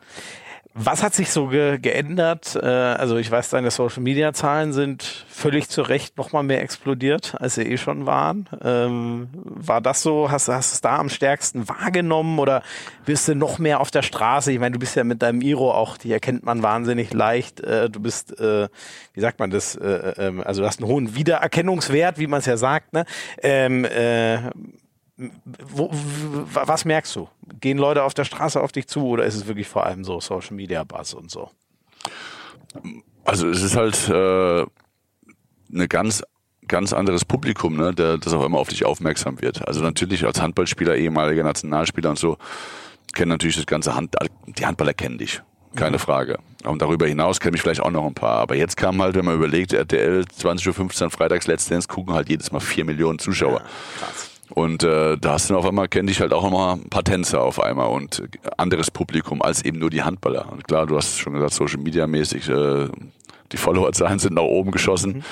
[0.74, 2.54] Was hat sich so ge geändert?
[2.54, 7.34] Äh, also ich weiß, deine Social Media Zahlen sind völlig zu Recht nochmal mehr explodiert,
[7.40, 8.48] als sie eh schon waren.
[8.62, 10.30] Ähm, war das so?
[10.30, 12.62] Hast, du es da am stärksten wahrgenommen oder
[13.06, 14.52] wirst du noch mehr auf der Straße?
[14.52, 17.60] Ich meine, du bist ja mit deinem Iro auch, die erkennt man wahnsinnig leicht.
[17.60, 18.68] Äh, du bist, äh,
[19.14, 19.74] wie sagt man das?
[19.74, 22.92] Äh, ähm, also du hast einen hohen Wiedererkennungswert, wie man es ja sagt.
[22.92, 23.04] Ne?
[23.42, 24.38] Ähm, äh,
[25.18, 27.28] wo, was merkst du?
[27.60, 30.20] Gehen Leute auf der Straße auf dich zu oder ist es wirklich vor allem so
[30.20, 31.50] Social Media Buzz und so?
[33.24, 34.66] Also es ist halt äh,
[35.72, 36.22] eine ganz
[36.68, 39.66] ganz anderes Publikum, ne, der, das auch immer auf dich aufmerksam wird.
[39.66, 42.36] Also natürlich als Handballspieler, ehemaliger Nationalspieler und so,
[43.14, 44.14] kennen natürlich das ganze Hand,
[44.46, 45.42] die Handballer kennen dich.
[45.74, 46.00] Keine mhm.
[46.00, 46.38] Frage.
[46.64, 48.38] Und darüber hinaus kennen mich vielleicht auch noch ein paar.
[48.38, 52.28] Aber jetzt kam halt, wenn man überlegt, RTL 20.15 Uhr freitags Let's Dance gucken halt
[52.28, 53.60] jedes Mal vier Millionen Zuschauer.
[53.60, 54.06] Ja,
[54.50, 57.42] und äh, da hast du auf einmal, kenne ich halt auch nochmal ein paar Tänzer
[57.42, 58.22] auf einmal und
[58.56, 60.50] anderes Publikum als eben nur die Handballer.
[60.50, 62.88] Und klar, du hast schon gesagt, Social Media mäßig, äh,
[63.52, 65.22] die Followerzahlen sind nach oben geschossen mhm.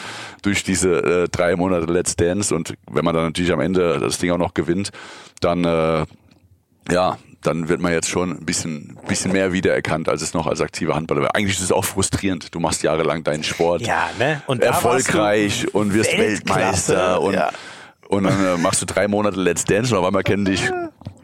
[0.43, 2.55] durch diese äh, drei Monate Let's Dance.
[2.55, 4.91] Und wenn man dann natürlich am Ende das Ding auch noch gewinnt,
[5.41, 6.05] dann äh,
[6.91, 10.61] ja, dann wird man jetzt schon ein bisschen, bisschen mehr wiedererkannt, als es noch als
[10.61, 11.35] aktiver Handballer war.
[11.35, 12.55] Eigentlich ist es auch frustrierend.
[12.55, 14.43] Du machst jahrelang deinen Sport ja, ne?
[14.47, 17.51] und erfolgreich und wirst Weltmeister und ja
[18.09, 20.71] und dann äh, machst du drei Monate Let's Dance und auf einmal kennen dich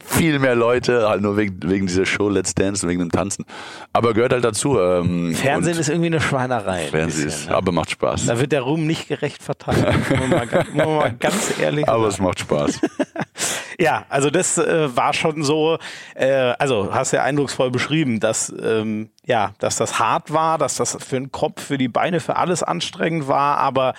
[0.05, 3.45] viel mehr Leute, halt nur wegen, wegen dieser Show Let's Dance und wegen dem Tanzen.
[3.93, 4.79] Aber gehört halt dazu.
[4.79, 6.89] Ähm, Fernsehen ist irgendwie eine Schweinerei.
[6.89, 7.55] Fernsehen ist, ne?
[7.55, 8.27] aber macht Spaß.
[8.27, 9.87] Da wird der Ruhm nicht gerecht verteilt.
[10.11, 12.13] muss, man mal, muss man mal ganz ehrlich Aber sagen.
[12.13, 12.81] es macht Spaß.
[13.79, 15.79] ja, also das äh, war schon so,
[16.15, 20.77] äh, also hast du ja eindrucksvoll beschrieben, dass, ähm, ja, dass das hart war, dass
[20.77, 23.95] das für den Kopf, für die Beine, für alles anstrengend war, aber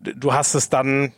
[0.00, 1.12] du hast es dann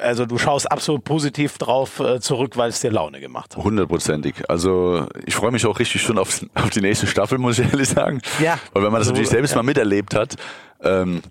[0.00, 3.64] also du schaust absolut positiv drauf äh, zurück, weil es dir Laune gemacht hat.
[3.64, 4.48] Hundertprozentig.
[4.48, 7.88] Also ich freue mich auch richtig schon auf, auf die nächste Staffel, muss ich ehrlich
[7.88, 8.20] sagen.
[8.40, 8.58] Ja.
[8.72, 9.56] Weil wenn man das also, natürlich selbst ja.
[9.56, 10.36] mal miterlebt hat,
[10.82, 11.22] ähm,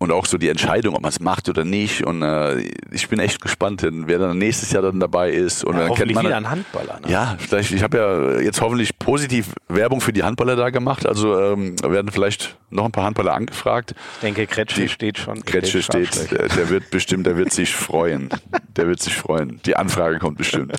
[0.00, 2.06] und auch so die Entscheidung, ob man es macht oder nicht.
[2.06, 2.60] Und äh,
[2.90, 5.62] ich bin echt gespannt, wer dann nächstes Jahr dann dabei ist.
[5.62, 7.00] Und ja, dann kennt man wieder einen Handballer.
[7.00, 7.12] Ne?
[7.12, 7.70] Ja, vielleicht.
[7.72, 11.04] Ich habe ja jetzt hoffentlich positiv Werbung für die Handballer da gemacht.
[11.04, 13.94] Also ähm, werden vielleicht noch ein paar Handballer angefragt.
[14.14, 15.44] Ich denke, Kretsche steht schon.
[15.44, 16.30] Kretsche steht.
[16.30, 18.30] Der, der, wird bestimmt, der wird sich freuen.
[18.76, 19.60] Der wird sich freuen.
[19.66, 20.76] Die Anfrage kommt bestimmt.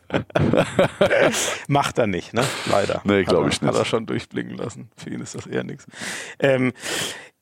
[1.67, 2.43] Macht er nicht, ne?
[2.71, 3.01] Leider.
[3.03, 3.71] Nee, glaube ich nicht.
[3.71, 4.89] Hat er schon durchblicken lassen.
[4.97, 5.85] Für ihn ist das eher nichts.
[6.39, 6.73] Ähm,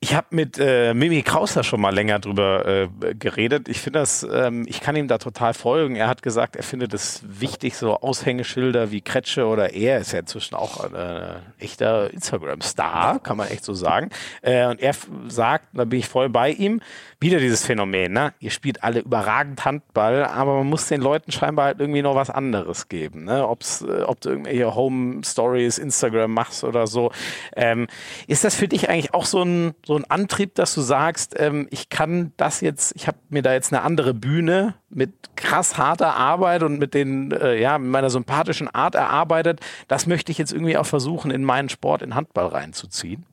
[0.02, 3.68] ich habe mit äh, Mimi Krauser schon mal länger drüber äh, geredet.
[3.68, 5.94] Ich finde das, ähm, ich kann ihm da total folgen.
[5.94, 10.20] Er hat gesagt, er findet es wichtig, so Aushängeschilder wie Kretsche oder er ist ja
[10.20, 14.08] inzwischen auch ein äh, echter Instagram-Star, kann man echt so sagen.
[14.40, 14.94] Äh, und er
[15.28, 16.80] sagt, da bin ich voll bei ihm,
[17.20, 18.32] wieder dieses Phänomen, ne?
[18.40, 22.30] Ihr spielt alle überragend Handball, aber man muss den Leuten scheinbar halt irgendwie noch was
[22.30, 23.46] anderes geben, ne?
[23.46, 27.12] Ob's, äh, ob du irgendwelche Home Stories, Instagram machst oder so.
[27.54, 27.88] Ähm,
[28.26, 31.66] ist das für dich eigentlich auch so ein, so ein Antrieb, dass du sagst, ähm,
[31.72, 36.14] ich kann das jetzt, ich habe mir da jetzt eine andere Bühne mit krass harter
[36.14, 39.58] Arbeit und mit den, äh, ja, mit meiner sympathischen Art erarbeitet.
[39.88, 43.26] Das möchte ich jetzt irgendwie auch versuchen, in meinen Sport, in Handball reinzuziehen.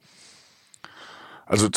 [1.46, 1.70] Also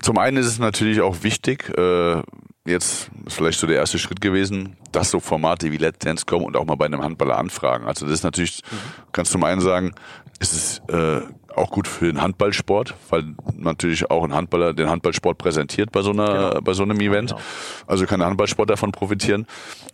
[0.00, 2.22] zum einen ist es natürlich auch wichtig, äh,
[2.64, 6.46] jetzt ist vielleicht so der erste Schritt gewesen, dass so Formate wie Let's Dance kommen
[6.46, 7.86] und auch mal bei einem Handballer anfragen.
[7.86, 8.76] Also das ist natürlich, mhm.
[9.12, 9.94] kannst du zum einen sagen,
[10.40, 11.20] ist es äh,
[11.56, 16.10] auch gut für den Handballsport, weil natürlich auch ein Handballer den Handballsport präsentiert bei so
[16.10, 16.60] einer, genau.
[16.62, 17.30] bei so einem Event.
[17.30, 17.42] Genau.
[17.86, 19.46] Also kann der Handballsport davon profitieren.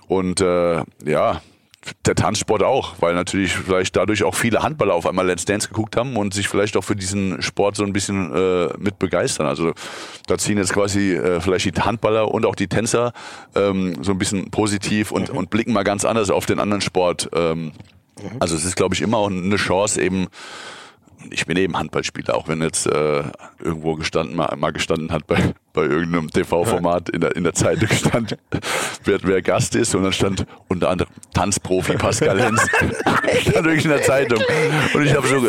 [0.06, 1.40] Und äh, ja,
[2.04, 5.96] der Tanzsport auch, weil natürlich vielleicht dadurch auch viele Handballer auf einmal Let's Dance geguckt
[5.96, 9.46] haben und sich vielleicht auch für diesen Sport so ein bisschen äh, mit begeistern.
[9.46, 9.72] Also
[10.26, 13.12] da ziehen jetzt quasi äh, vielleicht die Handballer und auch die Tänzer
[13.54, 15.38] ähm, so ein bisschen positiv und, mhm.
[15.38, 17.30] und blicken mal ganz anders auf den anderen Sport.
[17.32, 17.72] Ähm, mhm.
[18.40, 20.26] Also es ist, glaube ich, immer auch eine Chance eben
[21.30, 23.22] ich bin eben Handballspieler, auch wenn jetzt äh,
[23.58, 27.88] irgendwo gestanden mal, mal gestanden hat bei, bei irgendeinem TV-Format in der, in der Zeitung
[27.88, 28.36] stand,
[29.04, 32.62] wer, wer Gast ist und dann stand unter anderem Tanzprofi Pascal Hens.
[33.40, 34.42] stand wirklich in der Zeitung.
[34.94, 35.40] Und ich habe so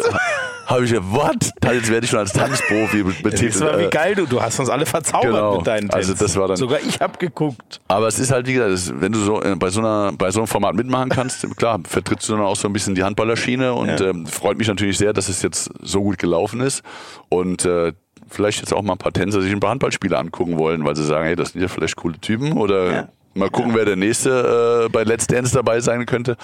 [0.70, 1.52] habe ich gesagt, what?
[1.74, 3.56] Jetzt werde ich schon als Tanzprofi betitelt.
[3.56, 5.58] Das war wie geil, du, du hast uns alle verzaubert genau.
[5.58, 5.96] mit deinen Tänzen.
[5.96, 7.82] Also das war dann, Sogar ich habe geguckt.
[7.88, 10.40] Aber es ist halt, wie gesagt, wenn du so äh, bei so, einer, bei so
[10.40, 14.00] einem Format mitmachen kannst, klar, vertrittst du dann auch so ein bisschen die Handballerschiene und
[14.00, 14.10] ja.
[14.10, 16.84] ähm, freut mich natürlich sehr, dass es jetzt so gut gelaufen ist
[17.30, 17.94] und äh,
[18.28, 21.04] vielleicht jetzt auch mal ein paar Tänzer sich ein paar Handballspiele angucken wollen, weil sie
[21.04, 23.08] sagen, hey, das sind ja vielleicht coole Typen oder ja.
[23.36, 26.36] Mal gucken, wer der nächste äh, bei Let's Dance dabei sein könnte.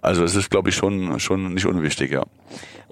[0.00, 2.24] Also es ist, glaube ich, schon, schon nicht unwichtig, ja.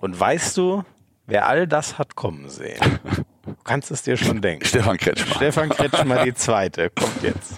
[0.01, 0.85] Und weißt du,
[1.27, 2.99] wer all das hat kommen sehen?
[3.45, 4.65] Du kannst es dir schon denken.
[4.65, 5.35] Stefan Kretschmer.
[5.35, 7.55] Stefan Kretschmer, die zweite, kommt jetzt.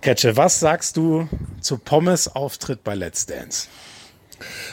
[0.00, 1.28] Kretsche, was sagst du
[1.60, 3.68] zu Pommes Auftritt bei Let's Dance?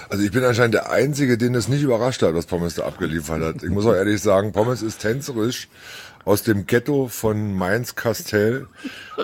[0.09, 3.43] Also ich bin anscheinend der Einzige, den es nicht überrascht hat, was Pommes da abgeliefert
[3.43, 3.63] hat.
[3.63, 5.67] Ich muss auch ehrlich sagen, Pommes ist tänzerisch
[6.30, 8.68] aus dem Ghetto von Mainz-Kastell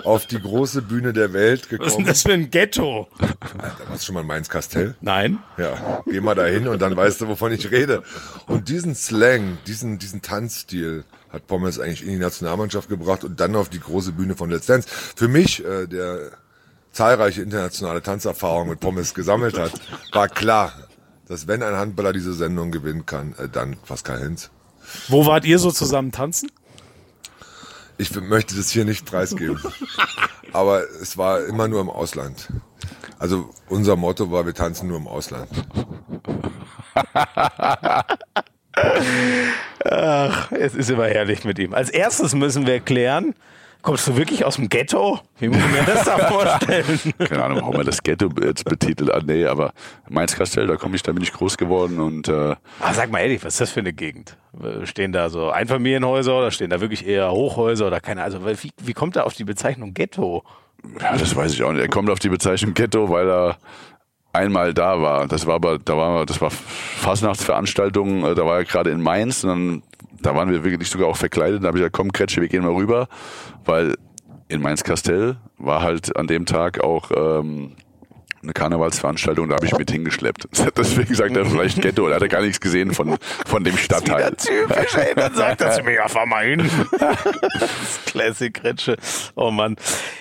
[0.02, 2.06] auf die große Bühne der Welt Was ist denn gekommen.
[2.06, 3.06] das für ein Ghetto?
[3.20, 4.96] Da warst du schon mal in Mainz-Kastell?
[5.00, 5.38] Nein.
[5.56, 8.02] Ja, geh mal dahin und dann weißt du, wovon ich rede.
[8.48, 13.54] Und diesen Slang, diesen, diesen Tanzstil hat Pommes eigentlich in die Nationalmannschaft gebracht und dann
[13.54, 14.88] auf die große Bühne von Let's Dance.
[14.88, 16.32] Für mich, äh, der
[16.90, 19.70] zahlreiche internationale Tanzerfahrungen mit Pommes gesammelt hat,
[20.10, 20.72] war klar,
[21.28, 24.50] dass wenn ein Handballer diese Sendung gewinnen kann, äh, dann Pascal Hinz.
[25.06, 26.50] Wo wart ihr so zusammen tanzen?
[27.98, 29.60] Ich möchte das hier nicht preisgeben.
[30.52, 32.48] Aber es war immer nur im Ausland.
[33.18, 35.48] Also unser Motto war, wir tanzen nur im Ausland.
[39.84, 41.72] Ach, es ist immer herrlich mit ihm.
[41.72, 43.34] Als erstes müssen wir klären,
[43.86, 45.20] kommst du wirklich aus dem Ghetto?
[45.38, 47.00] Wie muss ich mir das da vorstellen?
[47.18, 49.10] Keine Ahnung, warum man das Ghetto jetzt betitelt.
[49.14, 49.72] Ah, nee, aber
[50.10, 53.42] Mainz-Kastell, da komme ich, da bin ich groß geworden und äh, Ah, sag mal ehrlich,
[53.44, 54.36] was ist das für eine Gegend?
[54.84, 58.92] Stehen da so Einfamilienhäuser oder stehen da wirklich eher Hochhäuser oder keine Also wie, wie
[58.92, 60.42] kommt er auf die Bezeichnung Ghetto?
[61.00, 61.82] ja, das weiß ich auch nicht.
[61.82, 63.56] Er kommt auf die Bezeichnung Ghetto, weil er
[64.32, 65.26] einmal da war.
[65.28, 69.44] Das war aber, da war, das war Fastnachtsveranstaltung, äh, da war er gerade in Mainz
[69.44, 69.82] und dann,
[70.20, 71.62] da waren wir wirklich sogar auch verkleidet.
[71.62, 73.08] Da habe ich gesagt, komm, Kretsche, wir gehen mal rüber,
[73.64, 73.94] weil
[74.48, 77.72] in Mainz-Kastell war halt an dem Tag auch ähm,
[78.46, 80.48] eine Karnevalsveranstaltung, da habe ich mit hingeschleppt.
[80.76, 84.34] Deswegen sagt er vielleicht Ghetto, er hat gar nichts gesehen von, von dem Stadtteil.
[84.36, 86.70] typisch, ey, dann sagt er zu mir, ja, fahr mal hin.
[87.00, 88.96] das Classic Retsche.
[89.34, 89.76] Oh Mann.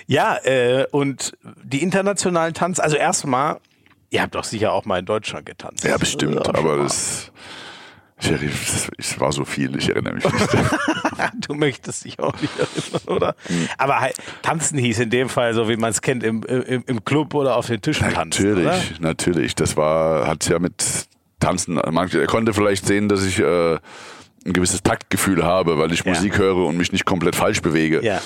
[0.07, 3.59] Ja, äh, und die internationalen Tanz, also erstmal,
[4.09, 5.84] ihr habt doch sicher auch mal in Deutschland getanzt.
[5.84, 7.31] Ja, bestimmt, Das ist aber das, das,
[8.18, 10.50] es war so viel, ich erinnere mich nicht.
[11.48, 13.36] Du möchtest dich auch nicht erinnern, oder?
[13.78, 17.06] Aber halt, tanzen hieß in dem Fall, so wie man es kennt, im, im, im
[17.06, 18.44] Club oder auf den Tischen tanzen.
[18.46, 18.82] Natürlich, Oder?
[19.00, 19.56] natürlich.
[19.56, 21.08] Das war, hat ja mit
[21.40, 26.04] Tanzen, man, er konnte vielleicht sehen, dass ich äh, ein gewisses Taktgefühl habe, weil ich
[26.04, 26.14] Ja.
[26.14, 28.04] Musik höre und mich nicht komplett falsch bewege.
[28.04, 28.22] Ja.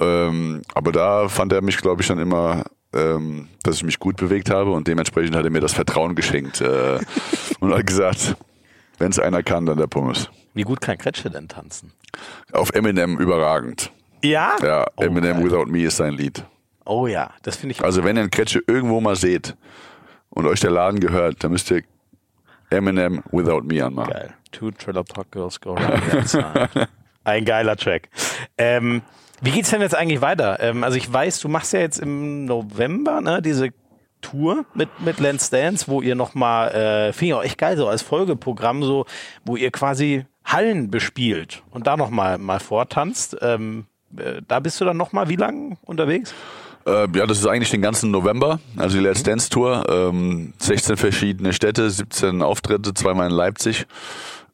[0.00, 2.64] Ähm, aber da fand er mich, glaube ich, dann immer,
[2.94, 6.60] ähm, dass ich mich gut bewegt habe und dementsprechend hat er mir das Vertrauen geschenkt
[6.60, 6.98] äh,
[7.60, 8.36] und hat gesagt,
[9.02, 10.30] wenn es einer kann, dann der Pommes.
[10.54, 11.92] Wie gut kann Kretsche denn tanzen?
[12.52, 13.90] Auf Eminem überragend.
[14.22, 14.54] Ja?
[14.62, 15.44] Ja, Oh, Eminem geil.
[15.44, 16.44] Without Me ist sein Lied.
[16.84, 17.82] Oh ja, das finde ich.
[17.82, 19.56] Also wenn ihr einen Kretsche irgendwo mal seht
[20.30, 21.82] und euch der Laden gehört, dann müsst ihr
[22.70, 24.12] Eminem Without Me anmachen.
[24.12, 24.34] Geil.
[24.52, 26.38] Two Trailer Park Girls Go Round.
[27.24, 28.08] Ein geiler Track.
[28.56, 29.02] Ähm,
[29.40, 30.60] wie geht's denn jetzt eigentlich weiter?
[30.60, 33.70] Ähm, also ich weiß, du machst ja jetzt im November ne, diese
[34.22, 37.88] Tour mit, mit Lance Dance, wo ihr nochmal, äh, finde ich auch echt geil, so
[37.88, 39.04] als Folgeprogramm, so,
[39.44, 43.36] wo ihr quasi Hallen bespielt und da nochmal mal vortanzt.
[43.42, 43.86] Ähm,
[44.16, 46.34] äh, da bist du dann nochmal wie lang unterwegs?
[46.86, 49.84] Äh, ja, das ist eigentlich den ganzen November, also die Let's Dance Tour.
[49.88, 53.86] Ähm, 16 verschiedene Städte, 17 Auftritte, zweimal in Leipzig.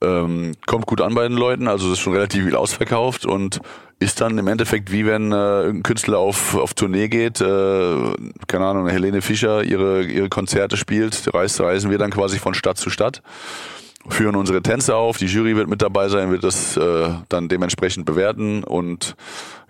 [0.01, 3.61] Ähm, kommt gut an bei den Leuten, also das ist schon relativ viel ausverkauft und
[3.99, 8.13] ist dann im Endeffekt wie wenn äh, irgendein Künstler auf, auf Tournee geht, äh,
[8.47, 12.91] keine Ahnung, Helene Fischer ihre, ihre Konzerte spielt, reisen wir dann quasi von Stadt zu
[12.91, 13.23] Stadt.
[14.09, 18.07] Führen unsere Tänze auf, die Jury wird mit dabei sein, wird das äh, dann dementsprechend
[18.07, 19.17] bewerten und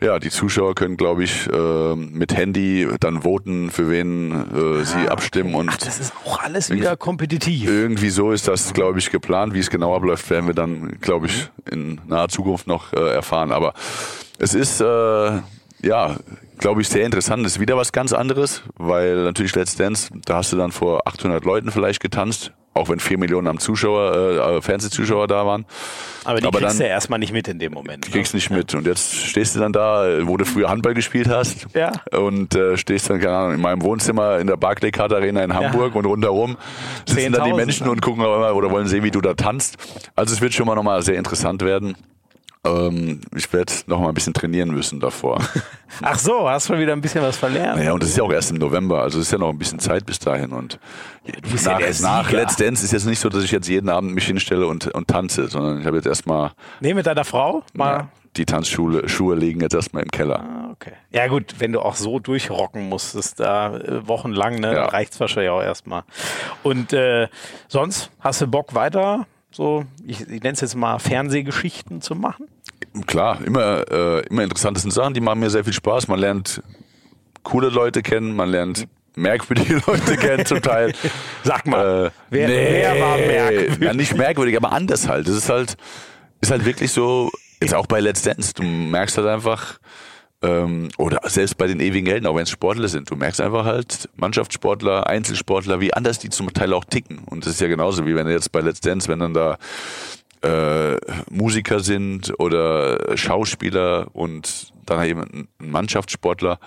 [0.01, 5.09] ja, die Zuschauer können, glaube ich, äh, mit Handy dann voten, für wen äh, sie
[5.09, 7.69] abstimmen und Ach, das ist auch alles wieder kompetitiv.
[7.69, 9.55] irgendwie so ist das, glaube ich, geplant.
[9.55, 13.51] Wie es genau abläuft, werden wir dann, glaube ich, in naher Zukunft noch äh, erfahren.
[13.51, 13.75] Aber
[14.39, 14.85] es ist, äh,
[15.83, 16.17] ja,
[16.59, 17.45] glaube ich, sehr interessant.
[17.47, 21.07] Es ist wieder was ganz anderes, weil natürlich Let's Dance, da hast du dann vor
[21.07, 25.65] 800 Leuten vielleicht getanzt, auch wenn vier Millionen am Zuschauer, äh, Fernsehzuschauer da waren.
[26.25, 28.07] Aber die aber kriegst dann- du ja erstmal nicht mit in dem Moment.
[28.07, 28.75] Du kriegst nicht mit.
[28.75, 31.67] Und jetzt stehst du dann da, wo du früher Handball gespielt hast.
[31.75, 31.91] Ja.
[32.17, 35.95] Und äh, stehst dann, keine Ahnung, in meinem Wohnzimmer in der Barclaycard Arena in Hamburg
[35.97, 36.57] und rundherum
[37.07, 39.77] sitzen dann die 10.000, Menschen und gucken aber oder wollen sehen, wie du da tanzt.
[40.15, 41.97] Also es wird schon mal nochmal sehr interessant werden.
[42.65, 45.39] Ähm, ich werde noch mal ein bisschen trainieren müssen davor.
[46.03, 47.79] Ach so, hast schon wieder ein bisschen was verlernt.
[47.79, 49.59] naja, und das ist ja auch erst im November, also es ist ja noch ein
[49.59, 50.51] bisschen Zeit bis dahin.
[50.53, 50.79] Und
[51.51, 52.31] bist ja nach, nach.
[52.33, 55.09] Let's Dance ist jetzt nicht so, dass ich jetzt jeden Abend mich hinstelle und, und
[55.09, 57.63] tanze, sondern ich habe jetzt erstmal Nee, mit deiner Frau?
[57.75, 57.91] Mal.
[57.91, 60.41] ja, die Tanzschuhe Schuhe liegen jetzt erstmal im Keller.
[60.41, 60.93] Ah, okay.
[61.11, 64.81] Ja gut, wenn du auch so durchrocken musstest, da äh, wochenlang, ne, Ja.
[64.83, 66.03] dann reicht's wahrscheinlich auch erstmal.
[66.63, 67.29] Und äh,
[67.69, 69.27] sonst hast du Bock weiter,
[69.59, 72.47] so, ich, ich nenne es jetzt mal Fernsehgeschichten zu machen?
[73.09, 76.07] Klar, immer, äh, immer interessante Sachen, die machen mir sehr viel Spaß.
[76.07, 76.63] Man lernt
[77.43, 78.87] coole Leute kennen, man lernt
[79.17, 80.95] merkwürdige Leute kennen zum Teil.
[81.43, 83.79] Sag mal, Äh, wer, wer war merkwürdig?
[83.81, 85.27] Ja, nicht merkwürdig, aber anders halt.
[85.27, 85.77] Das ist halt,
[86.41, 87.29] ist halt wirklich so,
[87.61, 89.81] jetzt auch bei Let's Dance, du merkst halt einfach,
[90.43, 93.65] ähm, oder selbst bei den ewigen Helden, auch wenn es Sportler sind, du merkst einfach
[93.65, 97.21] halt, Mannschaftssportler, Einzelsportler, wie anders die zum Teil auch ticken.
[97.25, 99.59] Und das ist ja genauso, wie wenn du jetzt bei Let's Dance, wenn dann da
[100.43, 100.97] äh,
[101.31, 106.59] Musiker sind oder Schauspieler und dann eben ein Mannschaftssportler,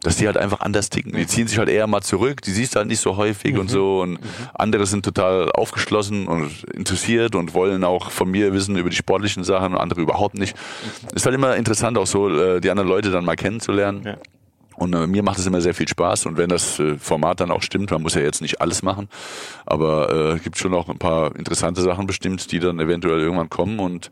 [0.00, 1.12] dass die halt einfach anders ticken.
[1.16, 3.68] Die ziehen sich halt eher mal zurück, die siehst du halt nicht so häufig und
[3.68, 4.18] so und
[4.54, 9.44] andere sind total aufgeschlossen und interessiert und wollen auch von mir wissen über die sportlichen
[9.44, 10.56] Sachen und andere überhaupt nicht.
[11.14, 14.02] Ist halt immer interessant auch so, äh, die anderen Leute dann mal kennenzulernen.
[14.04, 14.16] Ja.
[14.76, 16.26] Und äh, mir macht es immer sehr viel Spaß.
[16.26, 19.08] Und wenn das äh, Format dann auch stimmt, man muss ja jetzt nicht alles machen,
[19.66, 23.78] aber äh, gibt schon auch ein paar interessante Sachen bestimmt, die dann eventuell irgendwann kommen.
[23.78, 24.10] Und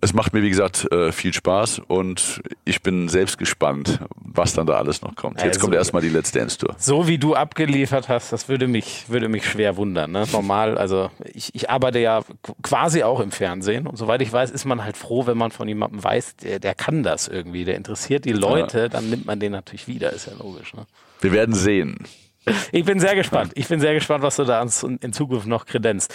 [0.00, 4.66] es macht mir, wie gesagt, äh, viel Spaß und ich bin selbst gespannt, was dann
[4.66, 5.38] da alles noch kommt.
[5.42, 6.74] Jetzt Also- kommt erstmal die Let's Dance Tour.
[6.78, 10.12] So wie du abgeliefert hast, das würde mich, würde mich schwer wundern.
[10.12, 10.24] Ne?
[10.32, 14.50] Normal, also ich, ich arbeite ja qu- quasi auch im Fernsehen und soweit ich weiß,
[14.50, 17.76] ist man halt froh, wenn man von jemandem weiß, der, der kann das irgendwie, der
[17.76, 20.74] interessiert die Leute, dann nimmt man den natürlich wieder, ist ja logisch.
[20.74, 20.86] Ne?
[21.20, 21.98] Wir werden sehen.
[22.70, 23.52] Ich bin sehr gespannt.
[23.54, 26.14] Ich bin sehr gespannt, was du da in Zukunft noch kredenzt.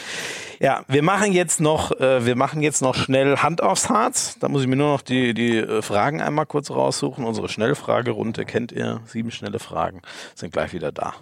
[0.59, 4.37] Ja, wir machen jetzt noch, äh, wir machen jetzt noch schnell Hand aufs Harz.
[4.39, 7.25] Da muss ich mir nur noch die, die äh, Fragen einmal kurz raussuchen.
[7.25, 9.01] Unsere Schnellfragerunde kennt ihr.
[9.05, 10.01] Sieben schnelle Fragen
[10.35, 11.15] sind gleich wieder da.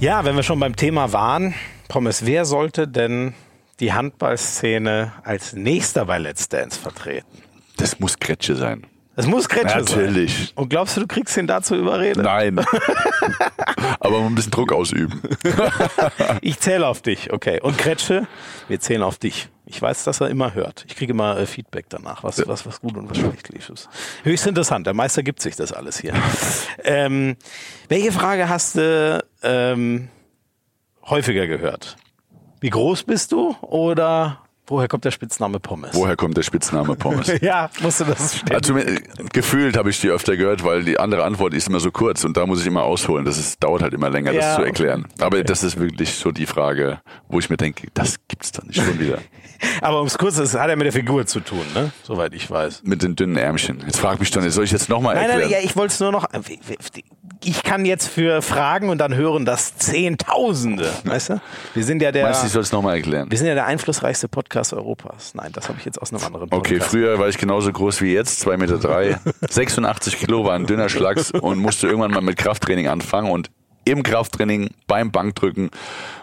[0.00, 1.54] Ja, wenn wir schon beim Thema waren,
[1.88, 3.34] Pommes, wer sollte denn
[3.80, 7.42] die Handballszene als nächster bei Let's Dance vertreten?
[7.76, 8.86] Das muss Kretsche sein.
[9.16, 9.84] Es muss Kretsche sein.
[9.84, 10.52] Natürlich.
[10.56, 12.24] Und glaubst du, du kriegst ihn dazu überredet?
[12.24, 12.58] Nein.
[14.00, 15.20] Aber mal ein bisschen Druck ausüben.
[16.40, 17.60] Ich zähle auf dich, okay.
[17.60, 18.26] Und Kretsche,
[18.68, 19.48] wir zählen auf dich.
[19.66, 20.84] Ich weiß, dass er immer hört.
[20.88, 23.70] Ich kriege immer äh, Feedback danach, was, was, was gut und was schlecht lief.
[23.70, 23.88] ist.
[24.24, 24.86] Höchst interessant.
[24.86, 26.12] Der Meister gibt sich das alles hier.
[26.84, 27.36] ähm,
[27.88, 30.08] welche Frage hast du ähm,
[31.04, 31.96] häufiger gehört?
[32.60, 35.90] Wie groß bist du oder woher kommt der Spitzname Pommes?
[35.92, 37.32] Woher kommt der Spitzname Pommes?
[37.42, 38.54] Ja, musste das stimmen.
[38.54, 38.74] Also
[39.32, 42.36] gefühlt habe ich die öfter gehört, weil die andere Antwort ist immer so kurz und
[42.36, 43.24] da muss ich immer ausholen.
[43.24, 44.68] Das ist, dauert halt immer länger, Ja, das zu okay.
[44.68, 45.06] erklären.
[45.20, 48.82] Aber das ist wirklich so die Frage, wo ich mir denke, das gibt's doch nicht
[48.82, 49.18] schon wieder.
[49.80, 51.92] Aber ums Kurze, es hat ja mit der Figur zu tun, ne?
[52.02, 52.82] Soweit ich weiß.
[52.84, 53.82] Mit den dünnen Ärmchen.
[53.86, 55.50] Jetzt frag mich doch, soll ich jetzt nochmal Nein, erklären?
[55.50, 56.26] nein, ja, ich wollte es nur noch.
[57.44, 60.90] Ich kann jetzt für Fragen und dann hören das Zehntausende.
[61.04, 61.40] Weißt du?
[61.74, 62.24] Wir sind ja der.
[62.24, 63.30] Meinst du, ich soll es nochmal erklären?
[63.30, 65.34] Wir sind ja der einflussreichste Podcast Europas.
[65.34, 66.74] Nein, das habe ich jetzt aus einem anderen Podcast.
[66.74, 68.78] Okay, früher war ich genauso groß wie jetzt, 2,3 Meter.
[68.78, 69.18] Drei,
[69.48, 73.30] 86 Kilo war ein dünner Schlags und musste irgendwann mal mit Krafttraining anfangen.
[73.30, 73.50] Und
[73.84, 75.70] im Krafttraining, beim Bankdrücken,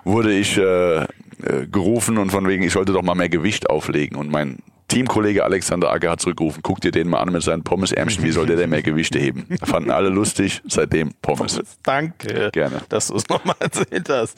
[0.03, 1.05] wurde ich äh,
[1.43, 4.17] äh, gerufen und von wegen, ich sollte doch mal mehr Gewicht auflegen.
[4.17, 8.23] Und mein Teamkollege Alexander Acker hat zurückgerufen, guck dir den mal an mit seinen Pommesärmchen,
[8.25, 9.45] wie soll der denn mehr Gewichte heben?
[9.63, 11.61] Fanden alle lustig, seitdem Pommes.
[11.83, 12.81] Danke, Gerne.
[12.89, 14.37] dass du es nochmal erzählt hast.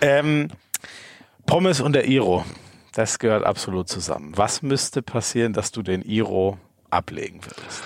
[0.00, 0.48] Ähm,
[1.46, 2.44] Pommes und der Iro,
[2.92, 4.32] das gehört absolut zusammen.
[4.36, 6.58] Was müsste passieren, dass du den Iro
[6.90, 7.82] ablegen würdest?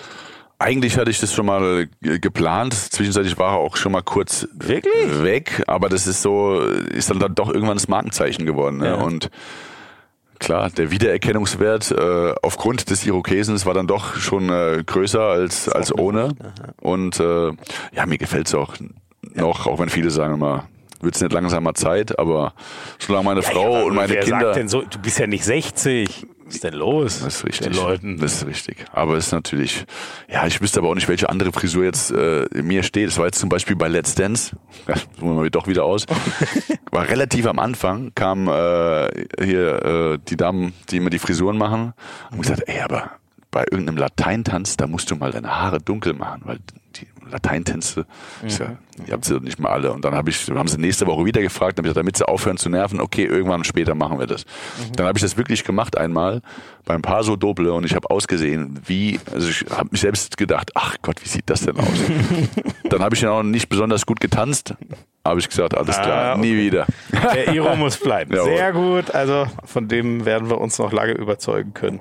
[0.62, 2.72] Eigentlich hatte ich das schon mal äh, geplant.
[2.74, 5.22] Zwischenzeitlich war er auch schon mal kurz Wirklich?
[5.22, 8.78] weg, aber das ist so, ist dann, dann doch irgendwann das Markenzeichen geworden.
[8.78, 8.86] Ne?
[8.86, 8.94] Ja.
[8.94, 9.28] Und
[10.38, 15.92] klar, der Wiedererkennungswert äh, aufgrund des Irokesens war dann doch schon äh, größer als, als
[15.92, 16.28] ohne.
[16.80, 17.50] Und äh,
[17.92, 18.74] ja, mir gefällt's auch
[19.34, 20.68] noch, auch wenn viele sagen immer,
[21.02, 22.54] wird's nicht langsam mal Zeit, aber
[22.98, 24.40] solange meine Frau aber und meine wer Kinder.
[24.46, 26.26] Sagt denn so, du bist ja nicht 60.
[26.44, 27.20] Was ist denn los?
[27.20, 27.72] Das ist mit richtig.
[27.72, 28.18] Den Leuten.
[28.18, 28.84] Das ist richtig.
[28.92, 29.84] Aber es ist natürlich,
[30.28, 33.08] ja, ich wüsste aber auch nicht, welche andere Frisur jetzt äh, mir steht.
[33.08, 34.56] Das war jetzt zum Beispiel bei Let's Dance,
[34.88, 36.06] ja, suchen wir doch wieder aus,
[36.90, 39.08] war relativ am Anfang, kam äh,
[39.42, 41.94] hier äh, die Damen, die immer die Frisuren machen,
[42.30, 43.12] und gesagt, ey, aber
[43.50, 46.58] bei irgendeinem Lateintanz, da musst du mal deine Haare dunkel machen, weil
[46.92, 48.06] die Lateintänze,
[48.44, 49.92] ist ja, ihr habt sie doch nicht mal alle.
[49.92, 52.56] Und dann hab ich, haben sie nächste Woche wieder gefragt, ich gesagt, damit sie aufhören
[52.56, 54.44] zu nerven, okay, irgendwann später machen wir das.
[54.96, 56.42] Dann habe ich das wirklich gemacht einmal
[56.84, 60.96] beim Paso Doble und ich habe ausgesehen, wie, also ich habe mich selbst gedacht, ach
[61.02, 61.86] Gott, wie sieht das denn aus?
[62.90, 64.74] dann habe ich dann auch nicht besonders gut getanzt,
[65.24, 66.86] habe ich gesagt, alles klar, Ah, nie wieder.
[67.12, 68.34] Der Iro muss bleiben.
[68.34, 69.14] Sehr gut.
[69.14, 72.00] Also von dem werden wir uns noch lange überzeugen können.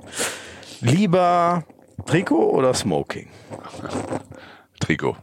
[0.82, 1.64] Lieber
[2.08, 3.28] Trikot oder Smoking?
[4.82, 5.16] Trikot.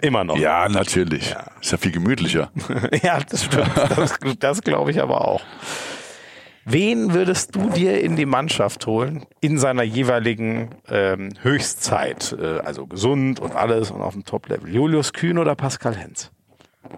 [0.00, 0.36] Immer noch.
[0.36, 1.34] Ja, natürlich.
[1.60, 2.50] Ist ja viel gemütlicher.
[3.02, 3.70] ja das stimmt.
[3.96, 5.42] Das, das glaube ich aber auch.
[6.64, 12.36] Wen würdest du dir in die Mannschaft holen in seiner jeweiligen ähm, Höchstzeit?
[12.40, 14.72] Äh, also gesund und alles und auf dem Top-Level.
[14.72, 16.30] Julius Kühn oder Pascal Hens?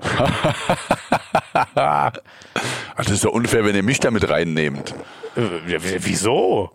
[2.96, 4.94] Das ist doch unfair, wenn ihr mich damit reinnehmt.
[5.36, 6.70] Äh, ja, wieso?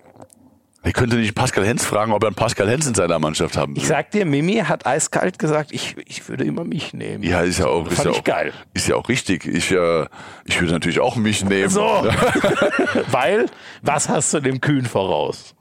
[0.85, 3.76] Ihr könnt nicht Pascal Hens fragen, ob er einen Pascal Hens in seiner Mannschaft haben
[3.76, 3.81] will.
[3.81, 7.22] Ich sag dir, Mimi hat eiskalt gesagt, ich, ich würde immer mich nehmen.
[7.22, 8.53] Ja, ist ja auch, ist ja ich auch, geil.
[8.73, 9.45] Ist ja auch richtig.
[9.45, 10.06] Ich, äh,
[10.45, 11.69] ich würde natürlich auch mich nehmen.
[11.69, 11.81] So.
[13.11, 13.47] Weil,
[13.81, 15.53] was hast du dem Kühn voraus?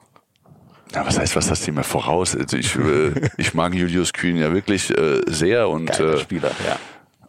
[0.94, 2.36] Ja, was heißt, was hast du mir voraus?
[2.36, 6.50] Also ich, äh, ich mag Julius Kühn ja wirklich äh, sehr und Geiler äh, Spieler,
[6.66, 6.76] ja.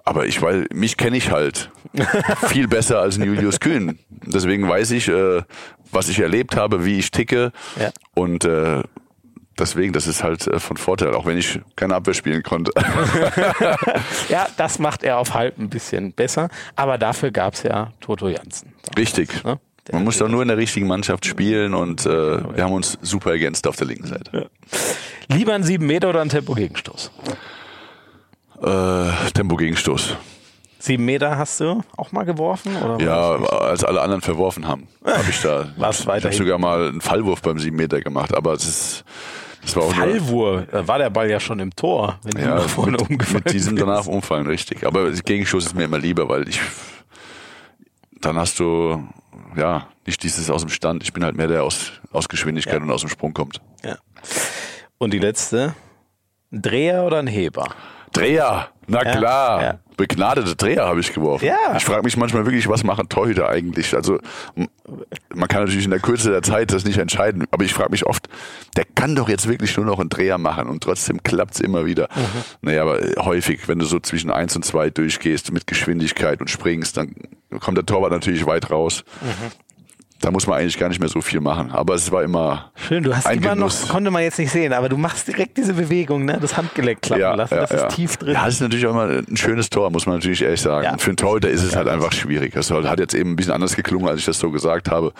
[0.10, 1.72] Aber ich weil mich kenne ich halt
[2.48, 3.98] viel besser als Julius Kühn.
[4.10, 5.42] Deswegen weiß ich, äh,
[5.92, 7.92] was ich erlebt habe, wie ich ticke Ja.
[8.16, 8.82] und äh,
[9.58, 12.72] deswegen, das ist halt äh, von Vorteil, auch wenn ich keine Abwehr spielen konnte.
[14.30, 16.50] Ja, das macht er auf halb ein bisschen besser.
[16.76, 18.74] Aber dafür gab es ja Toto Jansen.
[18.98, 19.30] Richtig.
[19.44, 19.58] Ja,
[19.88, 22.10] der Man muss doch nur in der richtigen Mannschaft spielen und äh,
[22.56, 24.50] wir haben uns super ergänzt auf der linken Seite.
[25.28, 27.12] Lieber ein 7 Meter oder ein Tempo-Gegenstoß?
[28.62, 30.16] Äh, Tempo-Gegenstoß.
[30.82, 32.76] 7 Meter hast du auch mal geworfen?
[32.78, 35.68] Oder Ja, als alle anderen verworfen haben, habe ich da.
[35.78, 36.38] Was ich weiterhin?
[36.38, 39.04] habe sogar mal einen Fallwurf beim 7 Meter gemacht, aber es ist,
[39.62, 42.94] das war Fallwurf, da war der Ball ja schon im Tor, wenn ja, nach vorne
[42.94, 43.88] mit, umgefallen mit diesem bist.
[43.88, 44.86] danach umfallen, richtig.
[44.86, 46.62] Aber Gegenschuss ist mir immer lieber, weil ich
[48.22, 49.04] dann hast du
[49.58, 51.04] ja nicht dieses aus dem Stand.
[51.04, 52.82] Ich bin halt mehr der aus, aus Geschwindigkeit Ja.
[52.82, 53.62] und aus dem Sprung kommt.
[53.84, 53.98] Ja.
[54.98, 55.74] Und die letzte,
[56.52, 57.68] ein Dreher oder ein Heber?
[58.14, 59.62] Dreher, na Ja, klar.
[59.62, 59.80] ja.
[59.98, 61.46] Begnadete Dreher habe ich geworfen.
[61.46, 61.76] Ja.
[61.76, 63.94] Ich frage mich manchmal wirklich, was machen Torhüter eigentlich?
[63.94, 64.18] Also
[65.36, 68.06] man kann natürlich in der Kürze der Zeit das nicht entscheiden, aber ich frage mich
[68.06, 68.30] oft,
[68.78, 72.08] der kann doch jetzt wirklich nur noch einen Dreher machen und trotzdem klappt's immer wieder.
[72.16, 72.22] Mhm.
[72.62, 76.50] Naja, aber äh, häufig, wenn du so zwischen eins und zwei durchgehst mit Geschwindigkeit und
[76.50, 77.14] springst, dann
[77.60, 79.04] kommt der Torwart natürlich weit raus.
[79.22, 79.52] Mhm.
[80.22, 81.72] Da muss man eigentlich gar nicht mehr so viel machen.
[81.72, 83.84] Aber es war immer Schön, du hast immer Genuss.
[83.84, 86.38] noch, konnte man jetzt nicht sehen, aber du machst direkt diese Bewegung, ne?
[86.42, 88.34] das Handgelenk klappen lassen, das ist tief drin.
[88.34, 90.84] Ja, das ist natürlich auch immer ein schönes Tor, muss man natürlich ehrlich sagen.
[90.84, 90.98] Ja.
[90.98, 92.54] Für einen Torhüter ist es halt einfach schwierig.
[92.54, 95.14] Das hat jetzt eben ein bisschen anders geklungen, als ich das so gesagt habe.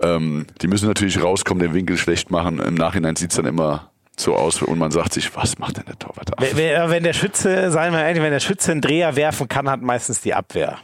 [0.00, 2.60] Ähm, die müssen natürlich rauskommen, den Winkel schlecht machen.
[2.60, 5.98] Im Nachhinein sieht's dann immer so aus und man sagt sich, was macht denn der
[5.98, 6.34] Torwart da?
[6.42, 9.68] Wenn- Wenn wenn der Schütze, seien wir ehrlich, wenn der Schütze einen Dreher werfen kann,
[9.70, 10.76] hat meistens die Abwehr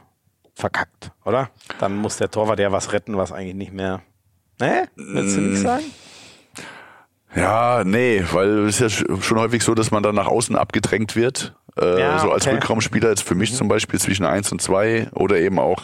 [0.55, 1.51] verkackt, oder?
[1.81, 4.03] Dann muss der Torwart ja was retten, was eigentlich nicht mehr.
[4.61, 4.89] Ne?
[4.97, 5.45] Willst du Mm.
[5.47, 5.85] nichts sagen?
[7.37, 11.17] Ja, nee, weil es ist ja schon häufig so, dass man dann nach außen abgedrängt
[11.17, 11.57] wird.
[11.77, 12.55] Äh, Ja, so als okay.
[12.55, 15.83] Rückraumspieler jetzt für mich zum Beispiel zwischen eins und zwei oder eben auch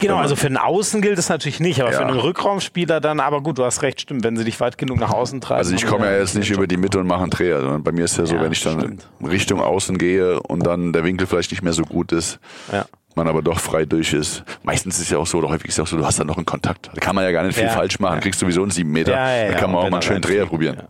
[0.00, 2.06] Genau, also für einen Außen gilt es natürlich nicht, aber für Ja.
[2.08, 5.10] einen Rückraumspieler dann, aber gut, du hast recht, stimmt, wenn sie dich weit genug nach
[5.14, 5.56] außen treiben.
[5.60, 7.92] Also ich komme ja jetzt nicht über die Mitte und mache einen Dreher, sondern bei
[7.92, 9.08] mir ist ja so, Ja, wenn ich dann stimmt.
[9.24, 12.38] Richtung Außen gehe und dann der Winkel vielleicht nicht mehr so gut ist,
[12.70, 12.84] Ja.
[13.16, 14.42] Man aber doch frei durch ist.
[14.62, 16.18] Meistens ist es ja auch so, oder häufig ist es ja auch so, du hast
[16.20, 16.90] dann noch einen Kontakt.
[16.94, 17.70] Da kann man ja gar nicht viel Ja.
[17.70, 18.20] falsch machen.
[18.20, 19.12] Kriegst sowieso einen sieben Meter.
[19.12, 20.82] Ja, da kann man auch mal einen schönen Dreher probieren.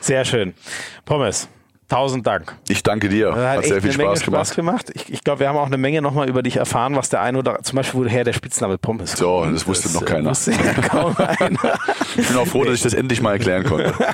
[0.00, 0.54] Sehr schön.
[1.04, 1.48] Pommes,
[1.88, 2.54] tausend Dank.
[2.68, 3.28] Ich danke dir.
[3.30, 4.46] Das Hat, hat, sehr viel eine Menge Spaß gemacht.
[4.46, 4.90] Spaß gemacht.
[4.94, 7.38] Ich, ich glaube, wir haben auch eine Menge nochmal über dich erfahren, was der eine
[7.38, 9.54] oder zum Beispiel woher der Spitzname Pommes So, kommt.
[9.54, 10.30] das wusste noch äh, keiner.
[10.30, 11.78] Wusste ja kaum einer.
[12.16, 13.92] Ich bin auch froh, dass ich das endlich mal erklären konnte.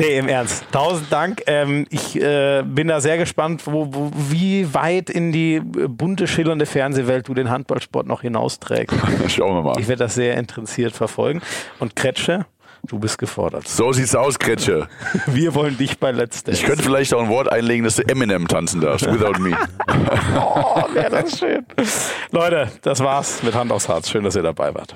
[0.00, 0.64] Nee, im Ernst.
[0.72, 1.42] Tausend Dank.
[1.46, 6.66] Ähm, ich äh, bin da sehr gespannt, wo, wo, wie weit in die bunte, schillernde
[6.66, 8.96] Fernsehwelt du den Handballsport noch hinausträgst.
[9.28, 9.78] Schauen wir mal.
[9.78, 11.42] Ich werde das sehr interessiert verfolgen.
[11.78, 12.46] Und Kretsche,
[12.86, 13.68] du bist gefordert.
[13.68, 14.88] So sieht's aus, Kretsche.
[15.26, 16.60] Wir wollen dich bei Let's Dance.
[16.60, 19.06] Ich könnte vielleicht auch ein Wort einlegen, dass du Eminem tanzen darfst.
[19.06, 19.56] Without me.
[20.36, 21.66] Oh, wäre das schön.
[22.30, 24.08] Leute, das war's mit Hand aufs Herz.
[24.08, 24.94] Schön, dass ihr dabei wart.